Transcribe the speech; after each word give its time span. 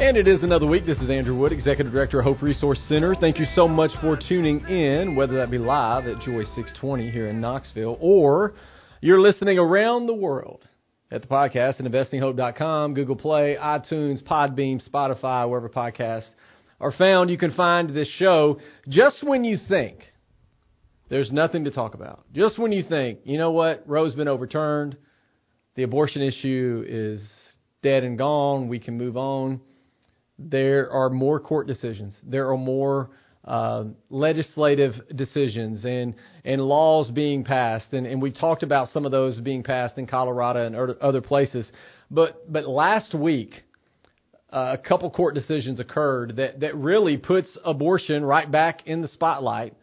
And 0.00 0.16
it 0.16 0.26
is 0.26 0.42
another 0.42 0.64
week. 0.66 0.86
This 0.86 0.96
is 0.96 1.10
Andrew 1.10 1.36
Wood, 1.36 1.52
Executive 1.52 1.92
Director 1.92 2.20
of 2.20 2.24
Hope 2.24 2.40
Resource 2.40 2.80
Center. 2.88 3.14
Thank 3.14 3.38
you 3.38 3.44
so 3.54 3.68
much 3.68 3.90
for 4.00 4.16
tuning 4.16 4.60
in, 4.60 5.14
whether 5.14 5.34
that 5.34 5.50
be 5.50 5.58
live 5.58 6.06
at 6.06 6.22
Joy 6.22 6.44
620 6.44 7.10
here 7.10 7.28
in 7.28 7.38
Knoxville 7.38 7.98
or 8.00 8.54
you're 9.02 9.20
listening 9.20 9.58
around 9.58 10.06
the 10.06 10.14
world 10.14 10.64
at 11.10 11.20
the 11.20 11.28
podcast 11.28 11.80
at 11.80 11.86
investinghope.com, 11.86 12.94
Google 12.94 13.14
Play, 13.14 13.58
iTunes, 13.60 14.22
Podbean, 14.22 14.82
Spotify, 14.88 15.46
wherever 15.46 15.68
podcasts 15.68 16.30
are 16.80 16.92
found. 16.92 17.28
You 17.28 17.36
can 17.36 17.52
find 17.52 17.94
this 17.94 18.08
show 18.16 18.58
just 18.88 19.22
when 19.22 19.44
you 19.44 19.58
think 19.68 19.98
there's 21.10 21.30
nothing 21.30 21.64
to 21.64 21.70
talk 21.70 21.92
about. 21.92 22.24
Just 22.32 22.58
when 22.58 22.72
you 22.72 22.84
think, 22.84 23.18
you 23.24 23.36
know 23.36 23.50
what, 23.50 23.84
Roe's 23.86 24.14
been 24.14 24.28
overturned, 24.28 24.96
the 25.74 25.82
abortion 25.82 26.22
issue 26.22 26.86
is 26.88 27.20
dead 27.82 28.02
and 28.02 28.16
gone, 28.16 28.68
we 28.68 28.78
can 28.78 28.96
move 28.96 29.18
on 29.18 29.60
there 30.48 30.90
are 30.90 31.10
more 31.10 31.38
court 31.38 31.66
decisions. 31.66 32.14
There 32.22 32.50
are 32.50 32.56
more 32.56 33.10
uh, 33.44 33.84
legislative 34.08 34.94
decisions 35.14 35.84
and 35.84 36.14
and 36.44 36.62
laws 36.62 37.10
being 37.10 37.44
passed, 37.44 37.92
and, 37.92 38.06
and 38.06 38.20
we 38.20 38.30
talked 38.30 38.62
about 38.62 38.90
some 38.92 39.04
of 39.04 39.12
those 39.12 39.38
being 39.40 39.62
passed 39.62 39.98
in 39.98 40.06
Colorado 40.06 40.66
and 40.66 40.76
other 41.00 41.20
places. 41.20 41.66
But 42.10 42.50
but 42.50 42.66
last 42.66 43.14
week, 43.14 43.62
uh, 44.52 44.76
a 44.78 44.78
couple 44.78 45.10
court 45.10 45.34
decisions 45.34 45.80
occurred 45.80 46.36
that 46.36 46.60
that 46.60 46.76
really 46.76 47.16
puts 47.16 47.48
abortion 47.64 48.24
right 48.24 48.50
back 48.50 48.86
in 48.86 49.02
the 49.02 49.08
spotlight. 49.08 49.74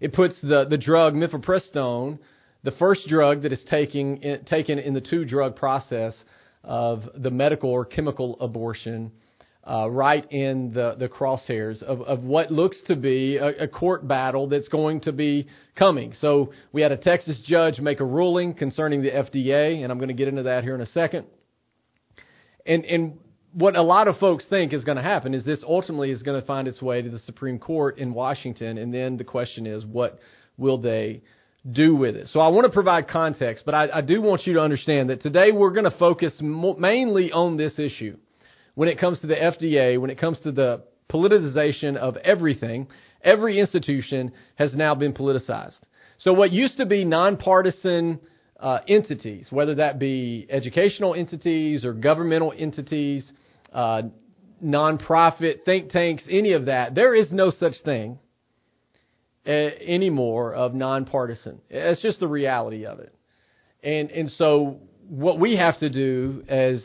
It 0.00 0.12
puts 0.12 0.34
the 0.42 0.66
the 0.68 0.78
drug 0.78 1.14
mifepristone, 1.14 2.18
the 2.64 2.72
first 2.72 3.08
drug 3.08 3.42
that 3.42 3.52
is 3.52 3.62
taking 3.70 4.20
taken 4.46 4.78
in 4.78 4.94
the 4.94 5.00
two 5.00 5.24
drug 5.24 5.56
process 5.56 6.14
of 6.64 7.04
the 7.14 7.30
medical 7.30 7.70
or 7.70 7.84
chemical 7.84 8.36
abortion 8.40 9.12
uh, 9.68 9.90
right 9.90 10.30
in 10.30 10.72
the, 10.72 10.94
the 10.98 11.08
crosshairs 11.08 11.82
of, 11.82 12.00
of 12.02 12.22
what 12.22 12.50
looks 12.50 12.76
to 12.86 12.94
be 12.94 13.36
a, 13.36 13.64
a 13.64 13.68
court 13.68 14.06
battle 14.06 14.48
that's 14.48 14.68
going 14.68 15.00
to 15.00 15.12
be 15.12 15.48
coming. 15.74 16.14
So 16.20 16.52
we 16.72 16.82
had 16.82 16.92
a 16.92 16.96
Texas 16.96 17.40
judge 17.44 17.80
make 17.80 18.00
a 18.00 18.04
ruling 18.04 18.54
concerning 18.54 19.02
the 19.02 19.10
FDA, 19.10 19.82
and 19.82 19.90
I'm 19.90 19.98
going 19.98 20.08
to 20.08 20.14
get 20.14 20.28
into 20.28 20.44
that 20.44 20.62
here 20.62 20.74
in 20.74 20.80
a 20.80 20.86
second. 20.86 21.26
And, 22.64 22.84
and 22.84 23.18
what 23.52 23.74
a 23.74 23.82
lot 23.82 24.06
of 24.06 24.18
folks 24.18 24.44
think 24.48 24.72
is 24.72 24.84
going 24.84 24.96
to 24.96 25.02
happen 25.02 25.34
is 25.34 25.44
this 25.44 25.64
ultimately 25.66 26.10
is 26.10 26.22
going 26.22 26.40
to 26.40 26.46
find 26.46 26.68
its 26.68 26.80
way 26.80 27.02
to 27.02 27.10
the 27.10 27.18
Supreme 27.20 27.58
Court 27.58 27.98
in 27.98 28.14
Washington, 28.14 28.78
and 28.78 28.94
then 28.94 29.16
the 29.16 29.24
question 29.24 29.66
is, 29.66 29.84
what 29.84 30.20
will 30.56 30.78
they 30.78 31.22
do 31.68 31.96
with 31.96 32.14
it? 32.14 32.28
So 32.28 32.38
I 32.38 32.48
want 32.48 32.66
to 32.66 32.72
provide 32.72 33.08
context, 33.08 33.64
but 33.66 33.74
I, 33.74 33.88
I 33.94 34.00
do 34.00 34.22
want 34.22 34.46
you 34.46 34.54
to 34.54 34.60
understand 34.60 35.10
that 35.10 35.22
today 35.22 35.50
we're 35.50 35.72
going 35.72 35.90
to 35.90 35.98
focus 35.98 36.34
mainly 36.40 37.32
on 37.32 37.56
this 37.56 37.76
issue 37.80 38.16
when 38.76 38.88
it 38.88 39.00
comes 39.00 39.18
to 39.20 39.26
the 39.26 39.34
FDA, 39.34 39.98
when 39.98 40.10
it 40.10 40.20
comes 40.20 40.38
to 40.44 40.52
the 40.52 40.82
politicization 41.10 41.96
of 41.96 42.16
everything, 42.18 42.86
every 43.22 43.58
institution 43.58 44.32
has 44.56 44.74
now 44.74 44.94
been 44.94 45.14
politicized. 45.14 45.78
So 46.18 46.32
what 46.34 46.52
used 46.52 46.76
to 46.76 46.86
be 46.86 47.04
nonpartisan 47.04 48.20
uh, 48.60 48.78
entities, 48.86 49.48
whether 49.50 49.76
that 49.76 49.98
be 49.98 50.46
educational 50.50 51.14
entities 51.14 51.84
or 51.84 51.94
governmental 51.94 52.52
entities, 52.56 53.24
uh, 53.72 54.02
nonprofit 54.62 55.64
think 55.64 55.90
tanks, 55.90 56.24
any 56.30 56.52
of 56.52 56.66
that, 56.66 56.94
there 56.94 57.14
is 57.14 57.32
no 57.32 57.50
such 57.50 57.74
thing 57.82 58.18
uh, 59.46 59.50
anymore 59.50 60.54
of 60.54 60.74
nonpartisan. 60.74 61.60
It's 61.70 62.02
just 62.02 62.20
the 62.20 62.28
reality 62.28 62.84
of 62.84 63.00
it. 63.00 63.14
And 63.82 64.10
and 64.10 64.30
so 64.32 64.80
what 65.08 65.38
we 65.38 65.56
have 65.56 65.78
to 65.78 65.88
do 65.88 66.44
as 66.48 66.84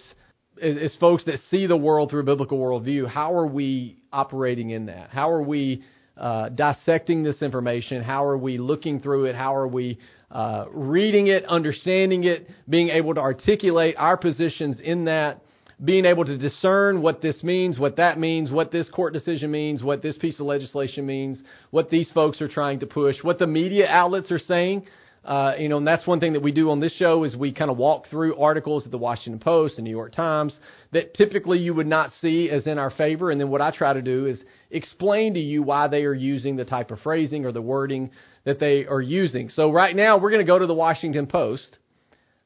as, 0.61 0.95
folks 0.99 1.25
that 1.25 1.39
see 1.49 1.65
the 1.65 1.77
world 1.77 2.09
through 2.09 2.21
a 2.21 2.23
biblical 2.23 2.57
worldview, 2.59 3.07
how 3.07 3.33
are 3.33 3.47
we 3.47 3.97
operating 4.13 4.69
in 4.69 4.85
that? 4.87 5.09
How 5.09 5.29
are 5.29 5.41
we 5.41 5.83
uh, 6.17 6.49
dissecting 6.49 7.23
this 7.23 7.41
information? 7.41 8.03
How 8.03 8.25
are 8.25 8.37
we 8.37 8.57
looking 8.57 8.99
through 8.99 9.25
it? 9.25 9.35
How 9.35 9.55
are 9.55 9.67
we 9.67 9.97
uh, 10.29 10.65
reading 10.71 11.27
it, 11.27 11.45
understanding 11.45 12.23
it, 12.23 12.49
being 12.69 12.89
able 12.89 13.15
to 13.15 13.21
articulate 13.21 13.95
our 13.97 14.17
positions 14.17 14.79
in 14.79 15.05
that? 15.05 15.41
Being 15.83 16.05
able 16.05 16.25
to 16.25 16.37
discern 16.37 17.01
what 17.01 17.23
this 17.23 17.41
means, 17.41 17.79
what 17.79 17.95
that 17.95 18.19
means, 18.19 18.51
what 18.51 18.71
this 18.71 18.87
court 18.89 19.13
decision 19.13 19.49
means, 19.49 19.81
what 19.81 20.03
this 20.03 20.15
piece 20.15 20.39
of 20.39 20.45
legislation 20.45 21.07
means, 21.07 21.41
what 21.71 21.89
these 21.89 22.11
folks 22.11 22.39
are 22.39 22.47
trying 22.47 22.81
to 22.81 22.85
push, 22.85 23.15
what 23.23 23.39
the 23.39 23.47
media 23.47 23.87
outlets 23.87 24.31
are 24.31 24.37
saying, 24.37 24.83
uh, 25.23 25.53
you 25.59 25.69
know, 25.69 25.77
and 25.77 25.85
that's 25.85 26.07
one 26.07 26.19
thing 26.19 26.33
that 26.33 26.41
we 26.41 26.51
do 26.51 26.71
on 26.71 26.79
this 26.79 26.93
show 26.93 27.23
is 27.23 27.35
we 27.35 27.51
kind 27.51 27.69
of 27.69 27.77
walk 27.77 28.07
through 28.09 28.35
articles 28.37 28.85
at 28.85 28.91
the 28.91 28.97
Washington 28.97 29.39
Post 29.39 29.75
and 29.77 29.85
New 29.85 29.91
York 29.91 30.13
Times 30.13 30.57
that 30.93 31.13
typically 31.13 31.59
you 31.59 31.75
would 31.75 31.85
not 31.85 32.11
see 32.21 32.49
as 32.49 32.65
in 32.65 32.79
our 32.79 32.89
favor. 32.89 33.29
And 33.29 33.39
then 33.39 33.49
what 33.49 33.61
I 33.61 33.69
try 33.69 33.93
to 33.93 34.01
do 34.01 34.25
is 34.25 34.41
explain 34.71 35.35
to 35.35 35.39
you 35.39 35.61
why 35.61 35.87
they 35.87 36.05
are 36.05 36.13
using 36.13 36.55
the 36.55 36.65
type 36.65 36.89
of 36.89 36.99
phrasing 37.01 37.45
or 37.45 37.51
the 37.51 37.61
wording 37.61 38.09
that 38.45 38.59
they 38.59 38.85
are 38.85 39.01
using. 39.01 39.49
So 39.49 39.71
right 39.71 39.95
now 39.95 40.17
we're 40.17 40.31
going 40.31 40.45
to 40.45 40.51
go 40.51 40.57
to 40.57 40.65
the 40.65 40.73
Washington 40.73 41.27
Post 41.27 41.77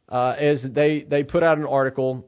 uh, 0.09 0.35
as 0.37 0.61
they 0.61 1.03
they 1.09 1.23
put 1.23 1.43
out 1.43 1.57
an 1.57 1.65
article 1.65 2.25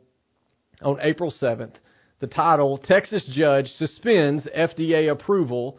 on 0.82 0.98
April 1.02 1.34
7th. 1.42 1.74
The 2.22 2.28
title: 2.28 2.78
Texas 2.78 3.30
judge 3.32 3.68
suspends 3.78 4.48
FDA 4.58 5.12
approval 5.12 5.78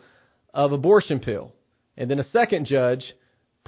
of 0.53 0.73
abortion 0.73 1.21
pill, 1.21 1.55
and 1.97 2.11
then 2.11 2.19
a 2.19 2.29
second 2.29 2.67
judge 2.67 3.15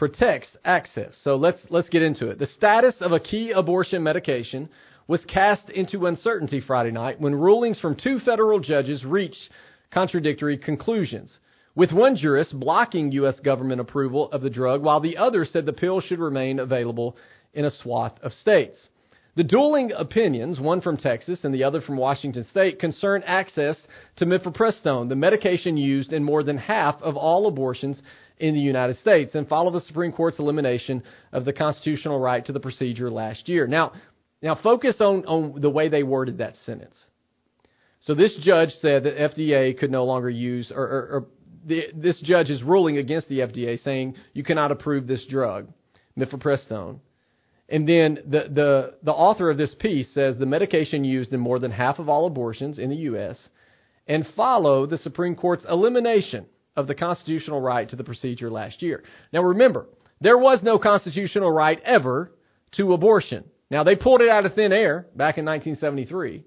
protects 0.00 0.48
access. 0.64 1.14
So 1.24 1.36
let's 1.36 1.58
let's 1.68 1.90
get 1.90 2.00
into 2.00 2.28
it. 2.30 2.38
The 2.38 2.46
status 2.56 2.94
of 3.02 3.12
a 3.12 3.20
key 3.20 3.50
abortion 3.50 4.02
medication 4.02 4.70
was 5.06 5.20
cast 5.26 5.68
into 5.68 6.06
uncertainty 6.06 6.62
Friday 6.66 6.90
night 6.90 7.20
when 7.20 7.34
rulings 7.34 7.78
from 7.78 7.96
two 7.96 8.18
federal 8.20 8.60
judges 8.60 9.04
reached 9.04 9.50
contradictory 9.92 10.56
conclusions. 10.56 11.38
With 11.74 11.92
one 11.92 12.16
jurist 12.16 12.58
blocking 12.58 13.12
U.S. 13.12 13.38
government 13.40 13.82
approval 13.82 14.32
of 14.32 14.40
the 14.40 14.48
drug, 14.48 14.82
while 14.82 15.00
the 15.00 15.18
other 15.18 15.44
said 15.44 15.66
the 15.66 15.74
pill 15.74 16.00
should 16.00 16.18
remain 16.18 16.60
available 16.60 17.14
in 17.52 17.66
a 17.66 17.70
swath 17.70 18.14
of 18.22 18.32
states. 18.32 18.78
The 19.36 19.44
dueling 19.44 19.92
opinions, 19.92 20.58
one 20.60 20.80
from 20.80 20.96
Texas 20.96 21.40
and 21.44 21.54
the 21.54 21.64
other 21.64 21.82
from 21.82 21.98
Washington 21.98 22.46
state, 22.50 22.80
concern 22.80 23.22
access 23.26 23.76
to 24.16 24.24
mifepristone, 24.24 25.10
the 25.10 25.14
medication 25.16 25.76
used 25.76 26.14
in 26.14 26.24
more 26.24 26.42
than 26.42 26.56
half 26.56 27.00
of 27.02 27.18
all 27.18 27.46
abortions 27.46 28.00
in 28.40 28.54
the 28.54 28.60
United 28.60 28.98
States 28.98 29.34
and 29.34 29.46
follow 29.46 29.70
the 29.70 29.82
Supreme 29.82 30.12
Court's 30.12 30.38
elimination 30.38 31.02
of 31.32 31.44
the 31.44 31.52
constitutional 31.52 32.18
right 32.18 32.44
to 32.46 32.52
the 32.52 32.60
procedure 32.60 33.10
last 33.10 33.48
year. 33.48 33.66
Now, 33.66 33.92
now 34.42 34.58
focus 34.60 34.96
on, 35.00 35.24
on 35.26 35.60
the 35.60 35.70
way 35.70 35.88
they 35.88 36.02
worded 36.02 36.38
that 36.38 36.56
sentence. 36.64 36.96
So 38.00 38.14
this 38.14 38.34
judge 38.40 38.70
said 38.80 39.04
that 39.04 39.16
FDA 39.16 39.78
could 39.78 39.90
no 39.90 40.04
longer 40.04 40.30
use, 40.30 40.72
or, 40.74 40.82
or, 40.82 41.08
or 41.12 41.26
the, 41.66 41.84
this 41.94 42.18
judge 42.20 42.48
is 42.48 42.62
ruling 42.62 42.96
against 42.96 43.28
the 43.28 43.40
FDA, 43.40 43.82
saying 43.84 44.16
you 44.32 44.42
cannot 44.42 44.72
approve 44.72 45.06
this 45.06 45.24
drug, 45.26 45.68
mifepristone. 46.18 47.00
And 47.68 47.88
then 47.88 48.18
the, 48.26 48.48
the, 48.50 48.94
the 49.02 49.12
author 49.12 49.50
of 49.50 49.58
this 49.58 49.74
piece 49.78 50.08
says 50.14 50.36
the 50.36 50.46
medication 50.46 51.04
used 51.04 51.32
in 51.32 51.40
more 51.40 51.58
than 51.58 51.70
half 51.70 51.98
of 51.98 52.08
all 52.08 52.26
abortions 52.26 52.78
in 52.78 52.88
the 52.88 52.96
U.S. 52.96 53.38
and 54.08 54.26
follow 54.34 54.86
the 54.86 54.98
Supreme 54.98 55.36
Court's 55.36 55.64
elimination 55.68 56.46
of 56.76 56.86
the 56.86 56.94
constitutional 56.94 57.60
right 57.60 57.88
to 57.88 57.96
the 57.96 58.04
procedure 58.04 58.50
last 58.50 58.82
year. 58.82 59.02
Now 59.32 59.42
remember, 59.42 59.86
there 60.20 60.38
was 60.38 60.60
no 60.62 60.78
constitutional 60.78 61.50
right 61.50 61.80
ever 61.84 62.32
to 62.72 62.92
abortion. 62.92 63.44
Now 63.70 63.84
they 63.84 63.96
pulled 63.96 64.20
it 64.20 64.28
out 64.28 64.46
of 64.46 64.54
thin 64.54 64.72
air 64.72 65.06
back 65.14 65.38
in 65.38 65.44
1973 65.44 66.44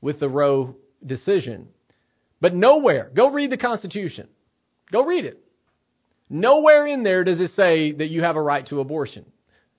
with 0.00 0.20
the 0.20 0.28
Roe 0.28 0.76
decision. 1.04 1.68
But 2.40 2.54
nowhere, 2.54 3.10
go 3.14 3.30
read 3.30 3.50
the 3.50 3.58
Constitution. 3.58 4.28
Go 4.90 5.04
read 5.04 5.24
it. 5.24 5.42
Nowhere 6.28 6.86
in 6.86 7.02
there 7.02 7.24
does 7.24 7.40
it 7.40 7.50
say 7.54 7.92
that 7.92 8.08
you 8.08 8.22
have 8.22 8.36
a 8.36 8.42
right 8.42 8.66
to 8.68 8.80
abortion. 8.80 9.26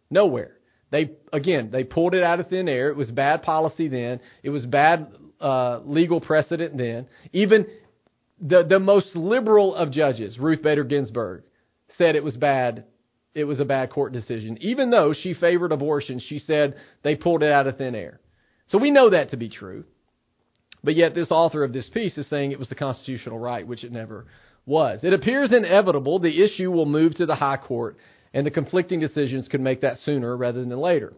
Nowhere. 0.09 0.57
They 0.91 1.11
again, 1.31 1.69
they 1.71 1.85
pulled 1.85 2.13
it 2.13 2.23
out 2.23 2.39
of 2.39 2.49
thin 2.49 2.67
air. 2.67 2.89
It 2.89 2.97
was 2.97 3.09
bad 3.09 3.43
policy 3.43 3.87
then. 3.87 4.19
It 4.43 4.49
was 4.49 4.65
bad 4.65 5.07
uh, 5.39 5.79
legal 5.85 6.19
precedent 6.19 6.77
then. 6.77 7.07
Even 7.31 7.65
the, 8.41 8.63
the 8.63 8.79
most 8.79 9.15
liberal 9.15 9.75
of 9.75 9.91
judges, 9.91 10.39
Ruth 10.39 10.63
Bader 10.63 10.83
Ginsburg, 10.83 11.43
said 11.97 12.15
it 12.15 12.23
was 12.23 12.35
bad. 12.35 12.85
It 13.33 13.43
was 13.45 13.59
a 13.59 13.65
bad 13.65 13.91
court 13.91 14.11
decision. 14.11 14.57
Even 14.61 14.89
though 14.89 15.13
she 15.13 15.33
favored 15.33 15.71
abortion, 15.71 16.19
she 16.19 16.39
said 16.39 16.75
they 17.03 17.15
pulled 17.15 17.43
it 17.43 17.51
out 17.51 17.67
of 17.67 17.77
thin 17.77 17.95
air. 17.95 18.19
So 18.69 18.77
we 18.77 18.91
know 18.91 19.11
that 19.11 19.31
to 19.31 19.37
be 19.37 19.49
true. 19.49 19.85
But 20.83 20.95
yet, 20.95 21.13
this 21.13 21.29
author 21.29 21.63
of 21.63 21.73
this 21.73 21.87
piece 21.89 22.17
is 22.17 22.27
saying 22.27 22.51
it 22.51 22.59
was 22.59 22.69
the 22.69 22.75
constitutional 22.75 23.37
right, 23.37 23.65
which 23.65 23.83
it 23.83 23.91
never 23.91 24.25
was. 24.65 25.01
It 25.03 25.13
appears 25.13 25.53
inevitable 25.53 26.19
the 26.19 26.43
issue 26.43 26.71
will 26.71 26.87
move 26.87 27.15
to 27.15 27.27
the 27.27 27.35
high 27.35 27.57
court, 27.57 27.97
and 28.33 28.45
the 28.45 28.51
conflicting 28.51 28.99
decisions 28.99 29.47
could 29.47 29.61
make 29.61 29.81
that 29.81 29.99
sooner 29.99 30.35
rather 30.35 30.65
than 30.65 30.79
later. 30.79 31.13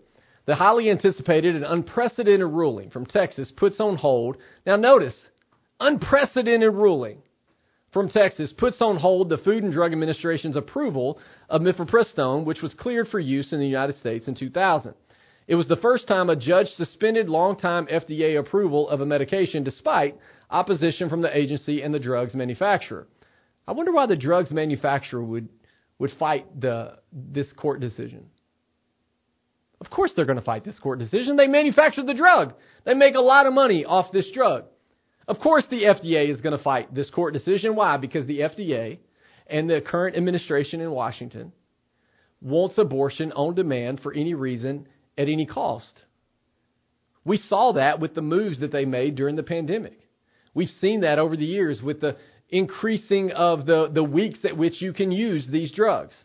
The 0.45 0.55
highly 0.55 0.89
anticipated 0.89 1.55
and 1.55 1.63
unprecedented 1.63 2.41
ruling 2.41 2.89
from 2.89 3.05
Texas 3.05 3.51
puts 3.55 3.79
on 3.79 3.95
hold. 3.95 4.35
Now, 4.65 4.75
notice 4.75 5.15
unprecedented 5.83 6.73
ruling 6.73 7.21
from 7.91 8.09
Texas 8.09 8.53
puts 8.57 8.81
on 8.81 8.97
hold 8.97 9.29
the 9.29 9.37
Food 9.37 9.63
and 9.63 9.71
Drug 9.71 9.91
Administration's 9.91 10.55
approval 10.55 11.19
of 11.49 11.61
mifepristone, 11.61 12.45
which 12.45 12.61
was 12.61 12.73
cleared 12.73 13.07
for 13.09 13.19
use 13.19 13.53
in 13.53 13.59
the 13.59 13.67
United 13.67 13.97
States 13.99 14.27
in 14.27 14.35
2000. 14.35 14.95
It 15.45 15.55
was 15.55 15.67
the 15.67 15.75
first 15.75 16.07
time 16.07 16.29
a 16.29 16.35
judge 16.35 16.67
suspended 16.77 17.29
longtime 17.29 17.87
FDA 17.87 18.39
approval 18.39 18.89
of 18.89 19.01
a 19.01 19.05
medication 19.05 19.63
despite 19.63 20.17
opposition 20.49 21.09
from 21.09 21.21
the 21.21 21.37
agency 21.37 21.81
and 21.81 21.93
the 21.93 21.99
drugs 21.99 22.33
manufacturer. 22.33 23.07
I 23.67 23.73
wonder 23.73 23.91
why 23.91 24.05
the 24.05 24.15
drugs 24.15 24.51
manufacturer 24.51 25.23
would, 25.23 25.49
would 25.99 26.11
fight 26.17 26.59
the, 26.59 26.97
this 27.11 27.51
court 27.53 27.81
decision. 27.81 28.25
Of 29.81 29.89
course 29.89 30.11
they're 30.15 30.25
going 30.25 30.39
to 30.39 30.45
fight 30.45 30.63
this 30.63 30.79
court 30.79 30.99
decision. 30.99 31.35
They 31.35 31.47
manufacture 31.47 32.03
the 32.03 32.13
drug. 32.13 32.53
They 32.85 32.93
make 32.93 33.15
a 33.15 33.21
lot 33.21 33.45
of 33.45 33.53
money 33.53 33.83
off 33.83 34.13
this 34.13 34.29
drug. 34.33 34.65
Of 35.27 35.39
course 35.39 35.65
the 35.69 35.83
FDA 35.83 36.29
is 36.29 36.41
going 36.41 36.57
to 36.57 36.63
fight 36.63 36.93
this 36.93 37.09
court 37.09 37.33
decision. 37.33 37.75
Why? 37.75 37.97
Because 37.97 38.27
the 38.27 38.39
FDA 38.39 38.99
and 39.47 39.69
the 39.69 39.81
current 39.81 40.17
administration 40.17 40.81
in 40.81 40.91
Washington 40.91 41.53
wants 42.41 42.77
abortion 42.77 43.31
on 43.31 43.55
demand 43.55 44.01
for 44.01 44.13
any 44.13 44.33
reason 44.33 44.87
at 45.17 45.29
any 45.29 45.45
cost. 45.45 46.03
We 47.25 47.37
saw 47.37 47.73
that 47.73 47.99
with 47.99 48.15
the 48.15 48.21
moves 48.21 48.59
that 48.59 48.71
they 48.71 48.85
made 48.85 49.15
during 49.15 49.37
the 49.37 49.43
pandemic. 49.43 49.97
We've 50.53 50.69
seen 50.81 51.01
that 51.01 51.19
over 51.19 51.37
the 51.37 51.45
years 51.45 51.81
with 51.81 52.01
the 52.01 52.17
increasing 52.49 53.31
of 53.31 53.65
the, 53.65 53.89
the 53.91 54.03
weeks 54.03 54.39
at 54.43 54.57
which 54.57 54.81
you 54.81 54.93
can 54.93 55.11
use 55.11 55.47
these 55.49 55.71
drugs. 55.71 56.15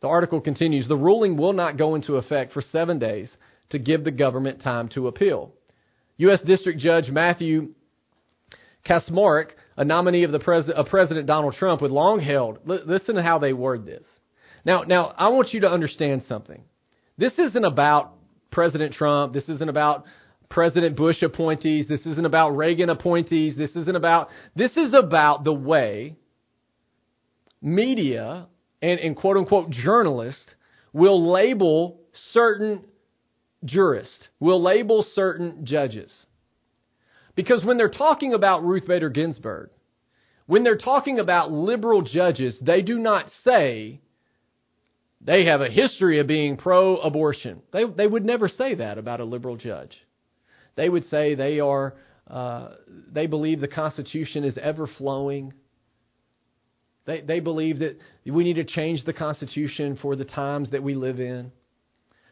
The 0.00 0.08
article 0.08 0.40
continues 0.40 0.88
The 0.88 0.96
ruling 0.96 1.36
will 1.36 1.52
not 1.52 1.76
go 1.76 1.94
into 1.94 2.16
effect 2.16 2.52
for 2.52 2.62
seven 2.62 2.98
days 2.98 3.30
to 3.70 3.78
give 3.78 4.04
the 4.04 4.10
government 4.10 4.62
time 4.62 4.88
to 4.90 5.06
appeal. 5.06 5.52
U.S. 6.18 6.40
District 6.42 6.78
Judge 6.78 7.08
Matthew 7.08 7.74
Kacsmaryk, 8.88 9.50
a 9.76 9.84
nominee 9.84 10.24
of, 10.24 10.32
the 10.32 10.38
pres- 10.38 10.68
of 10.68 10.86
President 10.86 11.26
Donald 11.26 11.54
Trump, 11.54 11.82
with 11.82 11.90
long 11.90 12.20
held. 12.20 12.58
L- 12.68 12.80
listen 12.86 13.16
to 13.16 13.22
how 13.22 13.38
they 13.38 13.52
word 13.52 13.84
this. 13.84 14.04
Now, 14.64 14.82
now, 14.82 15.14
I 15.16 15.28
want 15.28 15.52
you 15.52 15.60
to 15.60 15.68
understand 15.68 16.24
something. 16.28 16.62
This 17.18 17.32
isn't 17.38 17.64
about 17.64 18.14
President 18.50 18.94
Trump. 18.94 19.32
This 19.32 19.48
isn't 19.48 19.68
about 19.68 20.04
President 20.48 20.96
Bush 20.96 21.22
appointees. 21.22 21.86
This 21.88 22.04
isn't 22.06 22.24
about 22.24 22.56
Reagan 22.56 22.90
appointees. 22.90 23.56
This 23.56 23.70
isn't 23.70 23.96
about, 23.96 24.28
this 24.54 24.76
is 24.76 24.94
about 24.94 25.44
the 25.44 25.52
way 25.52 26.16
media 27.60 28.46
and, 28.80 29.00
and 29.00 29.16
quote 29.16 29.36
unquote 29.36 29.70
journalists 29.70 30.44
will 30.92 31.30
label 31.30 32.00
certain 32.32 32.84
jurists, 33.66 34.28
will 34.40 34.62
label 34.62 35.04
certain 35.14 35.66
judges. 35.66 36.10
Because 37.34 37.64
when 37.64 37.76
they're 37.76 37.90
talking 37.90 38.32
about 38.32 38.64
Ruth 38.64 38.86
Bader 38.86 39.10
Ginsburg, 39.10 39.70
when 40.46 40.64
they're 40.64 40.78
talking 40.78 41.18
about 41.18 41.52
liberal 41.52 42.02
judges, 42.02 42.56
they 42.60 42.80
do 42.80 42.98
not 42.98 43.26
say 43.44 44.00
they 45.20 45.44
have 45.46 45.60
a 45.60 45.68
history 45.68 46.20
of 46.20 46.26
being 46.26 46.56
pro 46.56 46.96
abortion. 46.98 47.62
They, 47.72 47.84
they 47.84 48.06
would 48.06 48.24
never 48.24 48.48
say 48.48 48.76
that 48.76 48.96
about 48.96 49.20
a 49.20 49.24
liberal 49.24 49.56
judge. 49.56 49.96
They 50.76 50.88
would 50.88 51.08
say 51.08 51.34
they 51.34 51.60
are, 51.60 51.94
uh, 52.30 52.68
they 53.12 53.26
believe 53.26 53.60
the 53.60 53.68
Constitution 53.68 54.44
is 54.44 54.56
ever 54.56 54.86
flowing. 54.86 55.52
They, 57.06 57.22
they 57.22 57.40
believe 57.40 57.80
that 57.80 57.98
we 58.24 58.44
need 58.44 58.54
to 58.54 58.64
change 58.64 59.04
the 59.04 59.12
Constitution 59.12 59.98
for 60.00 60.16
the 60.16 60.24
times 60.24 60.70
that 60.70 60.82
we 60.82 60.94
live 60.94 61.18
in. 61.18 61.50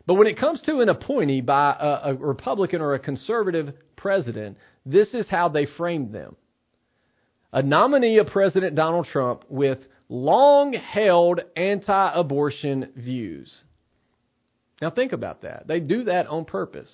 But 0.07 0.15
when 0.15 0.27
it 0.27 0.39
comes 0.39 0.61
to 0.63 0.81
an 0.81 0.89
appointee 0.89 1.41
by 1.41 1.77
a, 1.79 2.11
a 2.11 2.15
Republican 2.15 2.81
or 2.81 2.95
a 2.95 2.99
conservative 2.99 3.75
president, 3.97 4.59
this 4.85 5.09
is 5.15 5.27
how 5.29 5.49
they 5.49 5.67
framed 5.67 6.13
them. 6.13 6.37
A 7.53 7.63
nominee 7.63 8.19
of 8.19 8.27
President 8.27 8.75
Donald 8.75 9.07
Trump 9.07 9.45
with 9.49 9.79
long 10.09 10.73
held 10.73 11.41
anti 11.57 12.13
abortion 12.13 12.93
views. 12.97 13.63
Now 14.83 14.91
think 14.91 15.13
about 15.13 15.43
that. 15.43 15.67
They 15.67 15.81
do 15.81 16.05
that 16.05 16.27
on 16.27 16.45
purpose. 16.45 16.93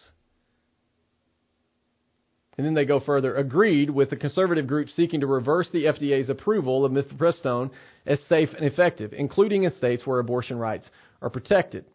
And 2.57 2.67
then 2.67 2.75
they 2.75 2.85
go 2.85 3.01
further, 3.01 3.35
agreed 3.37 3.89
with 3.89 4.11
the 4.11 4.17
conservative 4.17 4.67
group 4.67 4.91
seeking 4.91 5.21
to 5.21 5.27
reverse 5.27 5.69
the 5.73 5.85
FDA's 5.85 6.29
approval 6.29 6.85
of 6.85 6.93
mifepristone 6.93 7.71
as 8.05 8.19
safe 8.29 8.51
and 8.55 8.67
effective, 8.67 9.15
including 9.15 9.63
in 9.63 9.73
states 9.73 10.07
where 10.07 10.19
abortion 10.19 10.59
rights 10.59 10.85
are 11.23 11.31
protected. 11.31 11.87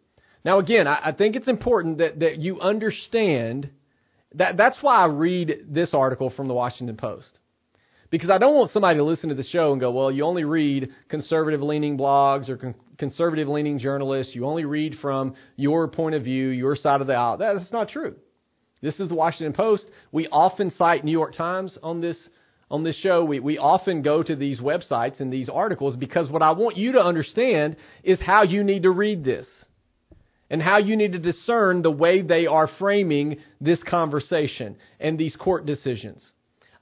Now, 0.45 0.59
again, 0.59 0.87
I, 0.87 0.99
I 1.05 1.11
think 1.11 1.35
it's 1.35 1.47
important 1.47 1.97
that, 1.97 2.19
that 2.19 2.37
you 2.37 2.61
understand 2.61 3.71
that 4.35 4.55
that's 4.55 4.77
why 4.81 4.97
I 4.97 5.07
read 5.07 5.65
this 5.69 5.89
article 5.93 6.29
from 6.29 6.47
the 6.47 6.53
Washington 6.53 6.95
Post. 6.95 7.39
Because 8.11 8.29
I 8.29 8.37
don't 8.37 8.55
want 8.55 8.71
somebody 8.71 8.97
to 8.97 9.03
listen 9.03 9.29
to 9.29 9.35
the 9.35 9.43
show 9.43 9.71
and 9.71 9.81
go, 9.81 9.91
well, 9.91 10.11
you 10.11 10.23
only 10.23 10.45
read 10.45 10.91
conservative 11.09 11.61
leaning 11.61 11.97
blogs 11.97 12.47
or 12.47 12.57
con- 12.57 12.75
conservative 12.99 13.47
leaning 13.47 13.79
journalists. 13.79 14.35
You 14.35 14.45
only 14.45 14.65
read 14.65 14.99
from 15.01 15.33
your 15.55 15.87
point 15.87 16.13
of 16.13 16.23
view, 16.23 16.49
your 16.49 16.75
side 16.75 17.01
of 17.01 17.07
the 17.07 17.15
aisle. 17.15 17.37
That's 17.37 17.71
not 17.71 17.89
true. 17.89 18.15
This 18.81 18.99
is 18.99 19.09
the 19.09 19.15
Washington 19.15 19.53
Post. 19.53 19.85
We 20.11 20.27
often 20.27 20.71
cite 20.77 21.03
New 21.03 21.11
York 21.11 21.35
Times 21.35 21.75
on 21.81 22.01
this 22.01 22.17
on 22.69 22.83
this 22.83 22.95
show. 22.97 23.23
We, 23.23 23.39
we 23.39 23.57
often 23.57 24.01
go 24.01 24.21
to 24.23 24.35
these 24.35 24.59
websites 24.59 25.19
and 25.19 25.31
these 25.31 25.49
articles 25.49 25.95
because 25.95 26.29
what 26.29 26.41
I 26.41 26.51
want 26.51 26.77
you 26.77 26.93
to 26.93 27.03
understand 27.03 27.77
is 28.03 28.19
how 28.19 28.43
you 28.43 28.63
need 28.63 28.83
to 28.83 28.91
read 28.91 29.23
this 29.23 29.47
and 30.49 30.61
how 30.61 30.77
you 30.77 30.95
need 30.95 31.13
to 31.13 31.19
discern 31.19 31.81
the 31.81 31.91
way 31.91 32.21
they 32.21 32.45
are 32.45 32.69
framing 32.79 33.37
this 33.59 33.81
conversation 33.83 34.77
and 34.99 35.17
these 35.17 35.35
court 35.35 35.65
decisions. 35.65 36.23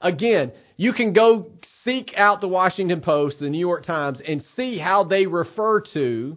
Again, 0.00 0.52
you 0.76 0.92
can 0.92 1.12
go 1.12 1.50
seek 1.82 2.12
out 2.16 2.40
the 2.40 2.48
Washington 2.48 3.00
Post, 3.00 3.36
the 3.40 3.48
New 3.48 3.58
York 3.58 3.86
Times, 3.86 4.20
and 4.26 4.44
see 4.54 4.78
how 4.78 5.04
they 5.04 5.26
refer 5.26 5.80
to 5.94 6.36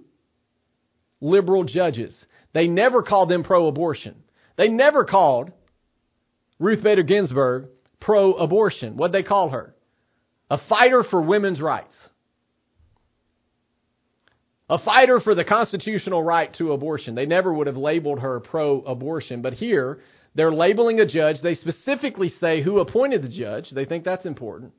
liberal 1.20 1.64
judges. 1.66 2.16
They 2.54 2.68
never 2.68 3.04
call 3.04 3.26
them 3.26 3.44
pro 3.44 3.68
abortion. 3.68 4.16
They 4.58 4.70
never 4.70 5.04
called 5.04 5.52
Ruth 6.60 6.82
Bader 6.82 7.04
Ginsburg 7.04 7.68
pro 8.00 8.34
abortion. 8.34 8.96
What'd 8.96 9.14
they 9.14 9.28
call 9.28 9.50
her? 9.50 9.76
A 10.50 10.60
fighter 10.70 11.04
for 11.04 11.22
women's 11.22 11.60
rights 11.60 11.94
a 14.70 14.78
fighter 14.80 15.20
for 15.20 15.34
the 15.34 15.46
constitutional 15.46 16.22
right 16.22 16.54
to 16.56 16.74
abortion. 16.74 17.16
They 17.16 17.26
never 17.26 17.54
would 17.54 17.68
have 17.68 17.78
labeled 17.78 18.20
her 18.20 18.40
pro 18.40 18.82
abortion, 18.82 19.42
but 19.42 19.54
here 19.54 20.00
they're 20.36 20.52
labeling 20.52 21.00
a 21.00 21.08
judge. 21.08 21.38
They 21.42 21.56
specifically 21.56 22.34
say 22.40 22.62
who 22.62 22.80
appointed 22.80 23.24
the 23.24 23.30
judge. 23.30 23.70
They 23.72 23.86
think 23.86 24.04
that's 24.04 24.26
important 24.26 24.74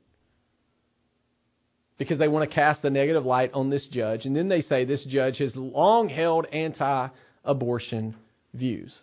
because 1.97 2.19
they 2.19 2.27
want 2.27 2.49
to 2.49 2.55
cast 2.55 2.83
a 2.85 2.89
negative 2.89 3.25
light 3.25 3.51
on 3.53 3.69
this 3.69 3.85
judge. 3.91 4.25
And 4.25 4.35
then 4.35 4.47
they 4.47 4.61
say 4.61 4.85
this 4.85 5.03
judge 5.03 5.37
has 5.39 5.55
long 5.55 6.07
held 6.07 6.45
anti 6.47 7.09
abortion 7.43 8.15
views. 8.53 8.97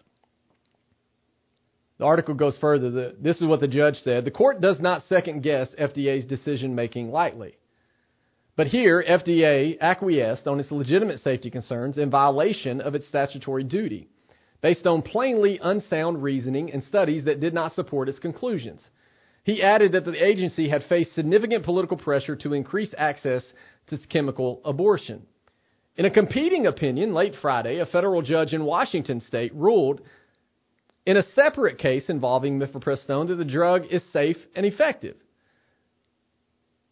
The 1.99 2.05
article 2.05 2.35
goes 2.35 2.57
further. 2.61 3.12
This 3.19 3.37
is 3.37 3.45
what 3.45 3.61
the 3.61 3.69
judge 3.69 3.97
said. 4.05 4.25
The 4.25 4.31
court 4.31 4.61
does 4.61 4.78
not 4.81 5.02
second 5.09 5.43
guess 5.43 5.69
FDA's 5.81 6.26
decision 6.26 6.75
making 6.75 7.11
lightly. 7.11 7.57
But 8.56 8.68
here, 8.68 9.04
FDA 9.06 9.78
acquiesced 9.80 10.48
on 10.48 10.58
its 10.60 10.70
legitimate 10.70 11.22
safety 11.22 11.50
concerns 11.50 11.98
in 11.98 12.08
violation 12.08 12.80
of 12.80 12.94
its 12.94 13.06
statutory 13.06 13.64
duty, 13.64 14.08
based 14.62 14.86
on 14.86 15.02
plainly 15.02 15.60
unsound 15.62 16.22
reasoning 16.22 16.72
and 16.72 16.82
studies 16.82 17.25
that 17.25 17.40
did 17.40 17.52
not 17.52 17.75
support 17.75 18.08
its 18.08 18.18
conclusions. 18.18 18.82
He 19.44 19.62
added 19.62 19.92
that 19.92 20.06
the 20.06 20.25
agency 20.25 20.68
had 20.70 20.84
faced 20.84 21.14
significant 21.14 21.64
political 21.64 21.98
pressure 21.98 22.34
to 22.36 22.54
increase 22.54 22.94
access 22.96 23.44
to 23.88 23.98
chemical 24.08 24.62
abortion. 24.64 25.26
In 25.96 26.06
a 26.06 26.10
competing 26.10 26.66
opinion 26.66 27.14
late 27.14 27.34
Friday, 27.40 27.78
a 27.78 27.86
federal 27.86 28.22
judge 28.22 28.54
in 28.54 28.64
Washington 28.64 29.20
state 29.20 29.54
ruled 29.54 30.00
in 31.04 31.16
a 31.16 31.22
separate 31.34 31.78
case 31.78 32.08
involving 32.08 32.58
mifepristone 32.58 33.28
that 33.28 33.36
the 33.36 33.44
drug 33.44 33.84
is 33.90 34.02
safe 34.12 34.36
and 34.56 34.66
effective. 34.66 35.16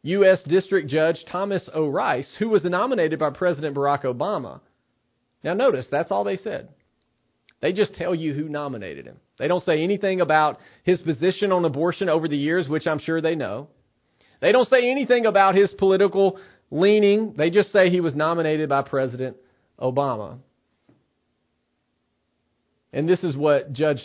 U.S. 0.05 0.39
District 0.47 0.89
Judge 0.89 1.17
Thomas 1.33 1.67
O. 1.73 1.89
Rice, 1.89 2.29
who 2.39 2.51
was 2.51 2.63
nominated 2.63 3.19
by 3.19 3.31
President 3.31 3.75
Barack 3.75 4.05
Obama. 4.05 4.61
Now, 5.43 5.55
notice, 5.55 5.87
that's 5.91 6.11
all 6.11 6.25
they 6.25 6.37
said. 6.37 6.69
They 7.63 7.73
just 7.73 7.95
tell 7.95 8.15
you 8.15 8.35
who 8.35 8.49
nominated 8.51 9.07
him. 9.07 9.17
They 9.39 9.49
don't 9.49 9.65
say 9.65 9.83
anything 9.83 10.21
about 10.21 10.61
his 10.83 11.01
position 11.01 11.53
on 11.53 11.65
abortion 11.65 12.11
over 12.11 12.29
the 12.29 12.37
years, 12.37 12.69
which 12.69 12.87
I'm 12.87 12.99
sure 12.99 13.23
they 13.23 13.35
know. 13.35 13.69
They 14.43 14.53
don't 14.53 14.69
say 14.69 14.91
anything 14.91 15.25
about 15.25 15.55
his 15.55 15.73
political 15.79 16.39
leaning. 16.71 17.33
They 17.39 17.49
just 17.49 17.73
say 17.73 17.89
he 17.89 18.01
was 18.01 18.15
nominated 18.15 18.69
by 18.69 18.83
President 18.83 19.39
Obama. 19.81 20.37
And 22.93 23.09
this 23.09 23.25
is 23.25 23.35
what 23.35 23.73
Judge 23.73 24.03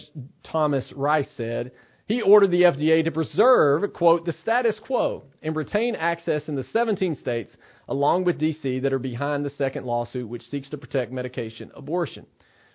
Thomas 0.49 0.89
Rice 0.95 1.27
said 1.35 1.73
he 2.09 2.23
ordered 2.23 2.49
the 2.49 2.63
FDA 2.63 3.03
to 3.03 3.11
preserve, 3.11 3.93
quote, 3.93 4.25
the 4.25 4.33
status 4.41 4.79
quo 4.83 5.21
and 5.43 5.55
retain 5.55 5.95
access 5.95 6.47
in 6.47 6.55
the 6.55 6.63
17 6.73 7.15
states, 7.15 7.51
along 7.87 8.25
with 8.25 8.39
D.C., 8.39 8.79
that 8.79 8.91
are 8.91 8.99
behind 8.99 9.45
the 9.45 9.51
second 9.51 9.85
lawsuit, 9.85 10.27
which 10.27 10.41
seeks 10.49 10.71
to 10.71 10.77
protect 10.77 11.11
medication 11.11 11.69
abortion. 11.75 12.25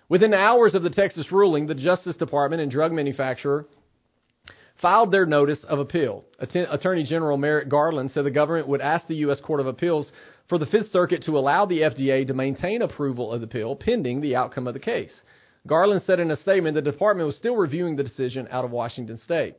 Within 0.07 0.33
hours 0.33 0.73
of 0.73 0.83
the 0.83 0.89
Texas 0.89 1.33
ruling, 1.33 1.67
the 1.67 1.75
Justice 1.75 2.15
Department 2.15 2.61
and 2.61 2.71
drug 2.71 2.93
manufacturer 2.93 3.65
filed 4.81 5.11
their 5.11 5.25
notice 5.25 5.59
of 5.67 5.79
appeal. 5.79 6.23
Attorney 6.39 7.03
General 7.03 7.37
Merrick 7.37 7.67
Garland 7.67 8.11
said 8.11 8.23
the 8.23 8.31
government 8.31 8.69
would 8.69 8.81
ask 8.81 9.05
the 9.07 9.15
U.S. 9.15 9.41
Court 9.41 9.59
of 9.59 9.67
Appeals 9.67 10.13
for 10.47 10.57
the 10.57 10.65
Fifth 10.67 10.91
Circuit 10.91 11.23
to 11.23 11.37
allow 11.37 11.65
the 11.65 11.79
FDA 11.79 12.25
to 12.25 12.33
maintain 12.33 12.81
approval 12.81 13.33
of 13.33 13.41
the 13.41 13.47
pill 13.47 13.75
pending 13.75 14.21
the 14.21 14.37
outcome 14.37 14.65
of 14.65 14.73
the 14.73 14.79
case. 14.79 15.13
Garland 15.67 16.03
said 16.05 16.19
in 16.19 16.31
a 16.31 16.37
statement 16.37 16.75
the 16.75 16.81
department 16.81 17.27
was 17.27 17.35
still 17.35 17.55
reviewing 17.55 17.95
the 17.95 18.03
decision 18.03 18.47
out 18.51 18.65
of 18.65 18.71
Washington 18.71 19.17
state. 19.17 19.55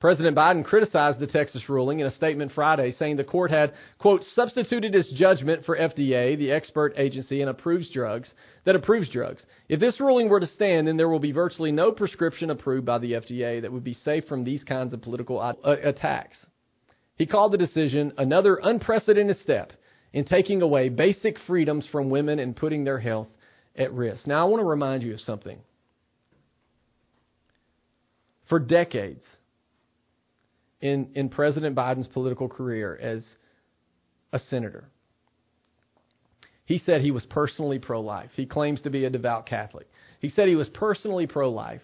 President 0.00 0.36
Biden 0.36 0.64
criticized 0.64 1.18
the 1.18 1.26
Texas 1.26 1.66
ruling 1.66 2.00
in 2.00 2.06
a 2.06 2.10
statement 2.10 2.52
Friday, 2.52 2.92
saying 2.98 3.16
the 3.16 3.24
court 3.24 3.50
had, 3.50 3.72
quote, 3.98 4.22
substituted 4.34 4.94
its 4.94 5.10
judgment 5.12 5.64
for 5.64 5.78
FDA, 5.78 6.36
the 6.36 6.52
expert 6.52 6.92
agency 6.98 7.40
and 7.40 7.48
approves 7.48 7.88
drugs, 7.90 8.28
that 8.64 8.76
approves 8.76 9.08
drugs. 9.08 9.46
If 9.68 9.80
this 9.80 10.00
ruling 10.00 10.28
were 10.28 10.40
to 10.40 10.46
stand, 10.46 10.88
then 10.88 10.98
there 10.98 11.08
will 11.08 11.20
be 11.20 11.32
virtually 11.32 11.72
no 11.72 11.90
prescription 11.90 12.50
approved 12.50 12.84
by 12.84 12.98
the 12.98 13.12
FDA 13.12 13.62
that 13.62 13.72
would 13.72 13.84
be 13.84 13.96
safe 14.04 14.26
from 14.26 14.44
these 14.44 14.62
kinds 14.62 14.92
of 14.92 15.00
political 15.00 15.40
attacks. 15.64 16.36
He 17.16 17.24
called 17.24 17.52
the 17.52 17.58
decision 17.58 18.12
another 18.18 18.58
unprecedented 18.62 19.38
step 19.38 19.72
in 20.12 20.24
taking 20.24 20.60
away 20.60 20.90
basic 20.90 21.38
freedoms 21.46 21.86
from 21.90 22.10
women 22.10 22.40
and 22.40 22.54
putting 22.54 22.84
their 22.84 22.98
health 22.98 23.28
at 23.76 23.92
risk. 23.92 24.26
Now, 24.26 24.46
I 24.46 24.50
want 24.50 24.60
to 24.60 24.66
remind 24.66 25.02
you 25.02 25.14
of 25.14 25.20
something. 25.20 25.58
For 28.48 28.58
decades, 28.58 29.24
in, 30.84 31.08
in 31.14 31.30
President 31.30 31.74
Biden's 31.74 32.06
political 32.08 32.46
career 32.46 32.94
as 32.94 33.24
a 34.34 34.38
senator. 34.50 34.84
He 36.66 36.78
said 36.78 37.00
he 37.00 37.10
was 37.10 37.24
personally 37.24 37.78
pro 37.78 38.02
life. 38.02 38.30
He 38.34 38.44
claims 38.44 38.82
to 38.82 38.90
be 38.90 39.06
a 39.06 39.10
devout 39.10 39.46
Catholic. 39.46 39.86
He 40.20 40.28
said 40.28 40.46
he 40.46 40.56
was 40.56 40.68
personally 40.68 41.26
pro 41.26 41.50
life. 41.50 41.80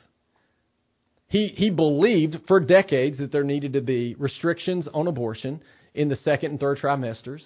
He, 1.28 1.48
he 1.56 1.70
believed 1.70 2.36
for 2.46 2.60
decades 2.60 3.18
that 3.18 3.32
there 3.32 3.44
needed 3.44 3.72
to 3.72 3.80
be 3.80 4.16
restrictions 4.18 4.86
on 4.92 5.06
abortion 5.06 5.62
in 5.94 6.10
the 6.10 6.16
second 6.16 6.50
and 6.50 6.60
third 6.60 6.78
trimesters. 6.78 7.42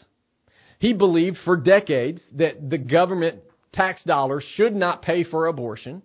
He 0.81 0.93
believed 0.93 1.37
for 1.45 1.57
decades 1.57 2.21
that 2.37 2.69
the 2.69 2.79
government 2.79 3.41
tax 3.75 4.03
dollars 4.05 4.45
should 4.55 4.75
not 4.75 5.03
pay 5.03 5.25
for 5.25 5.47
abortion. 5.47 6.03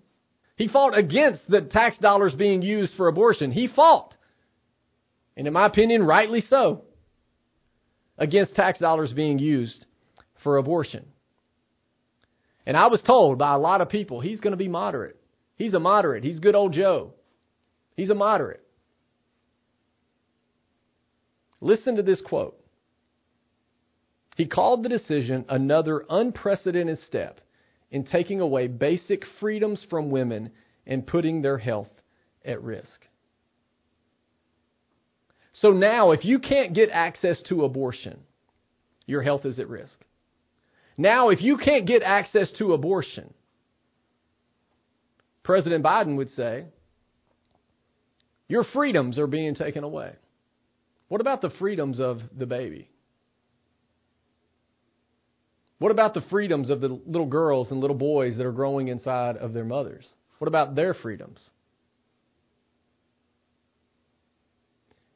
He 0.58 0.68
fought 0.68 0.98
against 0.98 1.42
the 1.48 1.62
tax 1.62 1.98
dollars 2.00 2.34
being 2.34 2.62
used 2.62 2.96
for 2.98 3.08
abortion. 3.08 3.52
He 3.52 3.68
fought 3.68 4.14
and 5.40 5.48
in 5.48 5.54
my 5.54 5.66
opinion, 5.68 6.04
rightly 6.04 6.42
so, 6.42 6.82
against 8.18 8.56
tax 8.56 8.78
dollars 8.78 9.14
being 9.14 9.40
used 9.40 9.86
for 10.44 10.58
abortion. 10.58 11.06
And 12.66 12.76
I 12.76 12.88
was 12.88 13.02
told 13.02 13.38
by 13.38 13.54
a 13.54 13.58
lot 13.58 13.80
of 13.80 13.88
people 13.88 14.20
he's 14.20 14.42
going 14.42 14.52
to 14.52 14.58
be 14.58 14.68
moderate. 14.68 15.16
He's 15.56 15.74
a 15.74 15.80
moderate. 15.80 16.26
He's 16.26 16.40
good 16.40 16.56
old 16.56 16.74
Joe. 16.74 17.14
He's 17.96 18.10
a 18.10 18.16
moderate. 18.16 18.62
Listen 21.62 21.96
to 21.96 22.04
this 22.04 22.20
quote. 22.20 22.60
He 24.36 24.46
called 24.46 24.84
the 24.84 24.90
decision 24.90 25.46
another 25.48 26.04
unprecedented 26.10 27.00
step 27.08 27.40
in 27.92 28.04
taking 28.04 28.40
away 28.40 28.68
basic 28.68 29.24
freedoms 29.40 29.86
from 29.90 30.12
women 30.12 30.52
and 30.86 31.06
putting 31.06 31.42
their 31.42 31.58
health 31.58 31.90
at 32.46 32.62
risk. 32.64 33.06
So 35.54 35.72
now, 35.72 36.12
if 36.12 36.24
you 36.24 36.40
can't 36.40 36.74
get 36.74 36.90
access 36.92 37.42
to 37.50 37.66
abortion, 37.66 38.22
your 39.06 39.22
health 39.22 39.46
is 39.46 39.60
at 39.60 39.68
risk. 39.68 40.00
Now, 40.98 41.30
if 41.30 41.42
you 41.42 41.58
can't 41.58 41.86
get 41.86 42.04
access 42.04 42.50
to 42.60 42.74
abortion, 42.74 43.34
President 45.44 45.84
Biden 45.84 46.16
would 46.18 46.30
say, 46.32 46.66
your 48.48 48.64
freedoms 48.64 49.18
are 49.18 49.28
being 49.28 49.56
taken 49.56 49.84
away. 49.84 50.14
What 51.08 51.22
about 51.22 51.42
the 51.42 51.52
freedoms 51.52 52.00
of 52.00 52.22
the 52.38 52.46
baby? 52.46 52.90
What 55.80 55.92
about 55.92 56.14
the 56.14 56.22
freedoms 56.30 56.70
of 56.70 56.82
the 56.82 56.90
little 56.90 57.28
girls 57.28 57.72
and 57.72 57.80
little 57.80 57.96
boys 57.96 58.38
that 58.38 58.46
are 58.46 58.52
growing 58.52 58.90
inside 58.90 59.38
of 59.38 59.54
their 59.54 59.64
mothers? 59.66 60.06
What 60.38 60.48
about 60.48 60.76
their 60.76 60.94
freedoms? 60.94 61.40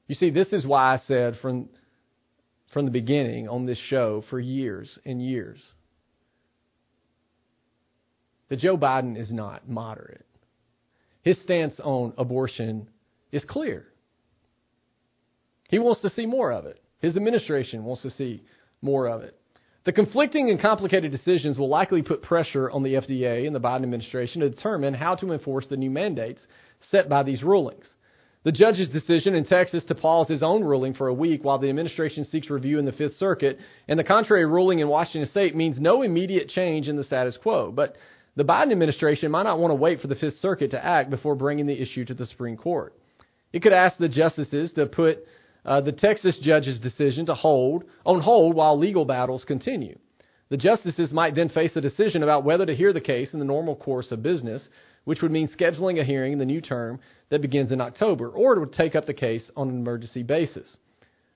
You 0.07 0.15
see, 0.15 0.29
this 0.29 0.51
is 0.51 0.65
why 0.65 0.95
I 0.95 1.01
said 1.07 1.37
from, 1.41 1.69
from 2.73 2.85
the 2.85 2.91
beginning 2.91 3.47
on 3.47 3.65
this 3.65 3.77
show 3.89 4.23
for 4.29 4.39
years 4.39 4.97
and 5.05 5.21
years 5.21 5.59
that 8.49 8.59
Joe 8.59 8.77
Biden 8.77 9.19
is 9.19 9.31
not 9.31 9.67
moderate. 9.67 10.25
His 11.23 11.41
stance 11.41 11.79
on 11.81 12.13
abortion 12.17 12.87
is 13.31 13.43
clear. 13.45 13.87
He 15.69 15.79
wants 15.79 16.01
to 16.01 16.09
see 16.11 16.25
more 16.25 16.51
of 16.51 16.65
it. 16.65 16.81
His 16.99 17.15
administration 17.15 17.83
wants 17.83 18.03
to 18.03 18.11
see 18.11 18.43
more 18.81 19.07
of 19.07 19.23
it. 19.23 19.39
The 19.85 19.91
conflicting 19.91 20.49
and 20.49 20.61
complicated 20.61 21.11
decisions 21.11 21.57
will 21.57 21.67
likely 21.67 22.01
put 22.01 22.21
pressure 22.21 22.71
on 22.71 22.83
the 22.83 22.93
FDA 22.93 23.45
and 23.45 23.53
the 23.53 23.59
Biden 23.59 23.83
administration 23.83 24.39
to 24.41 24.49
determine 24.49 24.93
how 24.93 25.15
to 25.15 25.33
enforce 25.33 25.65
the 25.67 25.75
new 25.75 25.89
mandates 25.89 26.41
set 26.89 27.09
by 27.09 27.23
these 27.23 27.43
rulings. 27.43 27.85
The 28.43 28.51
judge's 28.53 28.89
decision 28.89 29.35
in 29.35 29.45
Texas 29.45 29.83
to 29.85 29.95
pause 29.95 30.27
his 30.27 30.43
own 30.43 30.63
ruling 30.63 30.93
for 30.93 31.07
a 31.07 31.13
week 31.13 31.43
while 31.43 31.59
the 31.59 31.69
administration 31.69 32.25
seeks 32.25 32.49
review 32.49 32.79
in 32.79 32.85
the 32.85 32.91
Fifth 32.93 33.15
Circuit 33.15 33.59
and 33.87 33.99
the 33.99 34.03
contrary 34.03 34.45
ruling 34.45 34.79
in 34.79 34.87
Washington 34.87 35.29
state 35.29 35.55
means 35.55 35.79
no 35.79 36.01
immediate 36.01 36.49
change 36.49 36.87
in 36.87 36.95
the 36.95 37.03
status 37.03 37.37
quo. 37.41 37.71
But 37.71 37.95
the 38.35 38.43
Biden 38.43 38.71
administration 38.71 39.31
might 39.31 39.43
not 39.43 39.59
want 39.59 39.71
to 39.71 39.75
wait 39.75 39.99
for 40.01 40.07
the 40.07 40.15
Fifth 40.15 40.39
Circuit 40.39 40.71
to 40.71 40.83
act 40.83 41.09
before 41.09 41.35
bringing 41.35 41.67
the 41.67 41.81
issue 41.81 42.05
to 42.05 42.13
the 42.13 42.25
Supreme 42.25 42.57
Court. 42.57 42.93
It 43.51 43.61
could 43.61 43.73
ask 43.73 43.97
the 43.97 44.09
justices 44.09 44.71
to 44.73 44.87
put 44.87 45.25
uh, 45.65 45.81
the 45.81 45.91
Texas 45.91 46.37
judge's 46.41 46.79
decision 46.79 47.25
to 47.27 47.33
hold 47.33 47.83
on 48.05 48.21
hold 48.21 48.55
while 48.55 48.77
legal 48.77 49.05
battles 49.05 49.45
continue. 49.45 49.97
The 50.49 50.57
justices 50.57 51.11
might 51.11 51.35
then 51.35 51.49
face 51.49 51.75
a 51.75 51.81
decision 51.81 52.21
about 52.21 52.43
whether 52.43 52.65
to 52.65 52.75
hear 52.75 52.93
the 52.93 53.01
case 53.01 53.33
in 53.33 53.39
the 53.39 53.45
normal 53.45 53.75
course 53.75 54.11
of 54.11 54.21
business, 54.21 54.61
which 55.05 55.21
would 55.21 55.31
mean 55.31 55.47
scheduling 55.47 55.99
a 55.99 56.03
hearing 56.03 56.33
in 56.33 56.39
the 56.39 56.45
new 56.45 56.61
term 56.61 56.99
that 57.29 57.41
begins 57.41 57.71
in 57.71 57.81
October, 57.81 58.29
or 58.29 58.55
it 58.55 58.59
would 58.59 58.73
take 58.73 58.95
up 58.95 59.05
the 59.05 59.13
case 59.13 59.49
on 59.55 59.69
an 59.69 59.75
emergency 59.75 60.21
basis. 60.21 60.77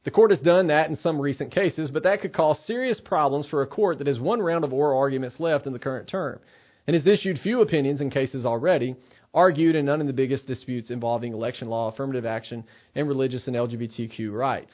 The 0.04 0.12
court 0.12 0.32
has 0.32 0.40
done 0.40 0.68
that 0.68 0.90
in 0.90 0.96
some 0.96 1.20
recent 1.20 1.52
cases, 1.52 1.90
but 1.90 2.04
that 2.04 2.22
could 2.22 2.34
cause 2.34 2.60
serious 2.66 3.02
problems 3.04 3.48
for 3.48 3.62
a 3.62 3.68
court 3.68 3.98
that 3.98 4.08
has 4.08 4.20
one 4.20 4.42
round 4.42 4.64
of 4.64 4.72
oral 4.72 5.00
arguments 5.00 5.40
left 5.40 5.66
in 5.66 5.74
the 5.74 5.80
current 5.80 6.08
term 6.08 6.40
and 6.86 6.96
has 6.96 7.06
issued 7.06 7.40
few 7.40 7.62
opinions 7.62 8.00
in 8.00 8.10
cases 8.10 8.46
already, 8.46 8.96
argued 9.34 9.76
in 9.76 9.86
none 9.86 10.02
of 10.02 10.08
the 10.08 10.14
biggest 10.14 10.48
disputes 10.48 10.90
involving 10.90 11.34
election 11.34 11.70
law, 11.70 11.90
affirmative 11.90 12.26
action, 12.26 12.64
and 12.96 13.08
religious 13.08 13.48
and 13.48 13.56
LGBTQ 13.56 14.32
rights. 14.32 14.72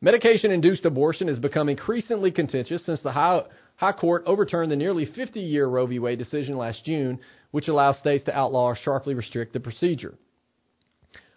Medication 0.00 0.50
induced 0.50 0.84
abortion 0.84 1.28
has 1.28 1.38
become 1.38 1.68
increasingly 1.68 2.30
contentious 2.30 2.84
since 2.86 3.00
the 3.00 3.10
High, 3.10 3.42
High 3.76 3.92
Court 3.92 4.22
overturned 4.26 4.70
the 4.70 4.76
nearly 4.76 5.06
50 5.06 5.40
year 5.40 5.66
Roe 5.66 5.86
v. 5.86 5.98
Wade 5.98 6.18
decision 6.18 6.56
last 6.56 6.84
June, 6.84 7.18
which 7.50 7.68
allows 7.68 7.98
states 7.98 8.24
to 8.24 8.36
outlaw 8.36 8.66
or 8.66 8.76
sharply 8.76 9.14
restrict 9.14 9.52
the 9.52 9.60
procedure. 9.60 10.14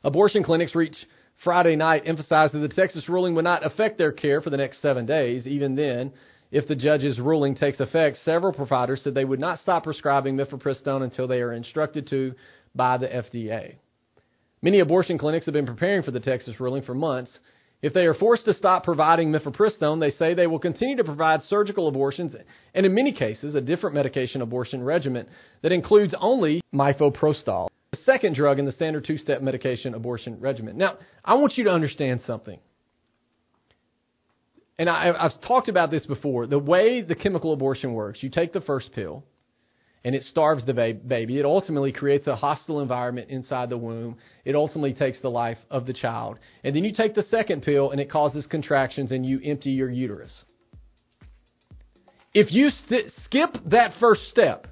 Abortion 0.04 0.44
clinics 0.44 0.76
reached 0.76 1.06
Friday 1.44 1.76
night 1.76 2.04
emphasized 2.06 2.54
that 2.54 2.60
the 2.60 2.68
Texas 2.68 3.10
ruling 3.10 3.34
would 3.36 3.44
not 3.44 3.66
affect 3.66 3.98
their 3.98 4.12
care 4.12 4.42
for 4.42 4.50
the 4.50 4.58
next 4.58 4.82
seven 4.82 5.06
days. 5.06 5.48
Even 5.48 5.76
then, 5.76 6.12
if 6.52 6.68
the 6.68 6.76
judge's 6.76 7.20
ruling 7.20 7.56
takes 7.56 7.80
effect, 7.80 8.18
several 8.24 8.54
providers 8.54 9.02
said 9.04 9.14
they 9.14 9.26
would 9.26 9.40
not 9.40 9.60
stop 9.60 9.84
prescribing 9.84 10.36
mifepristone 10.36 11.04
until 11.04 11.28
they 11.28 11.42
are 11.42 11.54
instructed 11.54 12.08
to 12.10 12.34
by 12.76 12.98
the 12.98 13.08
FDA. 13.08 13.76
Many 14.62 14.80
abortion 14.80 15.18
clinics 15.18 15.46
have 15.46 15.54
been 15.54 15.66
preparing 15.66 16.04
for 16.04 16.12
the 16.12 16.20
Texas 16.20 16.60
ruling 16.60 16.84
for 16.84 16.94
months. 16.94 17.32
If 17.82 17.94
they 17.94 18.06
are 18.06 18.14
forced 18.14 18.46
to 18.46 18.54
stop 18.54 18.84
providing 18.84 19.32
mifepristone, 19.32 20.00
they 20.00 20.12
say 20.12 20.34
they 20.34 20.46
will 20.46 20.60
continue 20.60 20.98
to 20.98 21.04
provide 21.04 21.42
surgical 21.44 21.88
abortions 21.88 22.36
and, 22.76 22.86
in 22.86 22.94
many 22.94 23.12
cases, 23.12 23.56
a 23.56 23.62
different 23.62 23.96
medication 23.96 24.42
abortion 24.42 24.84
regimen 24.84 25.28
that 25.64 25.72
includes 25.72 26.14
only 26.20 26.62
mifoprostol 26.74 27.70
the 27.92 27.98
second 28.06 28.36
drug 28.36 28.58
in 28.58 28.66
the 28.66 28.72
standard 28.72 29.04
two 29.06 29.18
step 29.18 29.42
medication 29.42 29.94
abortion 29.94 30.40
regimen. 30.40 30.78
Now, 30.78 30.98
I 31.26 31.34
want 31.34 31.58
you 31.58 31.66
to 31.66 31.72
understand 31.72 32.22
something. 32.26 32.60
And 34.78 34.90
I, 34.90 35.14
have 35.22 35.42
talked 35.42 35.70
about 35.70 35.92
this 35.92 36.06
before. 36.06 36.48
The 36.48 36.60
way 36.60 37.02
the 37.02 37.16
chemical 37.16 37.54
abortion 37.54 37.94
works, 37.94 38.24
you 38.24 38.30
take 38.30 38.54
the 38.54 38.62
first 38.62 38.92
pill, 38.94 39.24
and 40.04 40.16
it 40.16 40.24
starves 40.24 40.66
the 40.66 40.74
baby. 40.74 41.38
It 41.38 41.46
ultimately 41.46 41.92
creates 41.92 42.26
a 42.26 42.36
hostile 42.36 42.80
environment 42.82 43.30
inside 43.30 43.70
the 43.70 43.78
womb. 43.78 44.18
It 44.46 44.56
ultimately 44.56 44.94
takes 44.94 45.22
the 45.22 45.30
life 45.30 45.60
of 45.70 45.86
the 45.86 45.94
child. 45.94 46.40
And 46.64 46.76
then 46.76 46.84
you 46.84 46.94
take 46.94 47.14
the 47.14 47.26
second 47.30 47.62
pill, 47.62 47.92
and 47.92 48.02
it 48.02 48.10
causes 48.10 48.46
contractions, 48.48 49.12
and 49.12 49.26
you 49.26 49.40
empty 49.44 49.72
your 49.72 49.92
uterus. 49.92 50.46
If 52.34 52.52
you 52.52 52.70
st- 52.88 53.12
skip 53.26 53.58
that 53.66 53.92
first 54.00 54.30
step, 54.30 54.68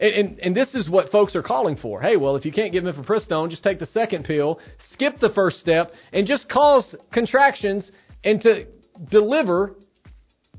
and, 0.00 0.14
and, 0.14 0.38
and, 0.40 0.56
this 0.56 0.68
is 0.74 0.88
what 0.88 1.10
folks 1.10 1.34
are 1.34 1.42
calling 1.42 1.76
for. 1.76 2.00
Hey, 2.00 2.16
well, 2.16 2.36
if 2.36 2.44
you 2.44 2.52
can't 2.52 2.72
give 2.72 2.84
mifepristone, 2.84 3.50
just 3.50 3.64
take 3.64 3.78
the 3.80 3.88
second 3.92 4.24
pill, 4.24 4.60
skip 4.92 5.18
the 5.20 5.30
first 5.30 5.58
step, 5.58 5.90
and 6.12 6.26
just 6.26 6.48
cause 6.48 6.84
contractions 7.12 7.90
and 8.24 8.40
to 8.42 8.66
deliver 9.10 9.74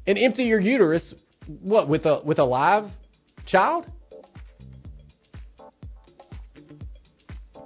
and 0.07 0.17
empty 0.17 0.43
your 0.43 0.59
uterus, 0.59 1.13
what, 1.61 1.87
with 1.87 2.05
a, 2.05 2.21
with 2.23 2.39
a 2.39 2.43
live 2.43 2.89
child? 3.47 3.85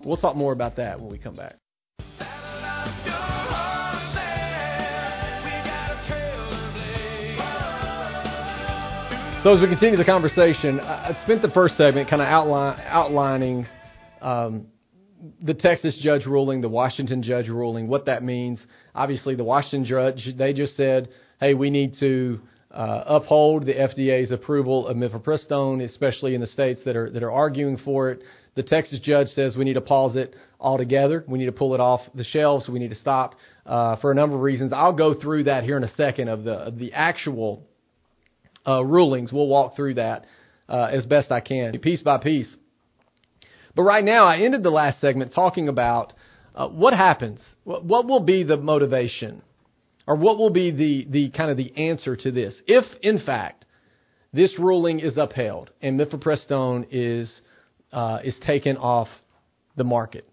We'll 0.04 0.18
talk 0.18 0.36
more 0.36 0.52
about 0.52 0.76
that 0.76 1.00
when 1.00 1.12
we 1.12 1.18
come 1.18 1.36
back. 1.36 1.56
So 9.44 9.54
as 9.54 9.60
we 9.60 9.68
continue 9.68 9.98
the 9.98 10.06
conversation, 10.06 10.80
I 10.80 11.20
spent 11.26 11.42
the 11.42 11.50
first 11.50 11.76
segment 11.76 12.10
kind 12.10 12.22
of 12.22 12.30
outline, 12.30 12.80
outlining 12.86 13.68
um, 14.22 14.68
the 15.42 15.54
Texas 15.54 16.00
judge 16.02 16.26
ruling, 16.26 16.62
the 16.62 16.70
Washington 16.70 17.22
judge 17.22 17.50
ruling, 17.50 17.90
what 17.90 18.06
that 18.06 18.24
means. 18.24 18.66
Obviously, 18.96 19.36
the 19.36 19.44
Washington 19.44 19.84
judge, 19.84 20.30
they 20.38 20.54
just 20.54 20.78
said, 20.78 21.10
hey, 21.42 21.56
we 21.56 21.70
need 21.72 21.96
to 22.00 22.40
uh, 22.72 23.04
uphold 23.06 23.66
the 23.66 23.74
FDA's 23.74 24.32
approval 24.32 24.88
of 24.88 24.96
mifepristone, 24.96 25.84
especially 25.84 26.36
in 26.36 26.40
the 26.40 26.48
states 26.48 26.80
that 26.86 26.96
are 26.96 27.10
that 27.10 27.22
are 27.22 27.32
arguing 27.32 27.76
for 27.84 28.12
it. 28.12 28.22
The 28.56 28.64
Texas 28.64 29.02
judge 29.02 29.28
says 29.36 29.58
we 29.58 29.66
need 29.66 29.74
to 29.74 29.82
pause 29.82 30.16
it 30.16 30.34
altogether. 30.58 31.26
We 31.28 31.38
need 31.38 31.48
to 31.48 31.52
pull 31.52 31.74
it 31.74 31.82
off 31.82 32.00
the 32.16 32.24
shelves. 32.24 32.70
We 32.70 32.80
need 32.80 32.92
to 32.92 32.96
stop 32.96 33.36
uh, 33.66 33.98
for 33.98 34.10
a 34.10 34.16
number 34.16 34.38
of 34.38 34.42
reasons. 34.42 34.72
I'll 34.72 34.94
go 34.94 35.14
through 35.14 35.44
that 35.46 35.66
here 35.66 35.76
in 35.76 35.84
a 35.84 35.94
second 35.96 36.30
of 36.30 36.46
the 36.46 36.54
of 36.54 36.78
the 36.78 36.94
actual 36.94 37.68
uh, 38.68 38.84
rulings. 38.84 39.32
We'll 39.32 39.48
walk 39.48 39.76
through 39.76 39.96
that 39.96 40.26
uh, 40.70 40.90
as 40.92 41.06
best 41.06 41.32
I 41.32 41.40
can, 41.40 41.78
piece 41.80 42.02
by 42.02 42.18
piece. 42.18 42.54
But 43.76 43.84
right 43.84 44.04
now, 44.04 44.26
I 44.26 44.38
ended 44.38 44.64
the 44.64 44.70
last 44.70 45.02
segment 45.02 45.34
talking 45.34 45.68
about 45.68 46.14
uh, 46.56 46.68
what 46.68 46.94
happens. 46.94 47.40
What, 47.64 48.06
will 48.06 48.20
be 48.20 48.44
the 48.44 48.58
motivation, 48.58 49.42
or 50.06 50.16
what 50.16 50.38
will 50.38 50.52
be 50.52 50.72
the 50.72 51.08
the 51.10 51.30
kind 51.30 51.50
of 51.50 51.58
the 51.58 51.76
answer 51.76 52.16
to 52.16 52.32
this, 52.32 52.54
if 52.68 52.86
in 53.02 53.20
fact 53.20 53.66
this 54.32 54.52
ruling 54.60 55.00
is 55.00 55.18
upheld 55.18 55.70
and 55.82 56.00
mifepristone 56.00 56.88
is 56.92 57.32
uh, 57.92 58.20
is 58.24 58.36
taken 58.46 58.78
off 58.78 59.08
the 59.76 59.84
market. 59.84 60.28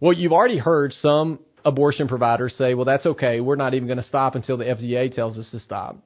Well, 0.00 0.12
you've 0.12 0.32
already 0.32 0.58
heard 0.58 0.92
some 1.00 1.38
abortion 1.64 2.08
providers 2.08 2.54
say, 2.58 2.74
"Well, 2.74 2.84
that's 2.84 3.06
okay. 3.06 3.40
We're 3.40 3.56
not 3.56 3.74
even 3.74 3.86
going 3.86 4.02
to 4.02 4.08
stop 4.08 4.34
until 4.34 4.58
the 4.58 4.64
FDA 4.64 5.14
tells 5.14 5.38
us 5.38 5.50
to 5.52 5.60
stop." 5.60 5.96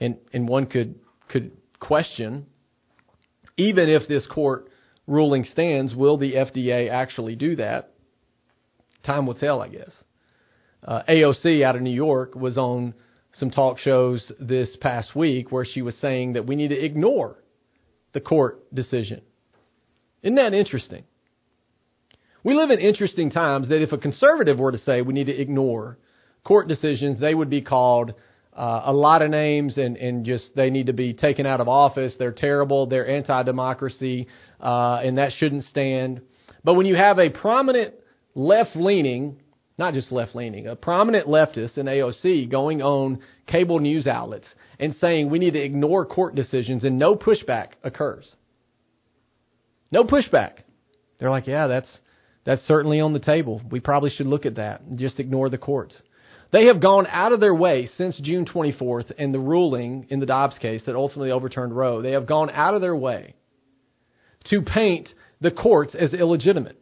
And 0.00 0.16
and 0.32 0.48
one 0.48 0.66
could 0.66 0.96
could 1.28 1.52
question, 1.78 2.46
even 3.56 3.88
if 3.88 4.08
this 4.08 4.26
court 4.26 4.68
ruling 5.06 5.44
stands, 5.44 5.94
will 5.94 6.16
the 6.16 6.34
FDA 6.34 6.90
actually 6.90 7.36
do 7.36 7.56
that? 7.56 7.92
Time 9.04 9.26
will 9.26 9.34
tell, 9.34 9.60
I 9.60 9.68
guess. 9.68 9.92
Uh, 10.82 11.02
AOC 11.08 11.62
out 11.62 11.76
of 11.76 11.82
New 11.82 11.90
York 11.90 12.34
was 12.34 12.56
on 12.56 12.94
some 13.32 13.50
talk 13.50 13.78
shows 13.78 14.32
this 14.40 14.76
past 14.80 15.14
week 15.14 15.52
where 15.52 15.64
she 15.64 15.82
was 15.82 15.94
saying 16.00 16.34
that 16.34 16.46
we 16.46 16.56
need 16.56 16.68
to 16.68 16.84
ignore 16.84 17.36
the 18.12 18.20
court 18.20 18.74
decision. 18.74 19.20
Isn't 20.22 20.36
that 20.36 20.54
interesting? 20.54 21.04
We 22.42 22.54
live 22.54 22.70
in 22.70 22.78
interesting 22.78 23.30
times 23.30 23.68
that 23.68 23.82
if 23.82 23.92
a 23.92 23.98
conservative 23.98 24.58
were 24.58 24.72
to 24.72 24.78
say 24.78 25.02
we 25.02 25.12
need 25.12 25.26
to 25.26 25.38
ignore 25.38 25.98
court 26.44 26.68
decisions, 26.68 27.20
they 27.20 27.34
would 27.34 27.50
be 27.50 27.60
called 27.60 28.14
uh, 28.56 28.82
a 28.86 28.92
lot 28.92 29.22
of 29.22 29.30
names 29.30 29.78
and, 29.78 29.96
and 29.96 30.24
just 30.24 30.44
they 30.56 30.70
need 30.70 30.86
to 30.86 30.92
be 30.92 31.14
taken 31.14 31.46
out 31.46 31.60
of 31.60 31.68
office. 31.68 32.14
They're 32.18 32.32
terrible. 32.32 32.86
They're 32.86 33.08
anti 33.08 33.42
democracy, 33.42 34.26
uh, 34.60 35.00
and 35.04 35.18
that 35.18 35.32
shouldn't 35.38 35.64
stand. 35.64 36.20
But 36.64 36.74
when 36.74 36.86
you 36.86 36.96
have 36.96 37.18
a 37.18 37.30
prominent 37.30 37.94
left 38.34 38.76
leaning, 38.76 39.40
not 39.78 39.94
just 39.94 40.12
left 40.12 40.34
leaning, 40.34 40.66
a 40.66 40.76
prominent 40.76 41.26
leftist 41.26 41.78
in 41.78 41.86
AOC 41.86 42.50
going 42.50 42.82
on 42.82 43.20
cable 43.46 43.78
news 43.78 44.06
outlets 44.06 44.46
and 44.78 44.94
saying 45.00 45.30
we 45.30 45.38
need 45.38 45.54
to 45.54 45.62
ignore 45.62 46.04
court 46.04 46.34
decisions 46.34 46.84
and 46.84 46.98
no 46.98 47.16
pushback 47.16 47.68
occurs. 47.82 48.34
No 49.90 50.04
pushback. 50.04 50.58
They're 51.18 51.30
like, 51.30 51.46
yeah, 51.46 51.66
that's 51.66 51.98
that's 52.44 52.62
certainly 52.66 53.00
on 53.00 53.12
the 53.12 53.20
table. 53.20 53.60
We 53.70 53.80
probably 53.80 54.10
should 54.10 54.26
look 54.26 54.46
at 54.46 54.56
that 54.56 54.80
and 54.82 54.98
just 54.98 55.20
ignore 55.20 55.48
the 55.50 55.58
courts. 55.58 55.94
They 56.52 56.66
have 56.66 56.80
gone 56.80 57.06
out 57.06 57.32
of 57.32 57.40
their 57.40 57.54
way 57.54 57.88
since 57.96 58.18
June 58.20 58.44
24th 58.44 59.12
and 59.18 59.32
the 59.32 59.38
ruling 59.38 60.06
in 60.10 60.20
the 60.20 60.26
Dobbs 60.26 60.58
case 60.58 60.82
that 60.86 60.96
ultimately 60.96 61.30
overturned 61.30 61.76
Roe. 61.76 62.02
They 62.02 62.12
have 62.12 62.26
gone 62.26 62.50
out 62.50 62.74
of 62.74 62.80
their 62.80 62.96
way 62.96 63.34
to 64.46 64.62
paint 64.62 65.08
the 65.40 65.50
courts 65.50 65.94
as 65.94 66.12
illegitimate. 66.12 66.76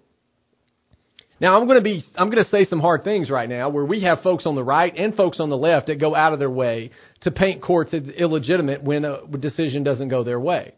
Now 1.40 1.57
I'm 1.59 1.66
going 1.66 1.78
to 1.78 1.85
be 1.85 2.02
I'm 2.16 2.31
going 2.31 2.42
to 2.42 2.50
say 2.50 2.64
some 2.64 2.81
hard 2.81 3.04
things 3.04 3.31
right 3.31 3.48
now 3.48 3.68
where 3.68 3.85
we 3.85 4.02
have 4.02 4.22
folks 4.22 4.46
on 4.46 4.57
the 4.57 4.64
right 4.64 4.92
and 4.96 5.14
folks 5.14 5.38
on 5.38 5.50
the 5.50 5.57
left 5.57 5.87
that 5.87 6.00
go 6.00 6.14
out 6.14 6.33
of 6.33 6.38
their 6.38 6.50
way 6.50 6.90
to 7.20 7.31
paint 7.31 7.62
courts 7.62 7.94
as 7.94 8.09
illegitimate 8.09 8.83
when 8.83 9.04
a 9.04 9.26
decision 9.38 9.85
doesn't 9.85 10.09
go 10.09 10.24
their 10.24 10.40
way. 10.40 10.74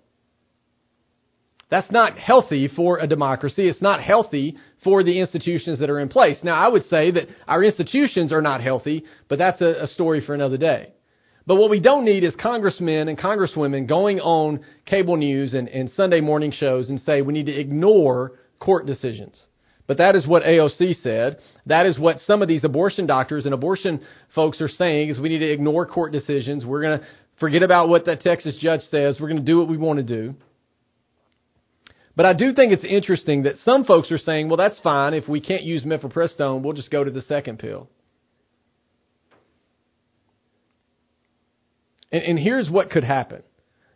That's 1.71 1.91
not 1.91 2.19
healthy 2.19 2.69
for 2.69 2.99
a 2.99 3.07
democracy. 3.07 3.69
It's 3.69 3.81
not 3.81 4.03
healthy 4.03 4.59
for 4.83 5.03
the 5.03 5.21
institutions 5.21 5.79
that 5.81 5.91
are 5.91 6.01
in 6.01 6.09
place. 6.09 6.39
Now, 6.43 6.55
I 6.55 6.69
would 6.69 6.85
say 6.89 7.11
that 7.11 7.29
our 7.47 7.63
institutions 7.63 8.33
are 8.33 8.43
not 8.43 8.63
healthy, 8.63 9.05
but 9.29 9.39
that's 9.39 9.61
a, 9.61 9.85
a 9.85 9.87
story 9.89 10.25
for 10.25 10.35
another 10.35 10.57
day. 10.57 10.93
But 11.47 11.57
what 11.57 11.71
we 11.71 11.81
don't 11.81 12.05
need 12.05 12.23
is 12.25 12.35
congressmen 12.41 13.09
and 13.09 13.19
congresswomen 13.19 13.89
going 13.89 14.21
on 14.21 14.61
cable 14.87 15.17
news 15.17 15.55
and, 15.55 15.69
and 15.69 15.91
Sunday 15.91 16.21
morning 16.21 16.53
shows 16.53 16.89
and 16.89 17.01
say 17.01 17.23
we 17.23 17.33
need 17.33 17.47
to 17.47 17.59
ignore 17.59 18.33
court 18.59 18.87
decisions. 18.87 19.47
But 19.87 19.99
that 19.99 20.15
is 20.15 20.27
what 20.27 20.45
AOC 20.45 21.03
said. 21.03 21.39
That 21.67 21.87
is 21.87 21.99
what 21.99 22.21
some 22.27 22.43
of 22.43 22.49
these 22.49 22.63
abortion 22.63 23.07
doctors 23.07 23.47
and 23.47 23.53
abortion 23.53 24.01
folks 24.35 24.61
are 24.61 24.69
saying 24.69 25.09
is 25.09 25.19
we 25.19 25.29
need 25.29 25.39
to 25.39 25.51
ignore 25.51 25.87
court 25.87 26.13
decisions. 26.13 26.65
We're 26.65 26.83
going 26.83 27.01
to 27.01 27.07
forget 27.41 27.65
about 27.65 27.89
what 27.89 28.05
that 28.07 28.21
Texas 28.21 28.57
judge 28.61 28.83
says. 28.91 29.17
We're 29.19 29.29
going 29.29 29.41
to 29.41 29.45
do 29.45 29.59
what 29.59 29.69
we 29.69 29.77
want 29.77 29.97
to 29.97 30.05
do. 30.05 30.37
But 32.17 32.27
I 32.27 32.33
do 32.33 32.53
think 32.53 32.73
it's 32.73 32.85
interesting 32.85 33.45
that 33.45 33.57
some 33.65 33.85
folks 33.85 34.11
are 34.11 34.19
saying, 34.19 34.49
well, 34.49 34.57
that's 34.57 34.79
fine. 34.81 35.15
If 35.15 35.29
we 35.29 35.41
can't 35.41 35.63
use 35.63 35.85
mifepristone, 35.85 36.63
we'll 36.63 36.75
just 36.75 36.91
go 36.91 37.05
to 37.05 37.11
the 37.11 37.23
second 37.23 37.59
pill. 37.59 37.89
And, 42.11 42.23
and 42.23 42.39
here's 42.39 42.69
what 42.69 42.91
could 42.91 43.05
happen. 43.05 43.43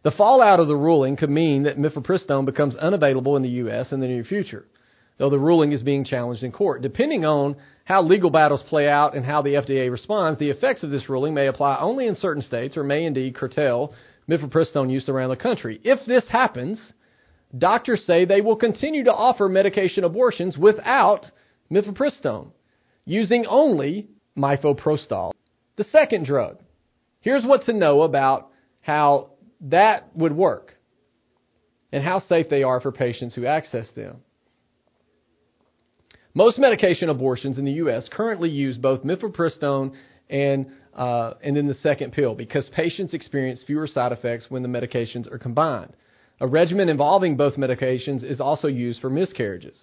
The 0.05 0.13
fallout 0.13 0.61
of 0.61 0.69
the 0.69 0.77
ruling 0.77 1.17
could 1.17 1.31
mean 1.31 1.65
that 1.65 1.79
mifepristone 1.79 2.45
becomes 2.45 2.77
unavailable 2.77 3.37
in 3.37 3.43
the 3.43 3.49
U.S. 3.49 3.91
in 3.91 4.01
the 4.01 4.07
near 4.07 4.23
future, 4.23 4.67
though 5.19 5.31
the 5.31 5.39
ruling 5.39 5.73
is 5.73 5.83
being 5.83 6.05
challenged 6.05 6.43
in 6.43 6.53
court. 6.53 6.83
Depending 6.83 7.25
on 7.25 7.57
how 7.85 8.03
legal 8.03 8.31
battles 8.31 8.63
play 8.69 8.89
out 8.89 9.17
and 9.17 9.25
how 9.25 9.43
the 9.43 9.55
FDA 9.55 9.91
responds, 9.91 10.39
the 10.39 10.51
effects 10.51 10.83
of 10.83 10.91
this 10.91 11.09
ruling 11.09 11.35
may 11.35 11.47
apply 11.47 11.79
only 11.81 12.07
in 12.07 12.17
certain 12.17 12.43
states 12.43 12.77
or 12.77 12.85
may 12.85 13.05
indeed 13.05 13.35
curtail 13.35 13.95
mifepristone 14.29 14.91
use 14.93 15.09
around 15.09 15.31
the 15.31 15.37
country. 15.37 15.81
If 15.83 16.07
this 16.07 16.25
happens, 16.29 16.79
doctors 17.57 18.05
say 18.07 18.25
they 18.25 18.41
will 18.41 18.57
continue 18.57 19.05
to 19.05 19.13
offer 19.13 19.49
medication 19.49 20.05
abortions 20.05 20.57
without 20.57 21.27
mifepristone, 21.71 22.51
using 23.05 23.47
only 23.47 24.09
mifoprostol, 24.37 25.33
the 25.77 25.85
second 25.85 26.27
drug. 26.27 26.59
Here's 27.21 27.45
what 27.45 27.65
to 27.67 27.73
know 27.73 28.03
about 28.03 28.51
how 28.81 29.31
that 29.63 30.15
would 30.17 30.33
work 30.33 30.75
and 31.93 32.03
how 32.03 32.21
safe 32.21 32.47
they 32.51 32.63
are 32.63 32.81
for 32.81 32.93
patients 32.93 33.35
who 33.35 33.47
access 33.47 33.87
them. 33.95 34.19
Most 36.35 36.59
medication 36.59 37.09
abortions 37.09 37.59
in 37.59 37.65
the 37.65 37.73
U.S. 37.73 38.09
currently 38.11 38.51
use 38.51 38.77
both 38.77 39.05
mifepristone 39.05 39.95
and 40.29 40.67
uh, 40.93 41.35
and 41.43 41.57
then 41.57 41.67
the 41.67 41.75
second 41.75 42.13
pill 42.13 42.35
because 42.35 42.69
patients 42.73 43.15
experience 43.15 43.63
fewer 43.67 43.87
side 43.87 44.13
effects 44.13 44.47
when 44.49 44.63
the 44.63 44.69
medications 44.69 45.31
are 45.31 45.39
combined. 45.39 45.93
A 46.45 46.47
regimen 46.47 46.91
involving 46.91 47.39
both 47.39 47.55
medications 47.55 48.23
is 48.23 48.39
also 48.39 48.69
used 48.69 49.01
for 49.01 49.09
miscarriages. 49.09 49.83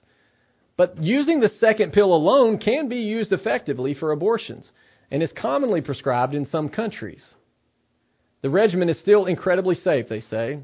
But 0.78 1.02
using 1.02 1.40
the 1.40 1.50
second 1.60 1.92
pill 1.92 2.14
alone 2.14 2.60
can 2.60 2.88
be 2.88 2.98
used 2.98 3.34
effectively 3.34 3.96
for 3.96 4.12
abortions 4.12 4.70
and 5.10 5.24
is 5.24 5.32
commonly 5.36 5.82
prescribed 5.82 6.36
in 6.36 6.46
some 6.46 6.70
countries. 6.70 7.24
The 8.44 8.52
regimen 8.52 8.90
is 8.90 9.00
still 9.00 9.26
incredibly 9.26 9.74
safe, 9.74 10.08
they 10.08 10.22
say. 10.22 10.60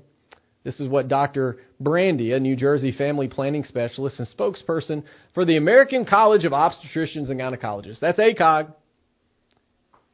This 0.64 0.80
is 0.80 0.88
what 0.88 1.08
Dr. 1.08 1.62
Brandy, 1.80 2.32
a 2.32 2.40
New 2.40 2.56
Jersey 2.56 2.92
family 2.92 3.28
planning 3.28 3.64
specialist 3.64 4.20
and 4.20 4.28
spokesperson 4.28 5.02
for 5.34 5.46
the 5.46 5.58
American 5.58 6.06
College 6.06 6.46
of 6.46 6.52
Obstetricians 6.52 7.32
and 7.32 7.40
Gynecologists. 7.40 8.02
That's 8.02 8.20
ACOG. 8.20 8.72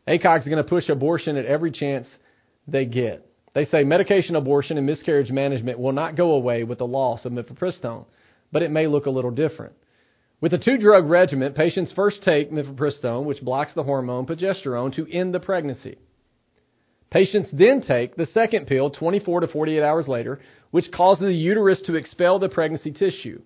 ACOG 0.08 0.40
is 0.40 0.46
going 0.46 0.64
to 0.64 0.70
push 0.70 0.88
abortion 0.88 1.36
at 1.36 1.46
every 1.46 1.72
chance 1.72 2.08
they 2.70 2.86
get. 2.86 3.28
They 3.54 3.66
say 3.66 3.84
medication 3.84 4.36
abortion 4.36 4.78
and 4.78 4.88
miscarriage 4.88 5.32
management 5.32 5.80
will 5.80 5.92
not 5.92 6.16
go 6.16 6.32
away 6.32 6.64
with 6.64 6.80
the 6.80 6.88
loss 6.88 7.24
of 7.26 7.34
mifepristone, 7.34 8.06
but 8.52 8.64
it 8.64 8.72
may 8.72 8.88
look 8.88 9.06
a 9.06 9.12
little 9.12 9.32
different. 9.32 9.74
With 10.42 10.54
a 10.54 10.58
two 10.58 10.78
drug 10.78 11.08
regimen, 11.08 11.54
patients 11.54 11.94
first 11.96 12.24
take 12.24 12.52
mifepristone, 12.52 13.26
which 13.26 13.42
blocks 13.42 13.74
the 13.74 13.84
hormone 13.84 14.26
progesterone, 14.26 14.94
to 14.96 15.08
end 15.10 15.34
the 15.34 15.40
pregnancy. 15.40 15.98
Patients 17.12 17.50
then 17.54 17.82
take 17.82 18.16
the 18.16 18.26
second 18.34 18.66
pill 18.66 18.90
24 18.90 19.42
to 19.42 19.48
48 19.48 19.84
hours 19.84 20.08
later, 20.08 20.42
which 20.72 20.92
causes 20.92 21.22
the 21.22 21.34
uterus 21.34 21.80
to 21.86 21.94
expel 21.96 22.40
the 22.40 22.50
pregnancy 22.50 22.92
tissue. 22.92 23.42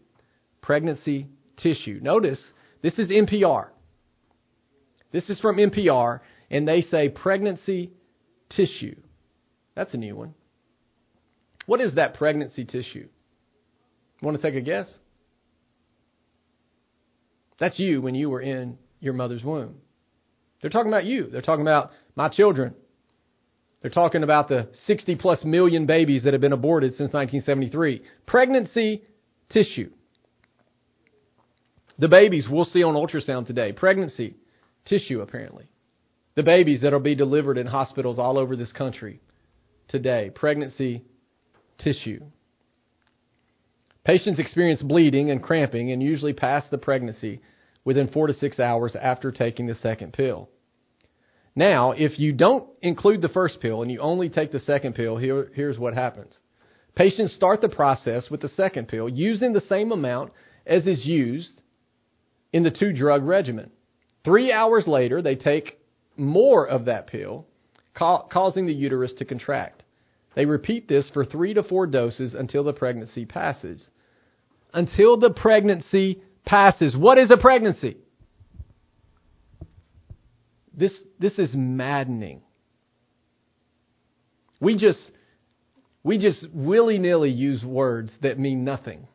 Pregnancy 0.62 1.28
tissue. 1.58 2.00
Notice, 2.02 2.42
this 2.82 2.94
is 2.94 3.10
NPR. 3.10 3.68
This 5.12 5.30
is 5.30 5.40
from 5.42 5.58
NPR, 5.58 6.22
and 6.50 6.66
they 6.66 6.82
say 6.84 7.10
pregnancy 7.10 7.92
tissue. 8.50 8.96
That's 9.78 9.94
a 9.94 9.98
new 9.98 10.16
one. 10.16 10.34
What 11.68 11.82
is 11.82 11.94
that 11.96 12.16
pregnancy 12.16 12.66
tissue? 12.66 13.10
Want 14.24 14.36
to 14.36 14.42
take 14.42 14.56
a 14.56 14.62
guess? 14.62 14.88
That's 17.60 17.78
you 17.78 18.02
when 18.02 18.16
you 18.16 18.32
were 18.32 18.42
in 18.42 18.80
your 19.00 19.14
mother's 19.14 19.44
womb. 19.44 19.76
They're 20.62 20.72
talking 20.72 20.92
about 20.92 21.06
you. 21.06 21.28
They're 21.28 21.44
talking 21.44 21.62
about 21.62 21.92
my 22.16 22.28
children. 22.28 22.74
They're 23.84 23.92
talking 23.92 24.24
about 24.24 24.50
the 24.50 24.70
60 24.88 25.16
plus 25.18 25.44
million 25.44 25.86
babies 25.86 26.24
that 26.24 26.34
have 26.34 26.42
been 26.42 26.54
aborted 26.54 26.94
since 26.94 27.14
1973. 27.14 28.02
Pregnancy 28.26 29.04
tissue. 29.52 29.92
The 32.00 32.08
babies 32.08 32.48
we'll 32.50 32.66
see 32.66 32.82
on 32.82 32.96
ultrasound 32.96 33.46
today, 33.46 33.74
pregnancy, 33.74 34.38
tissue 34.86 35.22
apparently. 35.22 35.70
The 36.34 36.42
babies 36.42 36.82
that'll 36.82 37.00
be 37.00 37.14
delivered 37.14 37.60
in 37.60 37.68
hospitals 37.68 38.18
all 38.18 38.40
over 38.40 38.56
this 38.56 38.72
country 38.72 39.22
today, 39.88 40.32
pregnancy, 40.34 41.04
tissue. 41.78 42.22
Patients 44.04 44.40
experience 44.40 44.82
bleeding 44.82 45.30
and 45.32 45.44
cramping 45.44 45.92
and 45.92 46.02
usually 46.02 46.34
pass 46.34 46.64
the 46.72 46.78
pregnancy 46.78 47.42
within 47.84 48.08
four 48.08 48.28
to 48.28 48.34
six 48.34 48.60
hours 48.60 48.96
after 49.02 49.32
taking 49.32 49.68
the 49.68 49.76
second 49.76 50.14
pill. 50.14 50.50
Now, 51.56 51.92
if 51.92 52.20
you 52.20 52.34
don't 52.34 52.70
include 52.82 53.22
the 53.22 53.30
first 53.30 53.60
pill 53.60 53.82
and 53.82 53.92
you 53.92 54.00
only 54.00 54.30
take 54.30 54.52
the 54.52 54.60
second 54.60 54.94
pill, 54.94 55.18
here, 55.18 55.52
here's 55.56 55.80
what 55.80 55.94
happens. 55.94 56.34
Patients 56.96 57.34
start 57.34 57.62
the 57.62 57.70
process 57.70 58.30
with 58.30 58.42
the 58.42 58.50
second 58.50 58.88
pill 58.88 59.10
using 59.10 59.54
the 59.54 59.64
same 59.68 59.92
amount 59.92 60.34
as 60.66 60.86
is 60.86 61.06
used 61.06 61.62
in 62.54 62.64
the 62.64 62.72
two 62.72 62.94
drug 62.94 63.24
regimen. 63.24 63.72
Three 64.24 64.52
hours 64.52 64.88
later, 64.88 65.22
they 65.22 65.36
take 65.36 65.80
more 66.16 66.68
of 66.68 66.86
that 66.86 67.08
pill, 67.08 67.46
ca- 67.94 68.24
causing 68.24 68.66
the 68.66 68.74
uterus 68.74 69.14
to 69.18 69.26
contract. 69.26 69.77
They 70.38 70.46
repeat 70.46 70.88
this 70.88 71.10
for 71.16 71.26
three 71.26 71.56
to 71.56 71.64
four 71.64 71.88
doses 71.88 72.36
until 72.36 72.64
the 72.64 72.72
pregnancy 72.72 73.26
passes. 73.26 73.84
Until 74.72 75.18
the 75.18 75.32
pregnancy 75.32 76.22
passes. 76.46 76.96
What 76.96 77.18
is 77.18 77.32
a 77.32 77.38
pregnancy? 77.38 77.98
This, 80.76 80.94
this 81.20 81.40
is 81.40 81.50
maddening. 81.56 82.44
We 84.60 84.78
just, 84.78 85.00
we 86.04 86.20
just 86.20 86.46
willy 86.54 87.00
nilly 87.00 87.32
use 87.32 87.64
words 87.64 88.12
that 88.22 88.38
mean 88.38 88.64
nothing. 88.64 89.08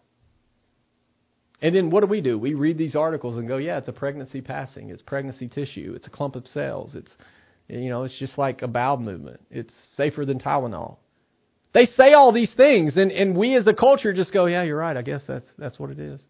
And 1.61 1.77
then 1.77 1.91
what 1.91 2.01
do 2.01 2.09
we 2.09 2.21
do? 2.21 2.37
We 2.37 2.55
read 2.55 2.79
these 2.79 2.97
articles 2.97 3.39
and 3.39 3.47
go, 3.47 3.59
yeah, 3.59 3.79
it's 3.79 3.87
a 3.87 3.93
pregnancy 3.93 4.41
passing. 4.41 4.91
It's 4.91 5.03
pregnancy 5.03 5.47
tissue. 5.47 5.93
It's 5.95 6.09
a 6.09 6.11
clump 6.11 6.35
of 6.35 6.49
cells. 6.49 6.97
It's, 6.97 7.13
you 7.69 7.91
know, 7.91 8.03
it's 8.03 8.19
just 8.19 8.37
like 8.39 8.63
a 8.63 8.67
bowel 8.67 8.97
movement. 8.97 9.41
It's 9.53 9.73
safer 9.97 10.27
than 10.27 10.41
Tylenol. 10.41 10.97
They 11.75 11.87
say 11.97 12.13
all 12.13 12.33
these 12.33 12.53
things, 12.57 12.97
and, 12.97 13.11
and 13.11 13.37
we 13.37 13.57
as 13.57 13.67
a 13.67 13.73
culture 13.73 14.13
just 14.13 14.33
go, 14.33 14.47
yeah, 14.47 14.63
you're 14.63 14.77
right. 14.77 14.97
I 14.97 15.03
guess 15.03 15.23
that's, 15.27 15.47
that's 15.57 15.79
what 15.79 15.91
it 15.91 15.99
is. 15.99 16.21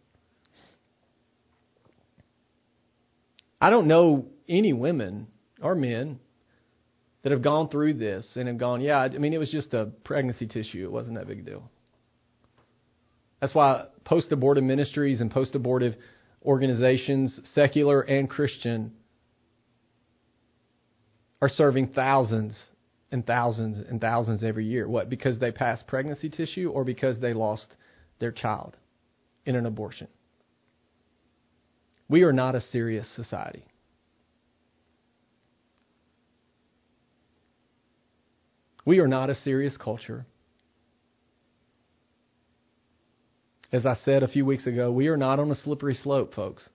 I 3.61 3.71
don't 3.71 3.87
know 3.87 4.27
any 4.49 4.73
women 4.73 5.29
or 5.61 5.75
men 5.75 6.21
that 7.23 7.33
have 7.33 7.43
gone 7.43 7.69
through 7.69 7.95
this 7.95 8.27
and 8.35 8.49
have 8.49 8.59
gone, 8.59 8.81
yeah, 8.81 8.99
I 8.99 9.09
mean, 9.09 9.33
it 9.33 9.39
was 9.39 9.51
just 9.51 9.73
a 9.75 9.87
pregnancy 10.05 10.47
tissue. 10.47 10.85
It 10.85 10.93
wasn't 10.93 11.17
that 11.17 11.27
big 11.27 11.41
a 11.41 11.43
deal. 11.43 11.71
That's 13.41 13.55
why 13.55 13.87
post 14.05 14.31
abortive 14.31 14.65
ministries 14.65 15.21
and 15.21 15.31
post 15.31 15.55
abortive 15.55 15.95
organizations, 16.45 17.39
secular 17.55 18.01
and 18.01 18.29
Christian, 18.29 18.93
are 21.41 21.49
serving 21.49 21.89
thousands 21.89 22.57
and 23.13 23.27
thousands 23.27 23.79
and 23.89 24.01
thousands 24.01 24.43
every 24.43 24.65
year. 24.65 24.89
What? 24.89 25.09
Because 25.09 25.39
they 25.39 25.53
passed 25.53 25.87
pregnancy 25.87 26.31
tissue 26.31 26.71
or 26.71 26.85
because 26.85 27.21
they 27.21 27.35
lost 27.35 27.67
their 28.19 28.33
child 28.33 28.77
in 29.45 29.55
an 29.55 29.67
abortion? 29.67 30.09
We 32.09 32.23
are 32.23 32.33
not 32.33 32.55
a 32.55 32.61
serious 32.61 33.07
society. 33.15 33.67
We 38.85 38.99
are 38.99 39.07
not 39.07 39.31
a 39.31 39.35
serious 39.35 39.77
culture. 39.77 40.27
As 43.71 43.87
I 43.87 43.97
said 44.05 44.23
a 44.23 44.29
few 44.29 44.45
weeks 44.45 44.67
ago, 44.67 44.91
we 44.91 45.07
are 45.07 45.17
not 45.17 45.39
on 45.39 45.51
a 45.51 45.55
slippery 45.55 45.95
slope, 45.95 46.35
folks. 46.35 46.69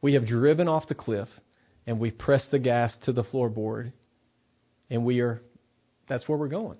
We 0.00 0.14
have 0.14 0.26
driven 0.26 0.66
off 0.66 0.88
the 0.88 0.94
cliff 0.94 1.28
and 1.86 2.00
we've 2.00 2.16
pressed 2.16 2.50
the 2.50 2.58
gas 2.58 2.92
to 3.04 3.12
the 3.12 3.24
floorboard, 3.24 3.92
and 4.90 5.04
we 5.04 5.20
are, 5.20 5.40
that's 6.08 6.28
where 6.28 6.36
we're 6.36 6.48
going. 6.48 6.78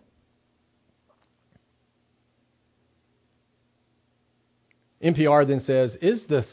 NPR 5.02 5.46
then 5.46 5.62
says, 5.66 5.96
is 6.02 6.22
this, 6.28 6.46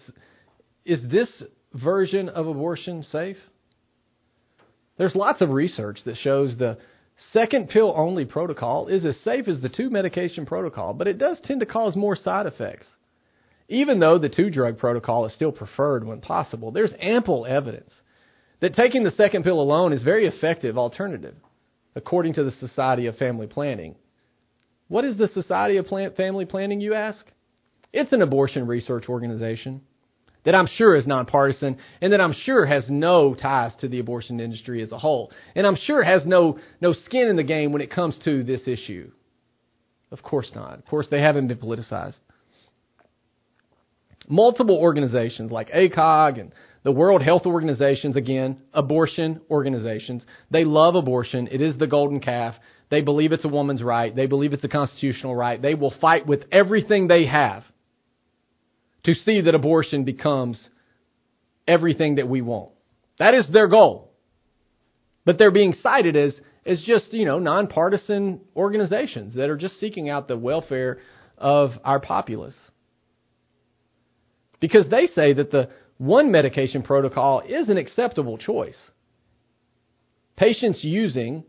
is 0.85 1.03
this 1.09 1.43
version 1.73 2.29
of 2.29 2.47
abortion 2.47 3.03
safe? 3.11 3.37
There's 4.97 5.15
lots 5.15 5.41
of 5.41 5.49
research 5.49 5.99
that 6.05 6.17
shows 6.17 6.57
the 6.57 6.77
second 7.33 7.69
pill 7.69 7.93
only 7.95 8.25
protocol 8.25 8.87
is 8.87 9.03
as 9.03 9.17
safe 9.23 9.47
as 9.47 9.59
the 9.59 9.69
two 9.69 9.89
medication 9.89 10.45
protocol, 10.45 10.93
but 10.93 11.07
it 11.07 11.17
does 11.17 11.39
tend 11.43 11.59
to 11.59 11.65
cause 11.65 11.95
more 11.95 12.15
side 12.15 12.45
effects. 12.45 12.87
Even 13.69 13.99
though 13.99 14.17
the 14.17 14.29
two 14.29 14.49
drug 14.49 14.77
protocol 14.77 15.25
is 15.25 15.33
still 15.33 15.51
preferred 15.51 16.05
when 16.05 16.21
possible, 16.21 16.71
there's 16.71 16.93
ample 17.01 17.45
evidence 17.45 17.91
that 18.61 18.75
taking 18.75 19.03
the 19.03 19.11
second 19.11 19.43
pill 19.43 19.59
alone 19.59 19.91
is 19.91 20.03
very 20.03 20.25
effective 20.25 20.77
alternative, 20.77 21.35
according 21.97 22.33
to 22.35 22.43
the 22.43 22.51
Society 22.51 23.07
of 23.07 23.17
Family 23.17 23.47
Planning. 23.47 23.95
What 24.87 25.03
is 25.03 25.17
the 25.17 25.27
Society 25.27 25.77
of 25.77 25.87
Family 25.87 26.45
Planning, 26.45 26.79
you 26.79 26.93
ask? 26.93 27.25
It's 27.91 28.13
an 28.13 28.21
abortion 28.21 28.67
research 28.67 29.09
organization 29.09 29.81
that 30.45 30.53
I'm 30.53 30.67
sure 30.67 30.95
is 30.95 31.07
nonpartisan 31.07 31.77
and 31.99 32.13
that 32.13 32.21
I'm 32.21 32.33
sure 32.33 32.67
has 32.67 32.85
no 32.87 33.33
ties 33.33 33.73
to 33.81 33.87
the 33.87 33.99
abortion 33.99 34.39
industry 34.39 34.83
as 34.83 34.91
a 34.91 34.99
whole. 34.99 35.31
And 35.55 35.65
I'm 35.65 35.75
sure 35.75 36.03
has 36.03 36.23
no, 36.23 36.59
no 36.79 36.93
skin 36.93 37.27
in 37.27 37.35
the 37.35 37.43
game 37.43 37.73
when 37.73 37.81
it 37.81 37.91
comes 37.91 38.17
to 38.25 38.43
this 38.43 38.61
issue. 38.67 39.11
Of 40.11 40.21
course 40.21 40.51
not. 40.53 40.77
Of 40.77 40.85
course, 40.85 41.07
they 41.09 41.19
haven't 41.19 41.47
been 41.47 41.57
politicized. 41.57 42.17
Multiple 44.29 44.77
organizations 44.77 45.51
like 45.51 45.69
ACOG 45.69 46.39
and 46.39 46.53
the 46.87 46.93
World 46.93 47.21
Health 47.21 47.45
Organizations, 47.45 48.15
again, 48.15 48.61
abortion 48.73 49.41
organizations, 49.51 50.23
they 50.51 50.63
love 50.63 50.95
abortion. 50.95 51.49
It 51.51 51.59
is 51.59 51.77
the 51.77 51.85
golden 51.85 52.21
calf. 52.21 52.55
They 52.89 53.01
believe 53.01 53.33
it's 53.33 53.43
a 53.43 53.49
woman's 53.49 53.83
right. 53.83 54.15
They 54.15 54.25
believe 54.25 54.53
it's 54.53 54.63
a 54.63 54.69
constitutional 54.69 55.35
right. 55.35 55.61
They 55.61 55.75
will 55.75 55.93
fight 55.99 56.25
with 56.25 56.45
everything 56.49 57.09
they 57.09 57.25
have 57.25 57.65
to 59.03 59.13
see 59.15 59.41
that 59.41 59.53
abortion 59.53 60.05
becomes 60.05 60.65
everything 61.67 62.15
that 62.15 62.29
we 62.29 62.39
want. 62.39 62.71
That 63.19 63.33
is 63.33 63.49
their 63.51 63.67
goal. 63.67 64.13
But 65.25 65.37
they're 65.37 65.51
being 65.51 65.75
cited 65.83 66.15
as, 66.15 66.35
as 66.65 66.81
just, 66.83 67.11
you 67.11 67.25
know, 67.25 67.39
nonpartisan 67.39 68.39
organizations 68.55 69.35
that 69.35 69.49
are 69.49 69.57
just 69.57 69.77
seeking 69.81 70.07
out 70.07 70.29
the 70.29 70.37
welfare 70.37 70.99
of 71.37 71.71
our 71.83 71.99
populace. 71.99 72.55
Because 74.61 74.87
they 74.89 75.07
say 75.07 75.33
that 75.33 75.51
the 75.51 75.69
one 75.97 76.31
medication 76.31 76.83
protocol 76.83 77.41
is 77.47 77.69
an 77.69 77.77
acceptable 77.77 78.37
choice. 78.37 78.77
Patients 80.35 80.83
using 80.83 81.43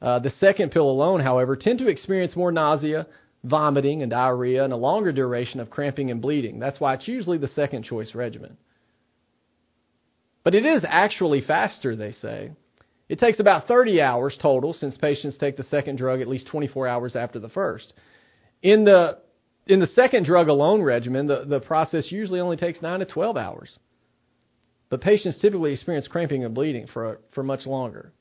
uh, 0.00 0.18
the 0.18 0.32
second 0.40 0.70
pill 0.70 0.90
alone, 0.90 1.20
however, 1.20 1.56
tend 1.56 1.78
to 1.80 1.88
experience 1.88 2.34
more 2.34 2.50
nausea, 2.50 3.06
vomiting 3.44 4.02
and 4.02 4.10
diarrhea, 4.10 4.64
and 4.64 4.72
a 4.72 4.76
longer 4.76 5.12
duration 5.12 5.60
of 5.60 5.68
cramping 5.68 6.10
and 6.10 6.22
bleeding. 6.22 6.58
That's 6.58 6.80
why 6.80 6.94
it's 6.94 7.08
usually 7.08 7.38
the 7.38 7.48
second 7.48 7.84
choice 7.84 8.14
regimen. 8.14 8.56
But 10.42 10.54
it 10.54 10.64
is 10.64 10.82
actually 10.88 11.42
faster, 11.42 11.94
they 11.94 12.12
say. 12.12 12.52
It 13.10 13.18
takes 13.18 13.40
about 13.40 13.66
30 13.68 14.00
hours 14.00 14.38
total 14.40 14.72
since 14.72 14.96
patients 14.96 15.36
take 15.36 15.56
the 15.56 15.64
second 15.64 15.96
drug 15.96 16.20
at 16.20 16.28
least 16.28 16.46
24 16.46 16.88
hours 16.88 17.16
after 17.16 17.38
the 17.38 17.48
first. 17.48 17.92
In 18.62 18.84
the 18.84 19.18
in 19.66 19.80
the 19.80 19.86
second 19.88 20.24
drug 20.24 20.48
alone 20.48 20.82
regimen, 20.82 21.26
the, 21.26 21.44
the 21.46 21.60
process 21.60 22.10
usually 22.10 22.40
only 22.40 22.56
takes 22.56 22.80
9 22.80 23.00
to 23.00 23.06
12 23.06 23.36
hours. 23.36 23.78
But 24.90 25.00
patients 25.00 25.38
typically 25.40 25.72
experience 25.72 26.08
cramping 26.08 26.44
and 26.44 26.54
bleeding 26.54 26.88
for, 26.92 27.20
for 27.32 27.42
much 27.42 27.64
longer. 27.64 28.12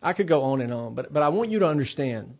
I 0.00 0.12
could 0.12 0.28
go 0.28 0.42
on 0.42 0.60
and 0.60 0.72
on, 0.72 0.94
but, 0.94 1.12
but 1.12 1.22
I 1.22 1.28
want 1.28 1.50
you 1.50 1.58
to 1.58 1.66
understand 1.66 2.38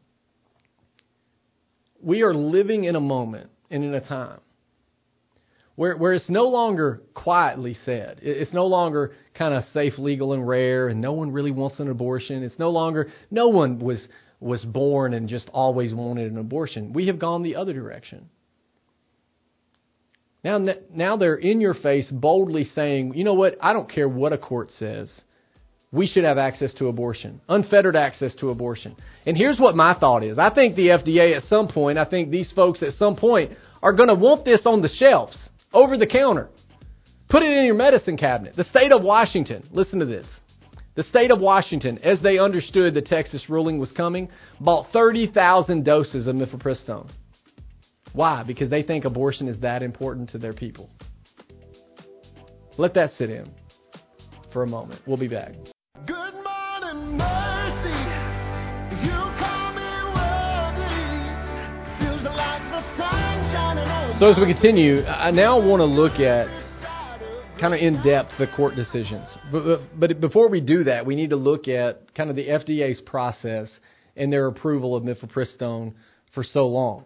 we 2.01 2.23
are 2.23 2.35
living 2.35 2.85
in 2.85 2.95
a 2.95 3.01
moment 3.01 3.51
and 3.71 3.83
in 3.83 3.93
a 3.95 4.01
time 4.01 4.39
where, 5.75 5.97
where 5.97 6.13
it's 6.13 6.29
no 6.29 6.45
longer 6.45 7.03
quietly 7.15 7.77
said. 7.85 8.21
It's 8.23 8.53
no 8.53 8.67
longer 8.67 9.15
kind 9.35 9.55
of 9.55 9.65
safe, 9.73 9.95
legal, 9.99 10.33
and 10.33 10.47
rare, 10.47 10.89
and 10.89 11.01
no 11.01 11.13
one 11.13 11.33
really 11.33 11.51
wants 11.51 11.81
an 11.81 11.89
abortion. 11.89 12.43
It's 12.43 12.59
no 12.59 12.71
longer, 12.71 13.11
no 13.31 13.49
one 13.49 13.79
was, 13.79 14.07
was 14.41 14.65
born 14.65 15.15
and 15.15 15.29
just 15.29 15.51
always 15.53 15.93
wanted 15.93 16.31
an 16.31 16.39
abortion. 16.39 16.93
We 16.93 17.09
have 17.09 17.19
gone 17.19 17.43
the 17.43 17.57
other 17.57 17.73
direction. 17.73 18.31
Now, 20.47 20.65
now 20.95 21.17
they're 21.17 21.35
in 21.35 21.61
your 21.61 21.75
face 21.75 22.07
boldly 22.09 22.71
saying, 22.73 23.15
you 23.15 23.25
know 23.25 23.35
what, 23.35 23.57
I 23.61 23.73
don't 23.73 23.91
care 23.91 24.09
what 24.09 24.33
a 24.33 24.39
court 24.39 24.71
says 24.79 25.11
we 25.91 26.07
should 26.07 26.23
have 26.23 26.39
access 26.39 26.73
to 26.75 26.87
abortion, 26.87 27.41
unfettered 27.49 27.97
access 27.97 28.33
to 28.37 28.51
abortion. 28.51 28.95
And 29.25 29.37
here's 29.37 29.59
what 29.59 29.75
my 29.75 29.95
thought 29.95 30.23
is. 30.23 30.39
I 30.39 30.51
think 30.51 30.77
the 30.77 30.89
FDA 30.89 31.37
at 31.37 31.49
some 31.49 31.67
point, 31.67 31.99
I 31.99 32.05
think 32.05 32.31
these 32.31 32.53
folks 32.55 32.81
at 32.83 32.95
some 32.95 33.17
point 33.17 33.53
are 33.83 33.93
going 33.93 34.09
to 34.09 34.15
want 34.15 34.45
this 34.45 34.61
on 34.67 34.83
the 34.83 34.89
shelves, 34.89 35.37
over 35.73 35.99
the 35.99 36.07
counter. 36.07 36.49
Put 37.29 37.43
it 37.43 37.51
in 37.51 37.65
your 37.65 37.75
medicine 37.75 38.17
cabinet. 38.17 38.55
The 38.55 38.65
state 38.65 38.93
of 38.93 39.03
Washington, 39.03 39.67
listen 39.73 39.99
to 39.99 40.07
this. 40.07 40.29
The 40.95 41.03
state 41.03 41.33
of 41.33 41.41
Washington, 41.41 41.99
as 42.05 42.21
they 42.21 42.39
understood 42.39 42.95
the 42.95 43.03
Texas 43.03 43.43
ruling 43.49 43.81
was 43.81 43.91
coming, 43.91 44.29
bought 44.61 44.93
30,000 44.93 45.85
doses 45.85 46.29
of 46.29 46.37
mifepristone. 46.37 47.11
Why? 48.17 48.43
Because 48.45 48.71
they 48.71 48.83
think 48.83 49.05
abortion 49.05 49.47
is 49.47 49.61
that 49.61 49.83
important 49.83 50.31
to 50.31 50.39
their 50.39 50.55
people. 50.55 50.89
Let 52.79 52.95
that 52.95 53.11
sit 53.19 53.29
in 53.29 53.51
for 54.55 54.63
a 54.63 54.67
moment. 54.67 55.03
We'll 55.07 55.19
be 55.19 55.29
back. 55.29 55.53
Good 56.07 56.33
morning, 56.33 57.19
mercy. 57.19 57.93
You 59.05 59.21
call 59.39 59.71
me 59.75 59.93
worthy. 60.17 60.97
Feels 62.01 62.23
like 62.35 62.63
the 62.73 62.81
sun 62.97 63.53
shining 63.53 63.85
on 63.87 64.19
So 64.19 64.31
as 64.31 64.39
we 64.39 64.51
continue, 64.51 65.05
I 65.05 65.31
now 65.31 65.61
want 65.61 65.81
to 65.81 65.85
look 65.85 66.19
at 66.19 66.49
kind 67.61 67.75
of 67.75 67.81
in 67.81 68.03
depth 68.03 68.31
the 68.39 68.47
court 68.57 68.77
decisions. 68.77 69.29
But, 69.53 70.01
but 70.01 70.21
before 70.23 70.49
we 70.49 70.63
do 70.63 70.85
that, 70.85 71.05
we 71.05 71.17
need 71.17 71.29
to 71.31 71.37
look 71.37 71.69
at 71.69 72.15
kind 72.15 72.31
of 72.31 72.37
the 72.37 72.47
FDA's 72.47 73.03
process 73.03 73.69
and 74.17 74.33
their 74.33 74.47
approval 74.47 74.97
of 74.97 75.03
mifepristone 75.05 75.93
for 76.33 76.43
so 76.43 76.67
long. 76.67 77.05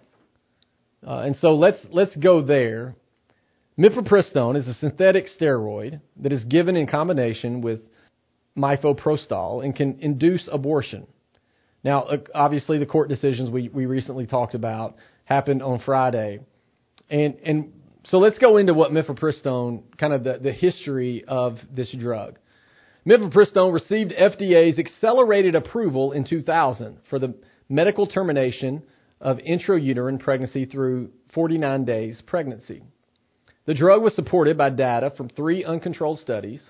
Uh, 1.07 1.21
and 1.21 1.37
so 1.37 1.55
let's 1.55 1.79
let's 1.91 2.15
go 2.17 2.43
there. 2.43 2.95
Mifepristone 3.79 4.59
is 4.59 4.69
a 4.69 4.75
synthetic 4.75 5.27
steroid 5.41 6.01
that 6.19 6.33
is 6.33 6.45
given 6.45 6.77
in 6.77 6.87
combination 6.87 7.63
with 7.63 7.81
mifoprostol 8.57 9.65
and 9.65 9.75
can 9.75 9.99
induce 10.01 10.49
abortion. 10.53 11.07
Now, 11.83 12.03
uh, 12.03 12.19
obviously, 12.35 12.79
the 12.79 12.87
court 12.87 13.09
decisions 13.09 13.49
we, 13.49 13.69
we 13.69 13.87
recently 13.87 14.27
talked 14.27 14.55
about 14.55 14.97
happened 15.25 15.63
on 15.63 15.81
Friday, 15.81 16.41
and 17.09 17.37
and 17.45 17.73
so 18.07 18.19
let's 18.19 18.39
go 18.39 18.57
into 18.57 18.75
what 18.75 18.91
mifepristone, 18.91 19.83
kind 19.99 20.13
of 20.13 20.25
the, 20.25 20.39
the 20.43 20.53
history 20.53 21.25
of 21.27 21.59
this 21.75 21.95
drug. 21.99 22.39
Mifepristone 23.07 23.73
received 23.73 24.13
FDA's 24.13 24.79
accelerated 24.79 25.55
approval 25.55 26.13
in 26.13 26.25
2000 26.25 26.99
for 27.09 27.19
the 27.19 27.35
medical 27.69 28.07
termination 28.07 28.83
of 29.21 29.39
intrauterine 29.39 30.19
pregnancy 30.19 30.65
through 30.65 31.11
49 31.35 31.85
days 31.85 32.23
pregnancy. 32.27 32.83
The 33.67 33.75
drug 33.75 34.03
was 34.03 34.15
supported 34.15 34.57
by 34.57 34.71
data 34.71 35.13
from 35.17 35.29
three 35.29 35.65
uncontrolled 35.65 36.21
studies, 36.21 36.63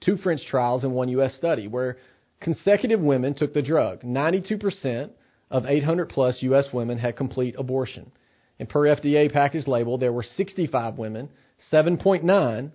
two 0.00 0.16
French 0.16 0.40
trials, 0.46 0.84
and 0.84 0.92
one 0.92 1.08
U.S. 1.10 1.34
study, 1.34 1.68
where 1.68 1.98
consecutive 2.40 3.00
women 3.00 3.34
took 3.34 3.52
the 3.52 3.62
drug. 3.62 4.02
92% 4.02 5.10
of 5.50 5.66
800 5.66 6.08
plus 6.08 6.38
U.S. 6.40 6.66
women 6.72 6.98
had 6.98 7.16
complete 7.16 7.54
abortion. 7.58 8.10
And 8.58 8.68
per 8.68 8.80
FDA 8.80 9.32
package 9.32 9.66
label, 9.66 9.98
there 9.98 10.12
were 10.12 10.24
65 10.36 10.98
women, 10.98 11.28
7.9, 11.72 12.70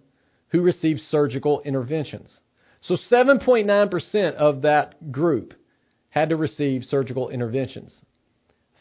who 0.49 0.61
received 0.61 1.01
surgical 1.09 1.61
interventions. 1.61 2.39
So 2.83 2.97
7.9% 3.11 4.33
of 4.35 4.61
that 4.61 5.11
group 5.11 5.53
had 6.09 6.29
to 6.29 6.35
receive 6.35 6.83
surgical 6.83 7.29
interventions. 7.29 7.93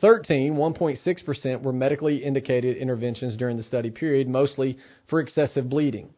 13, 0.02 0.54
1.6%, 0.54 1.62
were 1.62 1.72
medically 1.72 2.16
indicated 2.16 2.76
interventions 2.76 3.36
during 3.36 3.56
the 3.56 3.62
study 3.62 3.90
period, 3.90 4.28
mostly 4.28 4.76
for 5.08 5.20
excessive 5.20 5.70
bleeding. 5.70 6.10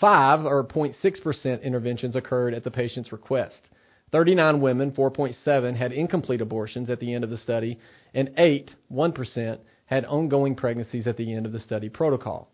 5, 0.00 0.46
or 0.46 0.64
0.6%, 0.64 1.62
interventions 1.62 2.16
occurred 2.16 2.54
at 2.54 2.64
the 2.64 2.70
patient's 2.70 3.12
request. 3.12 3.68
39 4.12 4.60
women, 4.60 4.92
4.7, 4.92 5.76
had 5.76 5.92
incomplete 5.92 6.40
abortions 6.40 6.88
at 6.88 7.00
the 7.00 7.12
end 7.12 7.24
of 7.24 7.30
the 7.30 7.36
study, 7.36 7.78
and 8.14 8.30
8, 8.38 8.74
1%, 8.92 9.58
had 9.86 10.04
ongoing 10.04 10.54
pregnancies 10.54 11.08
at 11.08 11.16
the 11.16 11.34
end 11.34 11.46
of 11.46 11.52
the 11.52 11.60
study 11.60 11.88
protocol. 11.88 12.48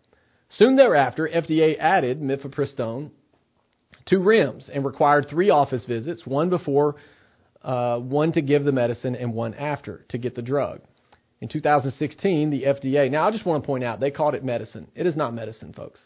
Soon 0.49 0.75
thereafter, 0.75 1.29
FDA 1.31 1.77
added 1.77 2.19
mifepristone 2.19 3.11
to 4.07 4.17
REMS 4.17 4.69
and 4.73 4.83
required 4.83 5.27
three 5.29 5.51
office 5.51 5.85
visits, 5.85 6.25
one 6.25 6.49
before, 6.49 6.95
uh, 7.67 7.99
one 7.99 8.31
to 8.31 8.41
give 8.41 8.63
the 8.63 8.71
medicine, 8.71 9.13
and 9.13 9.33
one 9.33 9.53
after 9.53 10.05
to 10.09 10.17
get 10.17 10.35
the 10.35 10.41
drug. 10.41 10.79
In 11.41 11.49
2016, 11.49 12.49
the 12.49 12.63
FDA, 12.63 13.11
now 13.11 13.27
I 13.27 13.31
just 13.31 13.45
want 13.45 13.61
to 13.61 13.67
point 13.67 13.83
out, 13.83 13.99
they 13.99 14.09
called 14.09 14.35
it 14.35 14.43
medicine. 14.43 14.87
It 14.95 15.05
is 15.05 15.17
not 15.17 15.33
medicine, 15.33 15.73
folks. 15.73 15.99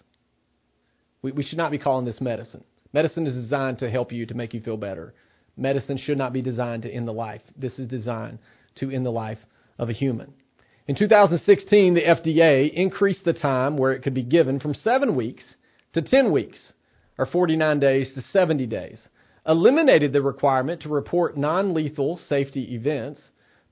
We, 1.22 1.32
we 1.32 1.44
should 1.44 1.60
not 1.60 1.72
be 1.72 1.78
calling 1.78 2.04
this 2.04 2.20
medicine. 2.20 2.64
Medicine 2.94 3.28
is 3.28 3.36
designed 3.36 3.78
to 3.78 3.92
help 3.92 4.12
you, 4.12 4.26
to 4.26 4.34
make 4.34 4.56
you 4.56 4.60
feel 4.60 4.76
better. 4.76 5.14
Medicine 5.56 6.00
should 6.00 6.18
not 6.18 6.34
be 6.34 6.42
designed 6.42 6.82
to 6.82 6.92
end 6.92 7.08
the 7.08 7.14
life. 7.14 7.42
This 7.56 7.78
is 7.78 7.88
designed 7.88 8.40
to 8.78 8.90
end 8.90 9.06
the 9.06 9.12
life 9.12 9.38
of 9.78 9.88
a 9.88 9.94
human. 9.94 10.34
In 10.88 10.96
2016, 10.96 11.94
the 11.94 12.02
FDA 12.02 12.74
increased 12.74 13.24
the 13.24 13.34
time 13.34 13.78
where 13.78 13.92
it 13.92 14.02
could 14.02 14.16
be 14.16 14.24
given 14.24 14.60
from 14.60 14.74
seven 14.74 15.16
weeks 15.16 15.44
to 15.94 16.02
10 16.02 16.32
weeks, 16.32 16.58
or 17.20 17.28
49 17.28 17.80
days 17.80 18.12
to 18.16 18.22
70 18.34 18.66
days, 18.66 18.98
eliminated 19.46 20.14
the 20.14 20.22
requirement 20.22 20.82
to 20.82 20.90
report 20.90 21.38
non 21.38 21.74
lethal 21.74 22.20
safety 22.30 22.76
events, 22.76 23.22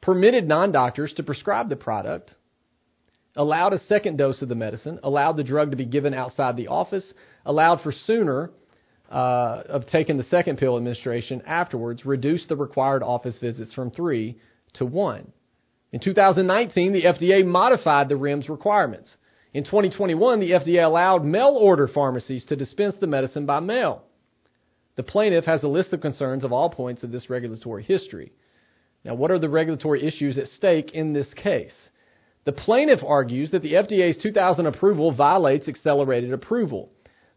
permitted 0.02 0.48
non 0.48 0.72
doctors 0.72 1.14
to 1.14 1.24
prescribe 1.24 1.70
the 1.70 1.76
product, 1.76 2.34
allowed 3.36 3.74
a 3.74 3.84
second 3.86 4.18
dose 4.18 4.42
of 4.42 4.50
the 4.50 4.56
medicine, 4.56 5.00
allowed 5.04 5.38
the 5.38 5.44
drug 5.44 5.72
to 5.72 5.78
be 5.78 5.86
given 5.86 6.14
outside 6.14 6.56
the 6.56 6.68
office, 6.68 7.14
allowed 7.46 7.82
for 7.82 7.92
sooner 7.92 8.52
uh, 9.12 9.64
of 9.68 9.88
taking 9.88 10.18
the 10.18 10.24
second 10.26 10.58
pill 10.58 10.78
administration 10.78 11.42
afterwards, 11.46 12.06
reduced 12.06 12.50
the 12.50 12.56
required 12.56 13.04
office 13.04 13.38
visits 13.40 13.74
from 13.74 13.92
three 13.92 14.38
to 14.74 14.86
one. 14.86 15.32
In 15.92 16.00
2019, 16.00 16.94
the 16.94 17.04
FDA 17.04 17.44
modified 17.44 18.10
the 18.10 18.16
REMS 18.16 18.50
requirements. 18.50 19.10
In 19.54 19.64
2021, 19.64 20.40
the 20.40 20.52
FDA 20.52 20.86
allowed 20.86 21.26
mail 21.26 21.58
order 21.60 21.88
pharmacies 21.88 22.46
to 22.46 22.56
dispense 22.56 22.96
the 23.00 23.08
medicine 23.08 23.48
by 23.48 23.60
mail. 23.60 24.04
The 25.00 25.04
plaintiff 25.04 25.46
has 25.46 25.64
a 25.64 25.70
list 25.70 25.94
of 25.94 26.02
concerns 26.02 26.44
of 26.44 26.52
all 26.52 26.70
points 26.70 27.04
of 27.04 27.12
this 27.14 27.30
regulatory 27.30 27.84
history. 27.84 28.34
Now, 29.06 29.16
what 29.16 29.32
are 29.32 29.40
the 29.40 29.48
regulatory 29.48 30.06
issues 30.06 30.38
at 30.38 30.50
stake 30.50 30.92
in 30.92 31.14
this 31.14 31.34
case? 31.36 31.72
The 32.44 32.52
plaintiff 32.52 33.00
argues 33.02 33.50
that 33.52 33.62
the 33.62 33.76
FDA's 33.76 34.22
2000 34.22 34.66
approval 34.66 35.14
violates 35.14 35.70
accelerated 35.70 36.34
approval. 36.34 36.90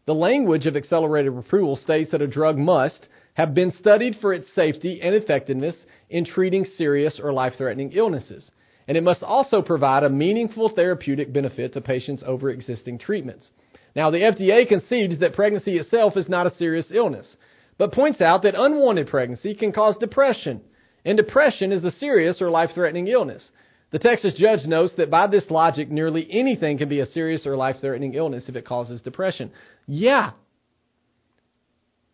The 0.05 0.13
language 0.13 0.65
of 0.65 0.75
accelerated 0.75 1.37
approval 1.37 1.77
states 1.77 2.11
that 2.11 2.21
a 2.21 2.27
drug 2.27 2.57
must 2.57 3.07
have 3.35 3.53
been 3.53 3.71
studied 3.79 4.17
for 4.19 4.33
its 4.33 4.53
safety 4.53 4.99
and 5.01 5.15
effectiveness 5.15 5.77
in 6.09 6.25
treating 6.25 6.65
serious 6.65 7.17
or 7.17 7.31
life 7.31 7.53
threatening 7.57 7.93
illnesses. 7.93 8.51
And 8.89 8.97
it 8.97 9.03
must 9.03 9.23
also 9.23 9.61
provide 9.61 10.03
a 10.03 10.09
meaningful 10.09 10.67
therapeutic 10.67 11.31
benefit 11.31 11.71
to 11.75 11.79
patients 11.79 12.23
over 12.25 12.49
existing 12.49 12.99
treatments. 12.99 13.51
Now, 13.95 14.11
the 14.11 14.17
FDA 14.17 14.67
concedes 14.67 15.17
that 15.19 15.33
pregnancy 15.33 15.77
itself 15.77 16.17
is 16.17 16.27
not 16.27 16.47
a 16.47 16.55
serious 16.55 16.87
illness, 16.91 17.37
but 17.77 17.93
points 17.93 18.21
out 18.21 18.43
that 18.43 18.55
unwanted 18.55 19.07
pregnancy 19.07 19.55
can 19.55 19.71
cause 19.71 19.97
depression, 19.97 20.61
and 21.05 21.17
depression 21.17 21.71
is 21.71 21.83
a 21.83 21.91
serious 21.91 22.41
or 22.41 22.49
life 22.49 22.71
threatening 22.73 23.07
illness. 23.07 23.47
The 23.91 23.99
Texas 23.99 24.33
judge 24.35 24.65
notes 24.65 24.93
that 24.97 25.11
by 25.11 25.27
this 25.27 25.49
logic, 25.49 25.91
nearly 25.91 26.27
anything 26.29 26.79
can 26.79 26.89
be 26.89 26.99
a 26.99 27.05
serious 27.05 27.45
or 27.45 27.55
life 27.55 27.77
threatening 27.79 28.15
illness 28.15 28.45
if 28.47 28.55
it 28.55 28.65
causes 28.65 29.01
depression. 29.01 29.51
Yeah, 29.85 30.31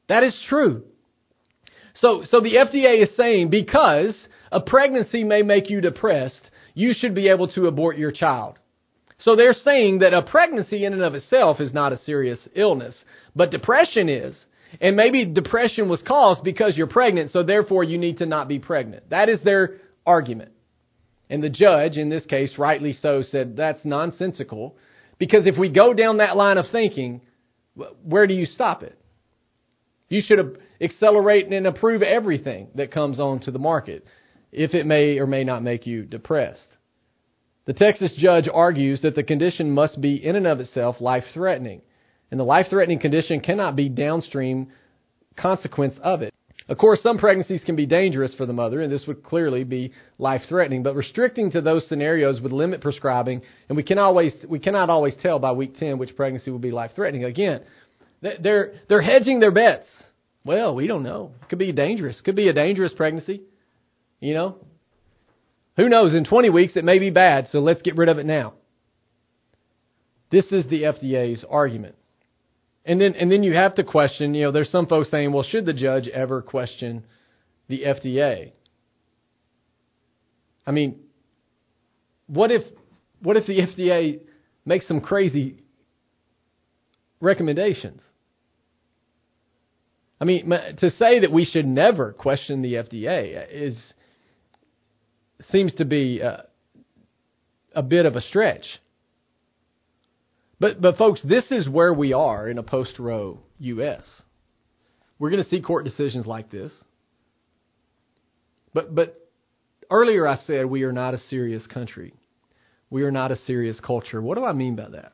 that 0.10 0.24
is 0.24 0.36
true. 0.50 0.84
So, 1.95 2.24
so 2.30 2.41
the 2.41 2.56
FDA 2.56 3.04
is 3.04 3.15
saying 3.15 3.50
because 3.50 4.15
a 4.52 4.60
pregnancy 4.60 5.24
may 5.24 5.41
make 5.41 5.69
you 5.69 5.82
depressed, 5.82 6.52
you 6.74 6.93
should 6.93 7.13
be 7.13 7.30
able 7.30 7.48
to 7.50 7.67
abort 7.67 7.98
your 7.98 8.12
child. 8.12 8.58
So 9.19 9.36
they're 9.36 9.54
saying 9.54 10.00
that 10.00 10.13
a 10.13 10.22
pregnancy 10.22 10.86
in 10.86 10.93
and 10.93 11.02
of 11.02 11.13
itself 11.13 11.60
is 11.60 11.74
not 11.74 11.93
a 11.93 12.00
serious 12.00 12.39
illness, 12.56 12.95
but 13.36 13.52
depression 13.52 14.10
is. 14.10 14.36
And 14.82 14.95
maybe 14.95 15.25
depression 15.25 15.89
was 15.89 16.01
caused 16.08 16.43
because 16.43 16.77
you're 16.77 16.88
pregnant, 16.88 17.32
so 17.32 17.43
therefore 17.43 17.84
you 17.84 17.97
need 17.97 18.19
to 18.19 18.25
not 18.25 18.47
be 18.47 18.60
pregnant. 18.60 19.10
That 19.10 19.29
is 19.29 19.41
their 19.41 19.77
argument. 20.05 20.51
And 21.29 21.43
the 21.43 21.49
judge, 21.49 21.97
in 21.97 22.10
this 22.10 22.25
case, 22.25 22.53
rightly 22.58 22.93
so, 22.93 23.23
said 23.23 23.58
that's 23.58 23.84
nonsensical 23.84 24.75
because 25.19 25.45
if 25.45 25.58
we 25.58 25.69
go 25.69 25.93
down 25.93 26.17
that 26.17 26.38
line 26.38 26.58
of 26.58 26.65
thinking, 26.71 27.21
where 28.03 28.25
do 28.25 28.34
you 28.34 28.45
stop 28.45 28.84
it? 28.84 28.97
You 30.08 30.21
should 30.25 30.60
accelerate 30.82 31.47
and 31.47 31.67
approve 31.67 32.01
everything 32.01 32.69
that 32.75 32.91
comes 32.91 33.19
onto 33.19 33.51
the 33.51 33.60
market 33.60 34.05
if 34.51 34.73
it 34.73 34.86
may 34.86 35.19
or 35.19 35.27
may 35.27 35.43
not 35.43 35.62
make 35.62 35.86
you 35.86 36.03
depressed. 36.03 36.65
The 37.65 37.73
Texas 37.73 38.12
judge 38.17 38.49
argues 38.51 39.01
that 39.03 39.13
the 39.13 39.23
condition 39.23 39.69
must 39.69 40.01
be 40.01 40.15
in 40.15 40.36
and 40.36 40.47
of 40.47 40.60
itself 40.60 40.99
life 40.99 41.25
threatening, 41.34 41.82
and 42.31 42.39
the 42.39 42.45
life 42.45 42.67
threatening 42.69 42.99
condition 42.99 43.39
cannot 43.39 43.75
be 43.75 43.89
downstream 43.89 44.67
consequence 45.35 45.95
of 46.01 46.21
it. 46.21 46.33
Of 46.67 46.77
course, 46.77 47.01
some 47.01 47.17
pregnancies 47.17 47.63
can 47.65 47.75
be 47.75 47.87
dangerous 47.87 48.33
for 48.35 48.45
the 48.45 48.53
mother, 48.53 48.81
and 48.81 48.91
this 48.91 49.07
would 49.07 49.23
clearly 49.23 49.63
be 49.63 49.91
life 50.19 50.43
threatening, 50.47 50.83
but 50.83 50.95
restricting 50.95 51.49
to 51.51 51.61
those 51.61 51.87
scenarios 51.87 52.39
would 52.41 52.51
limit 52.51 52.81
prescribing, 52.81 53.41
and 53.67 53.75
we, 53.75 53.81
can 53.81 53.97
always, 53.97 54.33
we 54.47 54.59
cannot 54.59 54.91
always 54.91 55.15
tell 55.21 55.39
by 55.39 55.51
week 55.51 55.77
10 55.79 55.97
which 55.97 56.15
pregnancy 56.15 56.51
will 56.51 56.59
be 56.59 56.69
life 56.69 56.91
threatening. 56.95 57.23
Again, 57.23 57.61
they're, 58.21 58.73
they're 58.87 59.01
hedging 59.01 59.39
their 59.39 59.51
bets. 59.51 59.87
Well, 60.45 60.75
we 60.75 60.85
don't 60.85 61.03
know. 61.03 61.31
It 61.41 61.49
could 61.49 61.59
be 61.59 61.71
dangerous. 61.71 62.19
It 62.19 62.23
could 62.23 62.35
be 62.35 62.49
a 62.49 62.53
dangerous 62.53 62.93
pregnancy. 62.93 63.41
You 64.19 64.35
know? 64.35 64.57
Who 65.77 65.89
knows? 65.89 66.13
In 66.13 66.23
20 66.23 66.49
weeks, 66.49 66.75
it 66.75 66.83
may 66.83 66.99
be 66.99 67.09
bad, 67.09 67.47
so 67.51 67.59
let's 67.59 67.81
get 67.81 67.97
rid 67.97 68.09
of 68.09 68.19
it 68.19 68.25
now. 68.25 68.53
This 70.29 70.45
is 70.51 70.65
the 70.69 70.83
FDA's 70.83 71.43
argument. 71.49 71.95
And 72.89 72.99
then, 72.99 73.13
and 73.13 73.32
then 73.32 73.43
you 73.43 73.54
have 73.54 73.75
to 73.75 73.84
question, 73.84 74.34
you 74.34 74.45
know, 74.45 74.52
there's 74.52 74.71
some 74.71 74.88
folks 74.88 75.12
saying, 75.12 75.32
well, 75.32 75.43
should 75.43 75.67
the 75.67 75.73
judge 75.73 76.08
ever 76.08 76.41
question 76.41 77.06
the 77.67 77.84
FDA? 77.84 78.52
I 80.65 80.71
mean, 80.71 80.95
what 82.25 82.52
if 82.52 82.63
what 83.21 83.38
if 83.38 83.45
the 83.45 83.60
FDA 83.60 84.21
makes 84.65 84.88
some 84.88 85.02
crazy 85.02 85.62
recommendations? 87.21 88.02
I 90.19 90.25
mean, 90.25 90.49
to 90.49 90.89
say 90.89 91.19
that 91.19 91.32
we 91.32 91.45
should 91.45 91.67
never 91.67 92.13
question 92.13 92.63
the 92.63 92.73
FDA 92.73 93.45
is 93.52 93.78
seems 95.52 95.75
to 95.75 95.86
be 95.86 96.23
uh, 96.23 96.38
a 97.75 97.84
bit 97.84 98.08
of 98.08 98.15
a 98.15 98.21
stretch. 98.21 98.65
But 100.60 100.82
but 100.82 100.98
folks, 100.98 101.22
this 101.24 101.45
is 101.52 101.69
where 101.69 101.93
we 101.93 102.13
are 102.13 102.48
in 102.48 102.58
a 102.58 102.63
post 102.63 103.00
Roe 103.00 103.39
U.S. 103.60 104.04
We're 105.17 105.30
going 105.30 105.43
to 105.43 105.50
see 105.50 105.62
court 105.62 105.86
decisions 105.86 106.26
like 106.26 106.52
this. 106.52 106.72
But 108.74 108.93
but 108.93 109.30
earlier 109.89 110.28
I 110.28 110.38
said 110.45 110.65
we 110.65 110.84
are 110.84 110.91
not 110.91 111.13
a 111.13 111.19
serious 111.30 111.65
country. 111.67 112.13
We 112.89 113.04
are 113.04 113.12
not 113.12 113.32
a 113.32 113.38
serious 113.45 113.80
culture. 113.80 114.22
What 114.22 114.38
do 114.38 114.43
I 114.43 114.54
mean 114.54 114.76
by 114.76 114.89
that? 114.89 115.13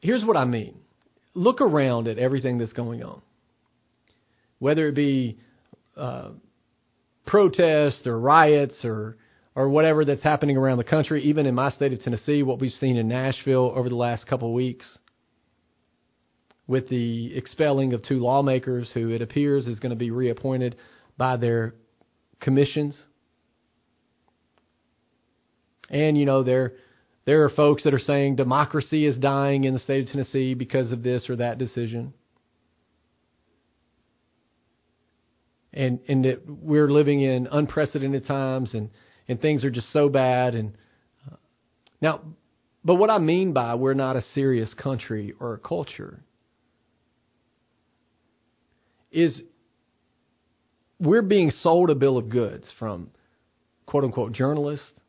Here's 0.00 0.24
what 0.24 0.36
I 0.36 0.44
mean. 0.44 0.78
Look 1.34 1.60
around 1.60 2.06
at 2.06 2.18
everything 2.18 2.58
that's 2.58 2.72
going 2.72 3.02
on. 3.02 3.22
Whether 4.58 4.88
it 4.88 4.94
be 4.94 5.38
uh, 5.96 6.30
protests 7.26 8.06
or 8.06 8.18
riots 8.18 8.84
or 8.84 9.16
or 9.56 9.70
whatever 9.70 10.04
that's 10.04 10.22
happening 10.22 10.58
around 10.58 10.76
the 10.76 10.84
country, 10.84 11.22
even 11.24 11.46
in 11.46 11.54
my 11.54 11.70
state 11.70 11.94
of 11.94 12.02
Tennessee, 12.02 12.42
what 12.42 12.60
we've 12.60 12.72
seen 12.72 12.98
in 12.98 13.08
Nashville 13.08 13.72
over 13.74 13.88
the 13.88 13.96
last 13.96 14.26
couple 14.26 14.48
of 14.48 14.54
weeks 14.54 14.98
with 16.66 16.88
the 16.90 17.34
expelling 17.34 17.94
of 17.94 18.02
two 18.02 18.20
lawmakers 18.20 18.90
who 18.92 19.10
it 19.10 19.22
appears 19.22 19.66
is 19.66 19.78
going 19.78 19.90
to 19.90 19.96
be 19.96 20.10
reappointed 20.10 20.76
by 21.16 21.38
their 21.38 21.74
commissions. 22.38 23.00
And 25.88 26.18
you 26.18 26.26
know 26.26 26.42
there 26.42 26.74
there 27.24 27.44
are 27.44 27.50
folks 27.50 27.84
that 27.84 27.94
are 27.94 27.98
saying 27.98 28.36
democracy 28.36 29.06
is 29.06 29.16
dying 29.16 29.64
in 29.64 29.72
the 29.72 29.80
state 29.80 30.06
of 30.06 30.12
Tennessee 30.12 30.52
because 30.52 30.92
of 30.92 31.02
this 31.02 31.30
or 31.30 31.36
that 31.36 31.56
decision. 31.56 32.12
And 35.72 36.00
and 36.08 36.24
that 36.24 36.42
we're 36.46 36.90
living 36.90 37.22
in 37.22 37.46
unprecedented 37.46 38.26
times 38.26 38.74
and 38.74 38.90
and 39.28 39.40
things 39.40 39.64
are 39.64 39.70
just 39.70 39.92
so 39.92 40.08
bad. 40.08 40.54
And 40.54 40.74
uh, 41.30 41.36
now 42.00 42.20
but 42.86 42.94
what 42.94 43.10
I 43.10 43.18
mean 43.18 43.52
by 43.52 43.74
we're 43.74 43.94
not 43.94 44.14
a 44.14 44.22
serious 44.32 44.72
country 44.74 45.34
or 45.40 45.54
a 45.54 45.58
culture 45.58 46.20
is 49.10 49.42
we're 51.00 51.22
being 51.22 51.50
sold 51.50 51.90
a 51.90 51.96
bill 51.96 52.16
of 52.16 52.28
goods 52.28 52.64
from 52.78 53.10
quote 53.86 54.04
unquote 54.04 54.30
journalists, 54.32 55.00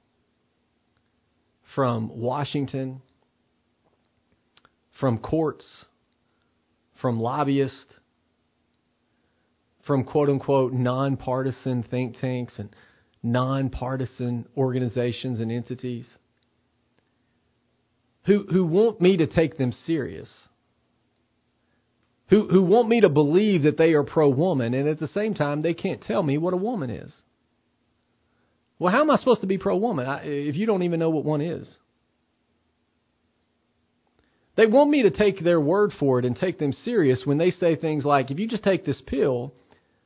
from 1.76 2.10
Washington, 2.20 3.04
from 5.00 5.20
courts, 5.20 5.86
from 7.00 7.20
lobbyists, 7.20 7.94
from 9.86 10.04
quote 10.04 10.30
unquote 10.30 10.74
nonpartisan 10.74 11.84
think 11.84 12.20
tanks 12.20 12.56
and 12.58 12.76
nonpartisan 13.24 14.48
organizations 14.56 15.40
and 15.40 15.52
entities 15.52 16.06
who, 18.26 18.46
who 18.52 18.66
want 18.66 19.02
me 19.02 19.18
to 19.18 19.28
take 19.28 19.58
them 19.58 19.74
serious 19.86 20.30
who, 22.30 22.48
who 22.48 22.62
want 22.62 22.90
me 22.90 23.02
to 23.02 23.10
believe 23.10 23.64
that 23.64 23.78
they 23.78 23.94
are 23.94 24.04
pro 24.04 24.30
woman, 24.30 24.74
and 24.74 24.88
at 24.88 25.00
the 25.00 25.08
same 25.08 25.34
time, 25.34 25.62
they 25.62 25.74
can't 25.74 26.02
tell 26.04 26.22
me 26.22 26.38
what 26.38 26.54
a 26.54 26.58
woman 26.58 26.90
is. 26.90 27.14
Well, 28.80 28.92
how 28.92 29.02
am 29.02 29.10
I 29.10 29.18
supposed 29.18 29.42
to 29.42 29.48
be 29.48 29.58
pro 29.58 29.78
woman 29.78 30.06
if 30.24 30.56
you 30.56 30.66
don't 30.66 30.84
even 30.84 31.00
know 31.00 31.10
what 31.10 31.26
one 31.26 31.42
is? 31.42 31.68
They 34.56 34.66
want 34.66 34.90
me 34.90 35.04
to 35.04 35.12
take 35.12 35.44
their 35.44 35.62
word 35.62 35.94
for 36.00 36.20
it 36.20 36.26
and 36.26 36.36
take 36.36 36.60
them 36.60 36.74
serious 36.74 37.22
when 37.26 37.38
they 37.38 37.52
say 37.52 37.76
things 37.76 38.04
like, 38.04 38.30
if 38.30 38.40
you 38.40 38.48
just 38.48 38.64
take 38.64 38.86
this 38.86 39.02
pill, 39.06 39.54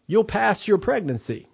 you'll 0.07 0.25
pass 0.25 0.59
your 0.65 0.77
pregnancy. 0.77 1.47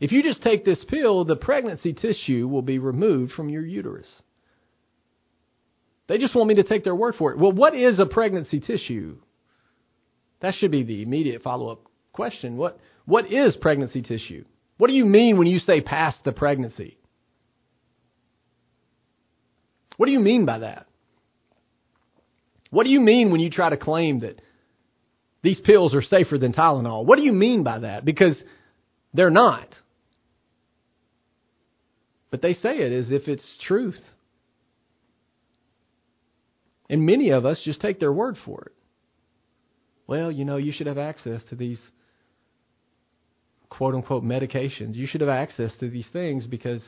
If 0.00 0.12
you 0.12 0.22
just 0.22 0.42
take 0.42 0.64
this 0.64 0.84
pill, 0.88 1.24
the 1.24 1.36
pregnancy 1.36 1.92
tissue 1.92 2.48
will 2.48 2.62
be 2.62 2.78
removed 2.78 3.32
from 3.32 3.48
your 3.48 3.64
uterus. 3.64 4.08
They 6.08 6.18
just 6.18 6.34
want 6.34 6.48
me 6.48 6.56
to 6.56 6.62
take 6.62 6.84
their 6.84 6.94
word 6.94 7.14
for 7.16 7.32
it. 7.32 7.38
Well, 7.38 7.52
what 7.52 7.74
is 7.74 7.98
a 7.98 8.06
pregnancy 8.06 8.60
tissue? 8.60 9.16
That 10.40 10.54
should 10.54 10.70
be 10.70 10.84
the 10.84 11.02
immediate 11.02 11.42
follow 11.42 11.68
up 11.68 11.80
question. 12.12 12.56
What, 12.56 12.78
what 13.06 13.32
is 13.32 13.56
pregnancy 13.56 14.02
tissue? 14.02 14.44
What 14.78 14.88
do 14.88 14.92
you 14.92 15.06
mean 15.06 15.38
when 15.38 15.46
you 15.46 15.58
say 15.58 15.80
past 15.80 16.18
the 16.24 16.32
pregnancy? 16.32 16.98
What 19.96 20.06
do 20.06 20.12
you 20.12 20.20
mean 20.20 20.44
by 20.44 20.58
that? 20.58 20.86
What 22.70 22.84
do 22.84 22.90
you 22.90 23.00
mean 23.00 23.30
when 23.32 23.40
you 23.40 23.50
try 23.50 23.70
to 23.70 23.76
claim 23.76 24.20
that 24.20 24.40
these 25.42 25.60
pills 25.60 25.94
are 25.94 26.02
safer 26.02 26.36
than 26.36 26.52
Tylenol? 26.52 27.06
What 27.06 27.16
do 27.16 27.22
you 27.22 27.32
mean 27.32 27.62
by 27.62 27.78
that? 27.78 28.04
Because 28.04 28.36
they're 29.14 29.30
not. 29.30 29.68
But 32.30 32.42
they 32.42 32.54
say 32.54 32.78
it 32.78 32.92
as 32.92 33.10
if 33.10 33.28
it's 33.28 33.58
truth. 33.66 34.00
And 36.88 37.06
many 37.06 37.30
of 37.30 37.44
us 37.44 37.60
just 37.64 37.80
take 37.80 38.00
their 38.00 38.12
word 38.12 38.36
for 38.44 38.62
it 38.66 38.76
well, 40.06 40.30
you 40.30 40.44
know, 40.44 40.56
you 40.56 40.72
should 40.72 40.86
have 40.86 40.98
access 40.98 41.42
to 41.50 41.56
these 41.56 41.80
quote 43.68 43.94
unquote 43.94 44.22
medications. 44.22 44.94
You 44.94 45.06
should 45.06 45.20
have 45.20 45.30
access 45.30 45.72
to 45.80 45.90
these 45.90 46.06
things 46.12 46.46
because 46.46 46.82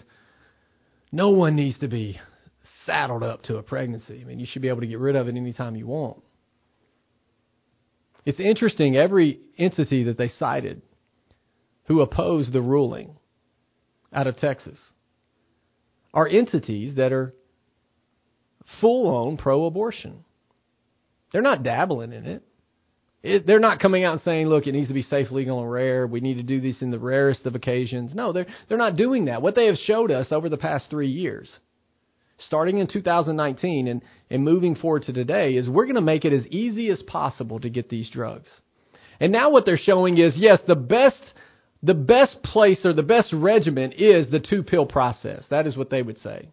no 1.10 1.30
one 1.30 1.56
needs 1.56 1.78
to 1.78 1.88
be 1.88 2.20
saddled 2.86 3.22
up 3.22 3.42
to 3.42 3.56
a 3.56 3.62
pregnancy. 3.62 4.20
I 4.20 4.24
mean, 4.24 4.38
you 4.38 4.46
should 4.46 4.62
be 4.62 4.68
able 4.68 4.80
to 4.80 4.86
get 4.86 4.98
rid 4.98 5.16
of 5.16 5.26
it 5.26 5.36
anytime 5.36 5.74
you 5.74 5.86
want. 5.86 6.22
It's 8.24 8.40
interesting, 8.40 8.96
every 8.96 9.40
entity 9.56 10.04
that 10.04 10.18
they 10.18 10.28
cited 10.28 10.82
who 11.86 12.02
opposed 12.02 12.52
the 12.52 12.60
ruling 12.60 13.16
out 14.12 14.26
of 14.26 14.36
Texas 14.36 14.78
are 16.14 16.26
entities 16.26 16.96
that 16.96 17.12
are 17.12 17.34
full 18.80 19.08
on 19.08 19.36
pro 19.36 19.64
abortion. 19.64 20.24
They're 21.32 21.42
not 21.42 21.62
dabbling 21.62 22.12
in 22.12 22.26
it. 22.26 22.42
It, 23.22 23.46
they're 23.46 23.58
not 23.58 23.80
coming 23.80 24.04
out 24.04 24.12
and 24.14 24.22
saying, 24.22 24.46
"Look, 24.46 24.66
it 24.66 24.72
needs 24.72 24.88
to 24.88 24.94
be 24.94 25.02
safe, 25.02 25.30
legal, 25.30 25.60
and 25.60 25.70
rare. 25.70 26.06
We 26.06 26.20
need 26.20 26.34
to 26.34 26.42
do 26.42 26.60
this 26.60 26.80
in 26.82 26.90
the 26.90 26.98
rarest 26.98 27.46
of 27.46 27.54
occasions." 27.54 28.14
No, 28.14 28.32
they're 28.32 28.46
they're 28.68 28.78
not 28.78 28.96
doing 28.96 29.24
that. 29.24 29.42
What 29.42 29.54
they 29.54 29.66
have 29.66 29.76
showed 29.76 30.10
us 30.10 30.28
over 30.30 30.48
the 30.48 30.56
past 30.56 30.88
three 30.88 31.08
years, 31.08 31.50
starting 32.38 32.78
in 32.78 32.86
2019 32.86 33.88
and 33.88 34.02
and 34.30 34.44
moving 34.44 34.76
forward 34.76 35.02
to 35.02 35.12
today, 35.12 35.56
is 35.56 35.68
we're 35.68 35.86
going 35.86 35.96
to 35.96 36.00
make 36.00 36.24
it 36.24 36.32
as 36.32 36.46
easy 36.46 36.88
as 36.90 37.02
possible 37.02 37.58
to 37.60 37.70
get 37.70 37.88
these 37.88 38.08
drugs. 38.08 38.48
And 39.20 39.32
now 39.32 39.50
what 39.50 39.66
they're 39.66 39.78
showing 39.78 40.16
is, 40.18 40.34
yes, 40.36 40.60
the 40.66 40.76
best 40.76 41.20
the 41.82 41.94
best 41.94 42.42
place 42.42 42.84
or 42.84 42.92
the 42.92 43.02
best 43.02 43.32
regimen 43.32 43.92
is 43.92 44.30
the 44.30 44.40
two 44.40 44.62
pill 44.62 44.86
process. 44.86 45.44
That 45.50 45.66
is 45.66 45.76
what 45.76 45.90
they 45.90 46.02
would 46.02 46.18
say. 46.18 46.48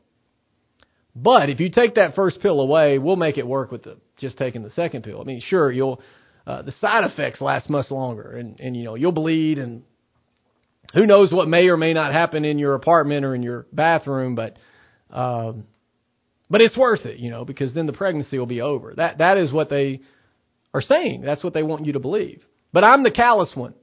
But 1.16 1.50
if 1.50 1.60
you 1.60 1.70
take 1.70 1.96
that 1.96 2.16
first 2.16 2.42
pill 2.42 2.60
away, 2.60 3.00
we'll 3.00 3.16
make 3.16 3.38
it 3.38 3.48
work 3.48 3.72
with 3.72 3.84
the 3.84 3.98
just 4.18 4.38
taking 4.38 4.64
the 4.64 4.70
second 4.72 5.04
pill. 5.04 5.22
I 5.22 5.24
mean, 5.24 5.42
sure, 5.42 5.72
you'll 5.72 6.02
uh, 6.46 6.62
the 6.62 6.74
side 6.74 7.04
effects 7.06 7.42
last 7.42 7.70
much 7.70 7.90
longer, 7.90 8.38
and 8.38 8.60
and 8.60 8.76
you 8.76 8.84
know 8.84 8.96
you'll 8.96 9.14
bleed, 9.14 9.58
and 9.58 9.84
who 10.94 11.06
knows 11.06 11.32
what 11.32 11.48
may 11.48 11.68
or 11.68 11.78
may 11.78 11.94
not 11.94 12.14
happen 12.14 12.46
in 12.46 12.60
your 12.60 12.76
apartment 12.76 13.26
or 13.26 13.34
in 13.34 13.42
your 13.42 13.66
bathroom, 13.72 14.36
but 14.36 14.58
um, 15.10 15.66
but 16.50 16.62
it's 16.62 16.78
worth 16.78 17.06
it, 17.06 17.18
you 17.20 17.32
know, 17.32 17.46
because 17.46 17.74
then 17.74 17.88
the 17.88 17.94
pregnancy 17.94 18.38
will 18.38 18.46
be 18.46 18.62
over. 18.62 18.94
That 18.96 19.20
that 19.20 19.38
is 19.38 19.52
what 19.52 19.70
they 19.70 20.02
are 20.74 20.82
saying. 20.82 21.22
That's 21.22 21.44
what 21.44 21.54
they 21.54 21.64
want 21.64 21.86
you 21.86 21.94
to 21.94 22.00
believe. 22.00 22.44
But 22.74 22.84
I'm 22.84 23.04
the 23.04 23.12
callous 23.12 23.50
one. 23.56 23.74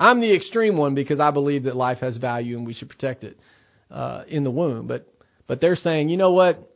I'm 0.00 0.20
the 0.20 0.34
extreme 0.34 0.78
one 0.78 0.94
because 0.94 1.20
I 1.20 1.30
believe 1.30 1.64
that 1.64 1.76
life 1.76 1.98
has 1.98 2.16
value 2.16 2.56
and 2.56 2.66
we 2.66 2.72
should 2.72 2.88
protect 2.88 3.22
it 3.22 3.38
uh, 3.90 4.22
in 4.26 4.42
the 4.44 4.50
womb. 4.50 4.86
But 4.86 5.06
but 5.46 5.60
they're 5.60 5.76
saying, 5.76 6.08
you 6.08 6.16
know 6.16 6.32
what? 6.32 6.66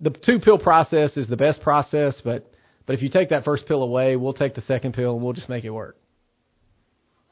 The 0.00 0.10
two 0.10 0.38
pill 0.38 0.58
process 0.58 1.16
is 1.16 1.28
the 1.28 1.36
best 1.36 1.60
process, 1.60 2.20
but 2.24 2.48
but 2.86 2.94
if 2.94 3.02
you 3.02 3.10
take 3.10 3.30
that 3.30 3.44
first 3.44 3.66
pill 3.66 3.82
away, 3.82 4.16
we'll 4.16 4.34
take 4.34 4.54
the 4.54 4.62
second 4.62 4.94
pill 4.94 5.14
and 5.14 5.22
we'll 5.22 5.32
just 5.32 5.48
make 5.48 5.64
it 5.64 5.70
work. 5.70 5.96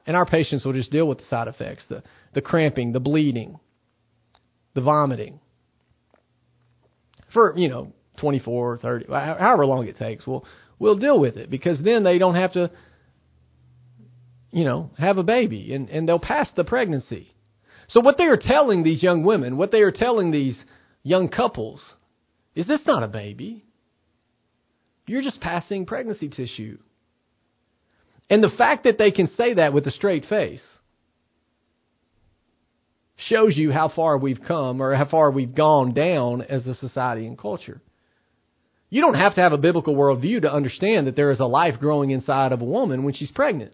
And 0.07 0.17
our 0.17 0.27
patients 0.27 0.65
will 0.65 0.73
just 0.73 0.91
deal 0.91 1.07
with 1.07 1.19
the 1.19 1.25
side 1.31 1.47
effects, 1.47 1.85
the, 1.89 2.03
the 2.35 2.41
cramping, 2.41 2.93
the 2.93 3.01
bleeding, 3.01 3.61
the 4.75 4.81
vomiting. 4.81 5.41
For, 7.33 7.55
you 7.57 7.69
know, 7.69 7.93
24, 8.19 8.79
30, 8.79 9.07
however 9.09 9.67
long 9.67 9.87
it 9.87 9.99
takes, 9.99 10.27
we'll, 10.27 10.45
we'll 10.79 10.97
deal 10.97 11.19
with 11.19 11.37
it 11.37 11.51
because 11.51 11.79
then 11.83 12.03
they 12.03 12.19
don't 12.19 12.35
have 12.35 12.53
to, 12.55 12.71
you 14.53 14.65
know, 14.65 14.91
have 14.99 15.19
a 15.19 15.23
baby 15.23 15.73
and, 15.75 15.89
and 15.89 16.09
they'll 16.09 16.19
pass 16.19 16.49
the 16.57 16.65
pregnancy. 16.65 17.33
So 17.89 18.01
what 18.01 18.19
they 18.19 18.25
are 18.25 18.37
telling 18.37 18.83
these 18.83 19.03
young 19.03 19.25
women, 19.25 19.57
what 19.57 19.71
they 19.71 19.81
are 19.81 19.93
telling 19.93 20.31
these 20.31 20.57
young 21.03 21.29
couples 21.29 21.81
is 22.55 22.67
this 22.67 22.81
not 22.87 23.03
a 23.03 23.09
baby. 23.09 23.65
You're 25.07 25.23
just 25.23 25.41
passing 25.41 25.87
pregnancy 25.87 26.29
tissue. 26.29 26.79
And 28.29 28.43
the 28.43 28.51
fact 28.51 28.85
that 28.85 28.97
they 28.97 29.11
can 29.11 29.29
say 29.37 29.55
that 29.55 29.73
with 29.73 29.87
a 29.87 29.91
straight 29.91 30.25
face 30.27 30.63
shows 33.17 33.57
you 33.57 33.71
how 33.73 33.89
far 33.89 34.17
we've 34.19 34.41
come 34.47 34.81
or 34.81 34.95
how 34.95 35.05
far 35.05 35.31
we've 35.31 35.55
gone 35.55 35.93
down 35.93 36.43
as 36.43 36.67
a 36.67 36.75
society 36.77 37.27
and 37.27 37.37
culture. 37.37 37.81
You 38.89 39.03
don't 39.03 39.15
have 39.15 39.35
to 39.35 39.41
have 39.41 39.53
a 39.53 39.59
biblical 39.59 39.95
worldview 39.95 40.43
to 40.43 40.53
understand 40.53 41.07
that 41.07 41.17
there 41.17 41.31
is 41.31 41.41
a 41.41 41.45
life 41.45 41.79
growing 41.79 42.11
inside 42.11 42.53
of 42.53 42.61
a 42.61 42.65
woman 42.65 43.05
when 43.05 43.15
she's 43.15 43.31
pregnant. 43.31 43.73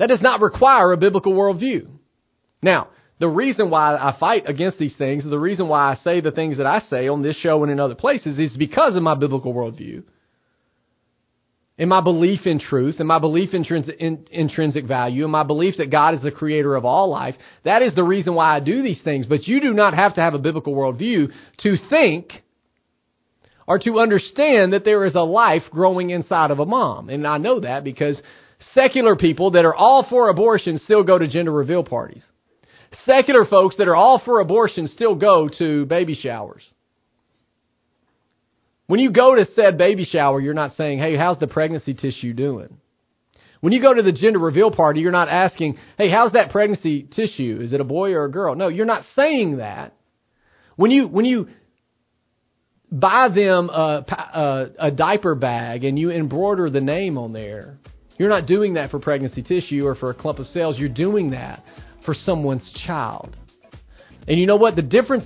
That 0.00 0.08
does 0.08 0.22
not 0.22 0.40
require 0.40 0.92
a 0.92 0.96
biblical 0.96 1.34
worldview. 1.34 1.86
Now, 2.62 2.88
the 3.18 3.28
reason 3.28 3.68
why 3.68 3.94
I 3.94 4.16
fight 4.18 4.48
against 4.48 4.78
these 4.78 4.96
things, 4.96 5.24
the 5.24 5.38
reason 5.38 5.68
why 5.68 5.92
I 5.92 5.96
say 6.02 6.22
the 6.22 6.30
things 6.30 6.56
that 6.56 6.66
I 6.66 6.80
say 6.88 7.06
on 7.06 7.22
this 7.22 7.36
show 7.36 7.62
and 7.62 7.70
in 7.70 7.78
other 7.78 7.94
places 7.94 8.38
is 8.38 8.56
because 8.56 8.96
of 8.96 9.02
my 9.02 9.14
biblical 9.14 9.52
worldview 9.52 10.04
and 11.76 11.90
my 11.90 12.00
belief 12.00 12.46
in 12.46 12.60
truth 12.60 12.96
and 12.98 13.06
my 13.06 13.18
belief 13.18 13.52
in, 13.52 13.62
in 13.98 14.26
intrinsic 14.30 14.86
value 14.86 15.24
and 15.24 15.32
my 15.32 15.42
belief 15.42 15.76
that 15.76 15.90
God 15.90 16.14
is 16.14 16.22
the 16.22 16.30
creator 16.30 16.76
of 16.76 16.86
all 16.86 17.10
life. 17.10 17.34
That 17.64 17.82
is 17.82 17.94
the 17.94 18.02
reason 18.02 18.34
why 18.34 18.56
I 18.56 18.60
do 18.60 18.82
these 18.82 19.02
things. 19.02 19.26
But 19.26 19.46
you 19.46 19.60
do 19.60 19.74
not 19.74 19.92
have 19.92 20.14
to 20.14 20.22
have 20.22 20.32
a 20.32 20.38
biblical 20.38 20.74
worldview 20.74 21.30
to 21.58 21.76
think 21.90 22.42
or 23.66 23.78
to 23.80 24.00
understand 24.00 24.72
that 24.72 24.86
there 24.86 25.04
is 25.04 25.14
a 25.14 25.20
life 25.20 25.64
growing 25.70 26.08
inside 26.08 26.50
of 26.50 26.58
a 26.58 26.64
mom. 26.64 27.10
And 27.10 27.26
I 27.26 27.36
know 27.36 27.60
that 27.60 27.84
because 27.84 28.18
secular 28.74 29.16
people 29.16 29.52
that 29.52 29.64
are 29.64 29.74
all 29.74 30.06
for 30.08 30.28
abortion 30.28 30.80
still 30.84 31.02
go 31.02 31.18
to 31.18 31.28
gender 31.28 31.52
reveal 31.52 31.84
parties. 31.84 32.24
Secular 33.04 33.44
folks 33.44 33.76
that 33.76 33.88
are 33.88 33.96
all 33.96 34.20
for 34.24 34.40
abortion 34.40 34.88
still 34.88 35.14
go 35.14 35.48
to 35.58 35.86
baby 35.86 36.14
showers. 36.14 36.62
When 38.86 38.98
you 38.98 39.12
go 39.12 39.36
to 39.36 39.46
said 39.54 39.78
baby 39.78 40.04
shower, 40.04 40.40
you're 40.40 40.52
not 40.52 40.74
saying, 40.74 40.98
hey, 40.98 41.16
how's 41.16 41.38
the 41.38 41.46
pregnancy 41.46 41.94
tissue 41.94 42.32
doing? 42.32 42.78
When 43.60 43.72
you 43.72 43.80
go 43.80 43.94
to 43.94 44.02
the 44.02 44.10
gender 44.10 44.38
reveal 44.38 44.70
party, 44.70 45.00
you're 45.00 45.12
not 45.12 45.28
asking, 45.28 45.78
hey, 45.96 46.10
how's 46.10 46.32
that 46.32 46.50
pregnancy 46.50 47.02
tissue? 47.02 47.60
Is 47.62 47.72
it 47.72 47.80
a 47.80 47.84
boy 47.84 48.12
or 48.12 48.24
a 48.24 48.30
girl? 48.30 48.56
No, 48.56 48.68
you're 48.68 48.86
not 48.86 49.04
saying 49.14 49.58
that. 49.58 49.94
When 50.76 50.90
you, 50.90 51.06
when 51.06 51.24
you 51.24 51.48
buy 52.90 53.28
them 53.28 53.68
a, 53.68 54.04
a, 54.08 54.86
a 54.86 54.90
diaper 54.90 55.34
bag 55.34 55.84
and 55.84 55.98
you 55.98 56.10
embroider 56.10 56.70
the 56.70 56.80
name 56.80 57.18
on 57.18 57.32
there, 57.32 57.78
you're 58.20 58.28
not 58.28 58.44
doing 58.44 58.74
that 58.74 58.90
for 58.90 58.98
pregnancy 58.98 59.42
tissue 59.42 59.86
or 59.86 59.94
for 59.94 60.10
a 60.10 60.14
clump 60.14 60.40
of 60.40 60.46
cells. 60.48 60.78
You're 60.78 60.90
doing 60.90 61.30
that 61.30 61.64
for 62.04 62.12
someone's 62.12 62.70
child. 62.86 63.34
And 64.28 64.38
you 64.38 64.46
know 64.46 64.56
what? 64.56 64.76
The 64.76 64.82
difference 64.82 65.24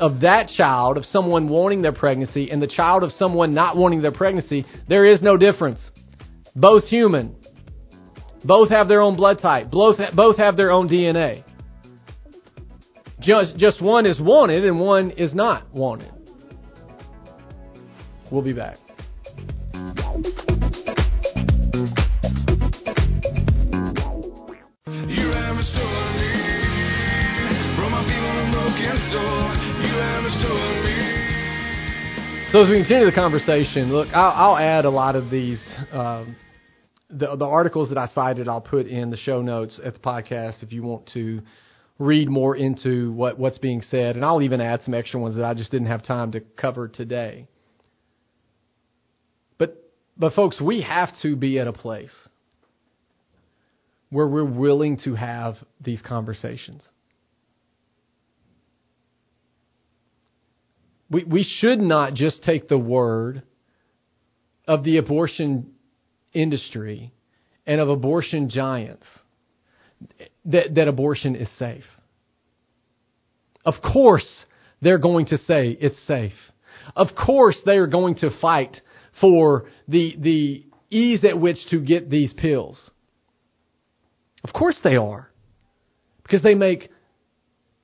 of 0.00 0.22
that 0.22 0.48
child, 0.48 0.96
of 0.96 1.04
someone 1.04 1.48
wanting 1.48 1.82
their 1.82 1.92
pregnancy, 1.92 2.50
and 2.50 2.60
the 2.60 2.66
child 2.66 3.04
of 3.04 3.12
someone 3.12 3.54
not 3.54 3.76
wanting 3.76 4.02
their 4.02 4.10
pregnancy, 4.10 4.66
there 4.88 5.04
is 5.04 5.22
no 5.22 5.36
difference. 5.36 5.78
Both 6.56 6.86
human. 6.86 7.36
Both 8.42 8.70
have 8.70 8.88
their 8.88 9.00
own 9.00 9.14
blood 9.14 9.38
type. 9.40 9.70
Both, 9.70 10.00
both 10.16 10.38
have 10.38 10.56
their 10.56 10.72
own 10.72 10.88
DNA. 10.88 11.44
Just, 13.20 13.58
just 13.58 13.80
one 13.80 14.06
is 14.06 14.18
wanted 14.18 14.64
and 14.64 14.80
one 14.80 15.12
is 15.12 15.32
not 15.32 15.72
wanted. 15.72 16.12
We'll 18.32 18.42
be 18.42 18.54
back. 18.54 18.78
So 32.56 32.62
as 32.62 32.70
we 32.70 32.78
continue 32.78 33.04
the 33.04 33.12
conversation, 33.12 33.92
look, 33.92 34.08
I'll, 34.14 34.54
I'll 34.54 34.56
add 34.56 34.86
a 34.86 34.90
lot 34.90 35.14
of 35.14 35.28
these, 35.28 35.62
um, 35.92 36.36
the 37.10 37.36
the 37.36 37.44
articles 37.44 37.90
that 37.90 37.98
I 37.98 38.06
cited. 38.14 38.48
I'll 38.48 38.62
put 38.62 38.86
in 38.86 39.10
the 39.10 39.18
show 39.18 39.42
notes 39.42 39.78
at 39.84 39.92
the 39.92 40.00
podcast 40.00 40.62
if 40.62 40.72
you 40.72 40.82
want 40.82 41.10
to 41.12 41.42
read 41.98 42.30
more 42.30 42.56
into 42.56 43.12
what 43.12 43.38
what's 43.38 43.58
being 43.58 43.82
said, 43.90 44.16
and 44.16 44.24
I'll 44.24 44.40
even 44.40 44.62
add 44.62 44.80
some 44.84 44.94
extra 44.94 45.20
ones 45.20 45.36
that 45.36 45.44
I 45.44 45.52
just 45.52 45.70
didn't 45.70 45.88
have 45.88 46.02
time 46.02 46.32
to 46.32 46.40
cover 46.40 46.88
today. 46.88 47.46
But 49.58 49.92
but 50.16 50.32
folks, 50.32 50.58
we 50.58 50.80
have 50.80 51.10
to 51.20 51.36
be 51.36 51.58
at 51.58 51.66
a 51.66 51.74
place 51.74 52.14
where 54.08 54.28
we're 54.28 54.46
willing 54.46 54.98
to 55.04 55.14
have 55.14 55.56
these 55.78 56.00
conversations. 56.00 56.80
We, 61.10 61.24
we 61.24 61.46
should 61.60 61.80
not 61.80 62.14
just 62.14 62.42
take 62.42 62.68
the 62.68 62.78
word 62.78 63.42
of 64.66 64.82
the 64.84 64.96
abortion 64.96 65.72
industry 66.32 67.12
and 67.66 67.80
of 67.80 67.88
abortion 67.88 68.48
giants 68.48 69.06
that, 70.44 70.74
that 70.74 70.88
abortion 70.88 71.36
is 71.36 71.48
safe. 71.58 71.84
Of 73.64 73.74
course, 73.82 74.26
they're 74.80 74.98
going 74.98 75.26
to 75.26 75.38
say 75.38 75.76
it's 75.80 75.96
safe. 76.06 76.32
Of 76.94 77.08
course, 77.16 77.56
they 77.64 77.76
are 77.78 77.86
going 77.86 78.16
to 78.16 78.30
fight 78.40 78.76
for 79.20 79.66
the, 79.88 80.16
the 80.18 80.66
ease 80.90 81.24
at 81.24 81.40
which 81.40 81.58
to 81.70 81.80
get 81.80 82.10
these 82.10 82.32
pills. 82.32 82.78
Of 84.44 84.52
course 84.52 84.78
they 84.84 84.96
are. 84.96 85.30
Because 86.22 86.42
they 86.42 86.54
make 86.54 86.90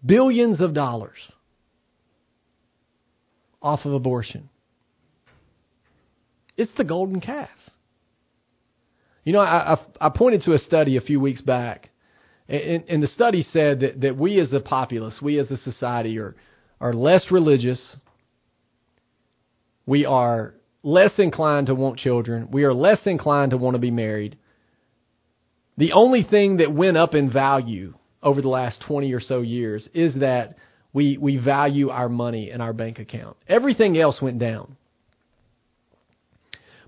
billions 0.04 0.60
of 0.60 0.74
dollars 0.74 1.18
off 3.62 3.84
of 3.84 3.92
abortion. 3.92 4.48
It's 6.56 6.72
the 6.76 6.84
golden 6.84 7.20
calf. 7.20 7.48
You 9.24 9.32
know, 9.32 9.40
I, 9.40 9.74
I, 9.74 10.06
I 10.06 10.08
pointed 10.08 10.42
to 10.42 10.52
a 10.52 10.58
study 10.58 10.96
a 10.96 11.00
few 11.00 11.20
weeks 11.20 11.40
back, 11.40 11.90
and, 12.48 12.84
and 12.88 13.02
the 13.02 13.08
study 13.08 13.46
said 13.52 13.80
that, 13.80 14.00
that 14.00 14.16
we 14.16 14.40
as 14.40 14.52
a 14.52 14.60
populace, 14.60 15.18
we 15.22 15.38
as 15.38 15.50
a 15.50 15.56
society, 15.58 16.18
are, 16.18 16.34
are 16.80 16.92
less 16.92 17.30
religious. 17.30 17.80
We 19.86 20.04
are 20.04 20.54
less 20.82 21.12
inclined 21.18 21.68
to 21.68 21.74
want 21.74 21.98
children. 21.98 22.48
We 22.50 22.64
are 22.64 22.74
less 22.74 22.98
inclined 23.06 23.52
to 23.52 23.56
want 23.56 23.74
to 23.74 23.80
be 23.80 23.92
married. 23.92 24.36
The 25.78 25.92
only 25.92 26.24
thing 26.24 26.58
that 26.58 26.74
went 26.74 26.96
up 26.96 27.14
in 27.14 27.32
value 27.32 27.94
over 28.22 28.42
the 28.42 28.48
last 28.48 28.80
20 28.86 29.12
or 29.12 29.20
so 29.20 29.40
years 29.40 29.88
is 29.94 30.14
that 30.16 30.56
we, 30.92 31.16
we 31.16 31.38
value 31.38 31.88
our 31.90 32.08
money 32.08 32.50
in 32.50 32.60
our 32.60 32.72
bank 32.72 32.98
account. 32.98 33.36
Everything 33.48 33.98
else 33.98 34.20
went 34.20 34.38
down. 34.38 34.76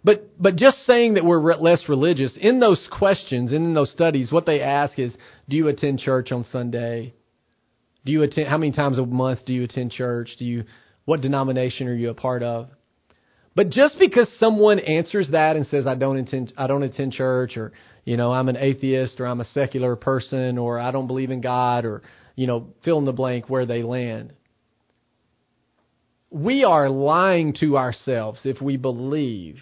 But, 0.02 0.40
but 0.40 0.57
just 0.57 0.84
saying 0.86 1.14
that 1.14 1.24
we're 1.24 1.40
re- 1.40 1.57
less 1.59 1.80
religious, 1.88 2.32
in 2.38 2.61
those 2.61 2.86
questions 2.90 3.52
in 3.52 3.72
those 3.72 3.90
studies, 3.90 4.30
what 4.30 4.44
they 4.44 4.61
ask 4.61 4.98
is, 4.98 5.16
do 5.48 5.57
you 5.57 5.68
attend 5.68 6.00
church 6.00 6.30
on 6.30 6.44
Sunday? 6.52 7.14
Do 8.05 8.12
you 8.12 8.22
attend, 8.22 8.48
how 8.48 8.59
many 8.59 8.72
times 8.72 8.98
a 8.98 9.07
month 9.07 9.46
do 9.46 9.55
you 9.55 9.64
attend 9.64 9.92
church? 9.92 10.28
Do 10.38 10.44
you, 10.44 10.64
what 11.07 11.22
denomination 11.22 11.88
are 11.88 11.94
you 11.94 12.11
a 12.11 12.14
part 12.14 12.42
of? 12.42 12.68
But 13.57 13.70
just 13.70 13.98
because 13.98 14.28
someone 14.38 14.78
answers 14.78 15.28
that 15.30 15.57
and 15.57 15.66
says, 15.68 15.86
I 15.86 15.94
don't 15.94 16.18
attend, 16.18 16.52
I 16.59 16.66
don't 16.66 16.82
attend 16.82 17.14
church 17.14 17.57
or, 17.57 17.72
you 18.05 18.18
know, 18.18 18.30
I'm 18.30 18.50
an 18.50 18.59
atheist 18.59 19.20
or 19.20 19.26
I'm 19.26 19.40
a 19.40 19.46
secular 19.46 19.96
person 19.96 20.59
or 20.59 20.78
I 20.78 20.90
don't 20.90 21.07
believe 21.07 21.30
in 21.30 21.40
God 21.40 21.86
or, 21.86 22.02
you 22.35 22.47
know, 22.47 22.68
fill 22.85 22.99
in 22.99 23.05
the 23.05 23.12
blank 23.12 23.49
where 23.49 23.66
they 23.66 23.82
land. 23.82 24.32
We 26.30 26.64
are 26.64 26.89
lying 26.89 27.55
to 27.61 27.76
ourselves 27.76 28.41
if 28.45 28.61
we 28.61 28.76
believe 28.76 29.61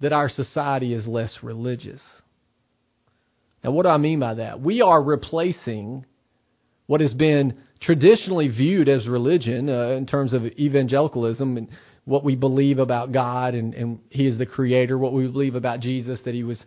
that 0.00 0.12
our 0.12 0.28
society 0.28 0.92
is 0.92 1.06
less 1.06 1.38
religious. 1.42 2.00
Now, 3.64 3.72
what 3.72 3.84
do 3.84 3.88
I 3.88 3.96
mean 3.96 4.20
by 4.20 4.34
that? 4.34 4.60
We 4.60 4.82
are 4.82 5.02
replacing 5.02 6.04
what 6.86 7.00
has 7.00 7.14
been 7.14 7.58
traditionally 7.80 8.48
viewed 8.48 8.88
as 8.88 9.06
religion 9.06 9.68
uh, 9.68 9.88
in 9.96 10.06
terms 10.06 10.32
of 10.32 10.44
evangelicalism 10.44 11.56
and 11.56 11.68
what 12.04 12.24
we 12.24 12.36
believe 12.36 12.78
about 12.78 13.12
God 13.12 13.54
and, 13.54 13.74
and 13.74 14.00
He 14.10 14.26
is 14.26 14.38
the 14.38 14.46
Creator, 14.46 14.98
what 14.98 15.12
we 15.12 15.26
believe 15.26 15.54
about 15.54 15.80
Jesus, 15.80 16.20
that 16.24 16.34
He 16.34 16.44
was 16.44 16.58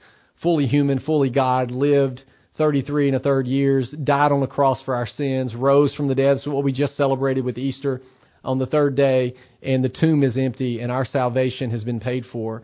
fully 0.41 0.67
human, 0.67 0.99
fully 0.99 1.29
God, 1.29 1.71
lived 1.71 2.21
33 2.57 3.07
and 3.07 3.17
a 3.17 3.19
third 3.19 3.47
years, 3.47 3.93
died 4.03 4.31
on 4.31 4.41
the 4.41 4.47
cross 4.47 4.81
for 4.83 4.95
our 4.95 5.07
sins, 5.07 5.55
rose 5.55 5.93
from 5.95 6.07
the 6.07 6.15
dead. 6.15 6.39
So 6.39 6.51
what 6.51 6.63
we 6.63 6.73
just 6.73 6.97
celebrated 6.97 7.45
with 7.45 7.57
Easter 7.57 8.01
on 8.43 8.59
the 8.59 8.65
third 8.65 8.95
day, 8.95 9.35
and 9.61 9.83
the 9.83 9.89
tomb 9.89 10.23
is 10.23 10.35
empty, 10.37 10.79
and 10.79 10.91
our 10.91 11.05
salvation 11.05 11.71
has 11.71 11.83
been 11.83 11.99
paid 11.99 12.25
for. 12.31 12.63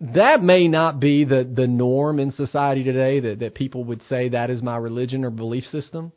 That 0.00 0.42
may 0.42 0.66
not 0.66 0.98
be 0.98 1.24
the, 1.24 1.48
the 1.50 1.68
norm 1.68 2.18
in 2.18 2.32
society 2.32 2.82
today, 2.82 3.20
that, 3.20 3.38
that 3.38 3.54
people 3.54 3.84
would 3.84 4.02
say 4.08 4.30
that 4.30 4.50
is 4.50 4.60
my 4.60 4.76
religion 4.76 5.24
or 5.24 5.30
belief 5.30 5.64
system. 5.66 6.12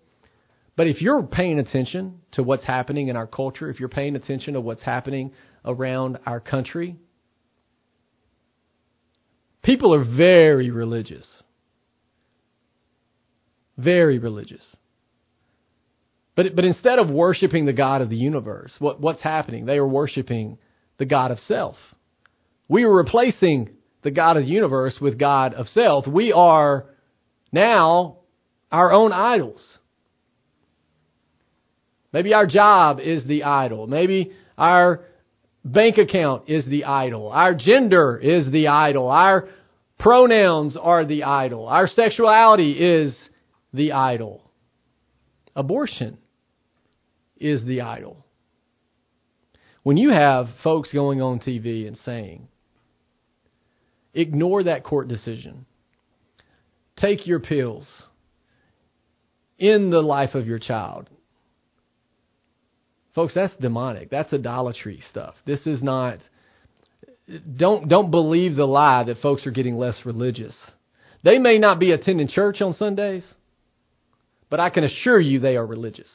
But 0.76 0.88
if 0.88 1.02
you're 1.02 1.24
paying 1.24 1.60
attention 1.60 2.22
to 2.34 2.44
what's 2.44 2.66
happening 2.66 3.08
in 3.08 3.16
our 3.16 3.28
culture, 3.28 3.70
if 3.70 3.80
you're 3.80 3.88
paying 3.88 4.16
attention 4.16 4.56
to 4.56 4.62
what's 4.62 4.82
happening 4.82 5.32
around 5.64 6.18
our 6.26 6.40
country, 6.40 6.98
people 9.64 9.94
are 9.94 10.04
very 10.04 10.72
religious. 10.72 11.26
Very 13.78 14.20
religious. 14.20 14.64
But, 16.36 16.56
but 16.56 16.66
instead 16.66 17.00
of 17.00 17.10
worshiping 17.10 17.66
the 17.66 17.74
God 17.74 18.02
of 18.02 18.10
the 18.10 18.18
universe, 18.18 18.74
what, 18.80 19.00
what's 19.00 19.22
happening? 19.22 19.66
They 19.66 19.78
are 19.78 19.88
worshiping 19.88 20.58
the 20.98 21.06
God 21.06 21.32
of 21.32 21.40
self. 21.40 21.76
We 22.68 22.84
are 22.84 22.92
replacing 22.92 23.70
the 24.02 24.12
God 24.12 24.38
of 24.38 24.44
the 24.44 24.50
universe 24.50 24.98
with 25.00 25.18
God 25.18 25.54
of 25.54 25.68
self. 25.70 26.08
We 26.08 26.32
are 26.32 26.86
now 27.52 28.18
our 28.72 28.92
own 28.92 29.14
idols. 29.14 29.62
Maybe 32.12 32.34
our 32.34 32.46
job 32.46 33.00
is 33.00 33.26
the 33.26 33.44
idol. 33.44 33.88
Maybe 33.88 34.32
our 34.58 35.02
bank 35.64 35.98
account 35.98 36.44
is 36.48 36.66
the 36.66 36.86
idol. 36.86 37.30
Our 37.30 37.54
gender 37.56 38.18
is 38.18 38.50
the 38.52 38.68
idol. 38.68 39.10
Our 39.10 39.50
pronouns 40.00 40.78
are 40.80 41.06
the 41.06 41.24
idol. 41.24 41.68
Our 41.68 41.88
sexuality 41.88 42.72
is 42.74 43.16
the 43.76 43.92
idol. 43.92 44.42
Abortion 45.56 46.18
is 47.38 47.64
the 47.64 47.82
idol. 47.82 48.26
When 49.84 49.98
you 49.98 50.10
have 50.10 50.48
folks 50.64 50.92
going 50.92 51.22
on 51.22 51.40
TV 51.40 51.88
and 51.88 51.98
saying, 52.06 52.48
ignore 54.14 54.64
that 54.64 54.84
court 54.84 55.08
decision, 55.08 55.66
take 56.98 57.28
your 57.28 57.40
pills, 57.40 57.86
in 59.58 59.90
the 59.90 60.02
life 60.02 60.36
of 60.36 60.48
your 60.48 60.60
child, 60.60 61.10
Folks, 63.16 63.34
that's 63.34 63.56
demonic. 63.56 64.10
That's 64.10 64.34
idolatry 64.34 65.02
stuff. 65.10 65.36
This 65.46 65.66
is 65.66 65.82
not 65.82 66.20
don't 67.56 67.88
don't 67.88 68.12
believe 68.12 68.56
the 68.56 68.66
lie 68.66 69.04
that 69.06 69.22
folks 69.22 69.48
are 69.48 69.52
getting 69.52 69.78
less 69.78 69.96
religious. 70.06 70.54
They 71.24 71.40
may 71.40 71.58
not 71.58 71.80
be 71.80 71.92
attending 71.92 72.28
church 72.28 72.62
on 72.62 72.74
Sundays, 72.74 73.24
but 74.50 74.60
I 74.60 74.70
can 74.70 74.84
assure 74.84 75.20
you 75.20 75.40
they 75.40 75.58
are 75.58 75.66
religious. 75.66 76.10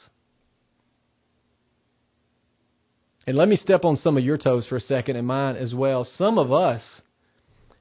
And 3.27 3.37
let 3.37 3.47
me 3.47 3.55
step 3.55 3.85
on 3.85 3.97
some 3.97 4.17
of 4.17 4.23
your 4.23 4.37
toes 4.37 4.65
for 4.67 4.77
a 4.77 4.81
second 4.81 5.15
and 5.15 5.27
mine 5.27 5.55
as 5.55 5.73
well. 5.73 6.07
Some 6.17 6.39
of 6.39 6.51
us 6.51 6.81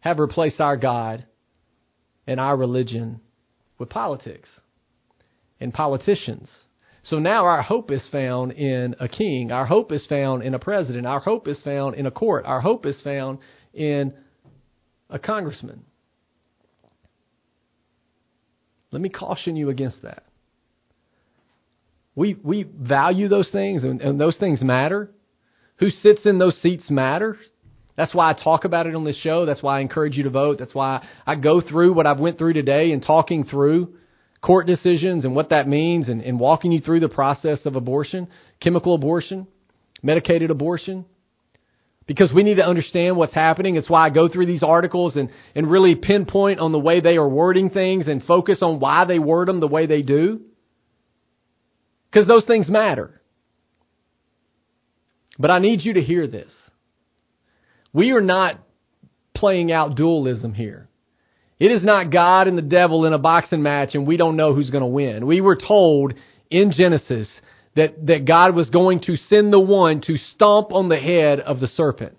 have 0.01 0.19
replaced 0.19 0.61
our 0.61 0.77
God 0.77 1.25
and 2.27 2.39
our 2.39 2.57
religion 2.57 3.21
with 3.79 3.89
politics 3.89 4.49
and 5.59 5.73
politicians 5.73 6.49
so 7.03 7.19
now 7.19 7.47
our 7.47 7.63
hope 7.63 7.91
is 7.91 8.07
found 8.13 8.53
in 8.53 8.95
a 9.01 9.09
king. 9.09 9.53
Our 9.53 9.67
hope 9.67 9.93
is 9.93 10.05
found 10.07 10.43
in 10.43 10.55
a 10.55 10.59
president. 10.59 11.07
Our 11.07 11.21
hope 11.21 11.49
is 11.49 11.61
found 11.63 11.95
in 11.95 12.07
a 12.07 12.11
court. 12.11 12.45
Our 12.45 12.61
hope 12.61 12.85
is 12.85 13.01
found 13.03 13.39
in 13.73 14.13
a 15.09 15.19
congressman. 15.19 15.85
Let 18.91 19.01
me 19.01 19.09
caution 19.09 19.57
you 19.57 19.71
against 19.71 20.03
that. 20.03 20.25
We, 22.21 22.37
we 22.45 22.65
value 22.65 23.29
those 23.29 23.49
things, 23.49 23.83
and, 23.83 24.03
and 24.03 24.21
those 24.21 24.37
things 24.37 24.61
matter. 24.61 25.11
Who 25.79 25.89
sits 25.89 26.27
in 26.27 26.37
those 26.37 26.55
seats 26.61 26.91
matters. 26.91 27.39
That's 27.97 28.15
why 28.15 28.29
I 28.29 28.35
talk 28.35 28.67
about 28.67 28.87
it 28.87 28.95
on 28.95 29.05
this 29.05 29.17
show. 29.17 29.47
That's 29.47 29.63
why 29.63 29.79
I 29.79 29.81
encourage 29.81 30.19
you 30.19 30.25
to 30.25 30.31
vote. 30.31 30.59
That's 30.59 30.75
why 30.75 31.03
I 31.27 31.37
go 31.37 31.63
through 31.63 31.95
what 31.95 32.07
I've 32.07 32.21
went 32.21 32.37
through 32.37 32.53
today 32.53 32.93
and 32.93 33.03
talking 33.03 33.45
through 33.45 33.95
court 34.43 34.67
decisions 34.67 35.25
and 35.25 35.35
what 35.35 35.49
that 35.49 35.67
means 35.67 36.11
and, 36.11 36.21
and 36.21 36.39
walking 36.39 36.73
you 36.73 36.81
through 36.81 37.01
the 37.01 37.09
process 37.09 37.61
of 37.65 37.75
abortion, 37.75 38.29
chemical 38.61 38.95
abortion, 38.95 39.47
medicated 40.03 40.51
abortion. 40.51 41.07
Because 42.07 42.31
we 42.35 42.43
need 42.43 42.57
to 42.57 42.67
understand 42.67 43.17
what's 43.17 43.33
happening. 43.33 43.77
It's 43.77 43.89
why 43.89 44.05
I 44.05 44.11
go 44.11 44.29
through 44.29 44.45
these 44.45 44.63
articles 44.63 45.17
and, 45.17 45.31
and 45.55 45.71
really 45.71 45.95
pinpoint 45.95 46.61
on 46.61 46.73
the 46.73 46.79
way 46.79 47.01
they 47.01 47.17
are 47.17 47.27
wording 47.27 47.71
things 47.71 48.09
and 48.09 48.23
focus 48.23 48.59
on 48.61 48.79
why 48.79 49.07
they 49.07 49.19
word 49.19 49.49
them 49.49 49.61
the 49.61 49.69
way 49.69 49.87
they 49.87 50.03
do. 50.03 50.43
Because 52.11 52.27
those 52.27 52.45
things 52.45 52.69
matter. 52.69 53.21
But 55.39 55.51
I 55.51 55.59
need 55.59 55.83
you 55.83 55.95
to 55.95 56.03
hear 56.03 56.27
this. 56.27 56.53
We 57.93 58.11
are 58.11 58.21
not 58.21 58.61
playing 59.35 59.73
out 59.73 59.97
dualism 59.97 60.53
here. 60.53 60.89
It 61.59 61.71
is 61.71 61.83
not 61.83 62.11
God 62.11 62.49
and 62.49 62.57
the 62.57 62.63
devil 62.63 63.05
in 63.05 63.13
a 63.13 63.19
boxing 63.19 63.63
match 63.63 63.95
and 63.95 64.07
we 64.07 64.17
don't 64.17 64.37
know 64.37 64.55
who's 64.55 64.71
going 64.71 64.83
to 64.83 64.87
win. 64.87 65.27
We 65.27 65.41
were 65.41 65.57
told 65.57 66.15
in 66.51 66.73
Genesis 66.73 67.31
that, 67.77 68.07
that 68.07 68.25
God 68.25 68.55
was 68.55 68.71
going 68.71 69.01
to 69.03 69.17
send 69.17 69.53
the 69.53 69.61
one 69.61 70.01
to 70.03 70.17
stomp 70.17 70.73
on 70.73 70.89
the 70.89 70.99
head 70.99 71.41
of 71.41 71.61
the 71.61 71.69
serpent. 71.69 72.17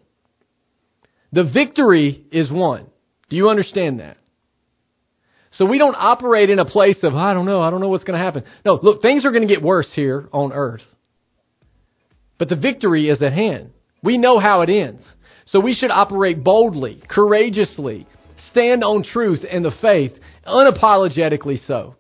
The 1.32 1.44
victory 1.44 2.24
is 2.32 2.52
won. 2.52 2.88
Do 3.30 3.36
you 3.36 3.50
understand 3.50 4.00
that? 4.00 4.18
So 5.52 5.66
we 5.66 5.78
don't 5.78 5.96
operate 5.98 6.50
in 6.50 6.60
a 6.60 6.66
place 6.66 6.98
of, 7.04 7.14
I 7.14 7.34
don't 7.34 7.46
know, 7.46 7.62
I 7.62 7.70
don't 7.70 7.82
know 7.82 7.90
what's 7.90 8.06
going 8.06 8.18
to 8.18 8.24
happen. 8.24 8.44
No, 8.66 8.80
look, 8.82 9.02
things 9.02 9.26
are 9.26 9.32
going 9.32 9.48
to 9.48 9.54
get 9.54 9.62
worse 9.62 9.92
here 9.94 10.30
on 10.32 10.54
earth. 10.54 10.84
But 12.38 12.50
the 12.50 12.56
victory 12.56 13.10
is 13.10 13.22
at 13.22 13.34
hand. 13.34 13.72
We 14.02 14.18
know 14.18 14.40
how 14.40 14.62
it 14.62 14.70
ends. 14.70 15.04
So 15.48 15.60
we 15.60 15.74
should 15.74 15.92
operate 15.92 16.44
boldly, 16.44 17.04
courageously, 17.08 18.08
stand 18.52 18.84
on 18.84 19.04
truth 19.04 19.42
and 19.50 19.64
the 19.64 19.72
faith, 19.82 20.14
unapologetically 20.48 21.66
so. 21.68 21.96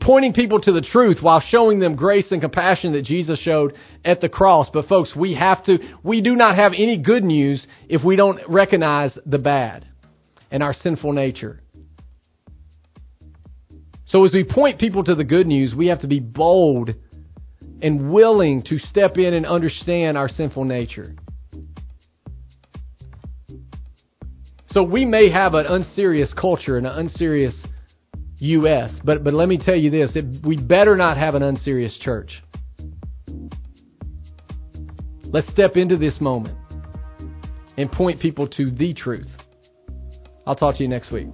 Pointing 0.00 0.32
people 0.32 0.60
to 0.60 0.72
the 0.72 0.80
truth 0.80 1.18
while 1.20 1.40
showing 1.40 1.78
them 1.78 1.94
grace 1.94 2.26
and 2.32 2.40
compassion 2.40 2.92
that 2.94 3.04
Jesus 3.04 3.38
showed 3.38 3.74
at 4.04 4.20
the 4.20 4.28
cross. 4.28 4.68
But 4.72 4.88
folks, 4.88 5.14
we 5.14 5.34
have 5.34 5.64
to, 5.66 5.78
we 6.02 6.20
do 6.20 6.34
not 6.34 6.56
have 6.56 6.72
any 6.72 6.98
good 6.98 7.22
news 7.22 7.64
if 7.88 8.02
we 8.02 8.16
don't 8.16 8.40
recognize 8.48 9.16
the 9.24 9.38
bad 9.38 9.86
and 10.50 10.62
our 10.62 10.74
sinful 10.74 11.12
nature. 11.12 11.61
So 14.12 14.26
as 14.26 14.32
we 14.34 14.44
point 14.44 14.78
people 14.78 15.02
to 15.04 15.14
the 15.14 15.24
good 15.24 15.46
news, 15.46 15.74
we 15.74 15.86
have 15.86 16.02
to 16.02 16.06
be 16.06 16.20
bold 16.20 16.90
and 17.80 18.12
willing 18.12 18.62
to 18.64 18.78
step 18.78 19.16
in 19.16 19.32
and 19.32 19.46
understand 19.46 20.18
our 20.18 20.28
sinful 20.28 20.66
nature. 20.66 21.16
So 24.68 24.82
we 24.82 25.06
may 25.06 25.30
have 25.30 25.54
an 25.54 25.64
unserious 25.64 26.32
culture 26.38 26.76
and 26.76 26.86
an 26.86 26.92
unserious 26.92 27.54
U.S., 28.36 28.90
but, 29.02 29.24
but 29.24 29.32
let 29.32 29.48
me 29.48 29.56
tell 29.56 29.76
you 29.76 29.90
this 29.90 30.12
it, 30.14 30.44
we 30.44 30.58
better 30.58 30.94
not 30.94 31.16
have 31.16 31.34
an 31.34 31.42
unserious 31.42 31.96
church. 31.98 32.42
Let's 35.24 35.48
step 35.48 35.76
into 35.76 35.96
this 35.96 36.20
moment 36.20 36.58
and 37.78 37.90
point 37.90 38.20
people 38.20 38.46
to 38.48 38.70
the 38.70 38.92
truth. 38.92 39.28
I'll 40.46 40.56
talk 40.56 40.76
to 40.76 40.82
you 40.82 40.88
next 40.88 41.10
week. 41.10 41.28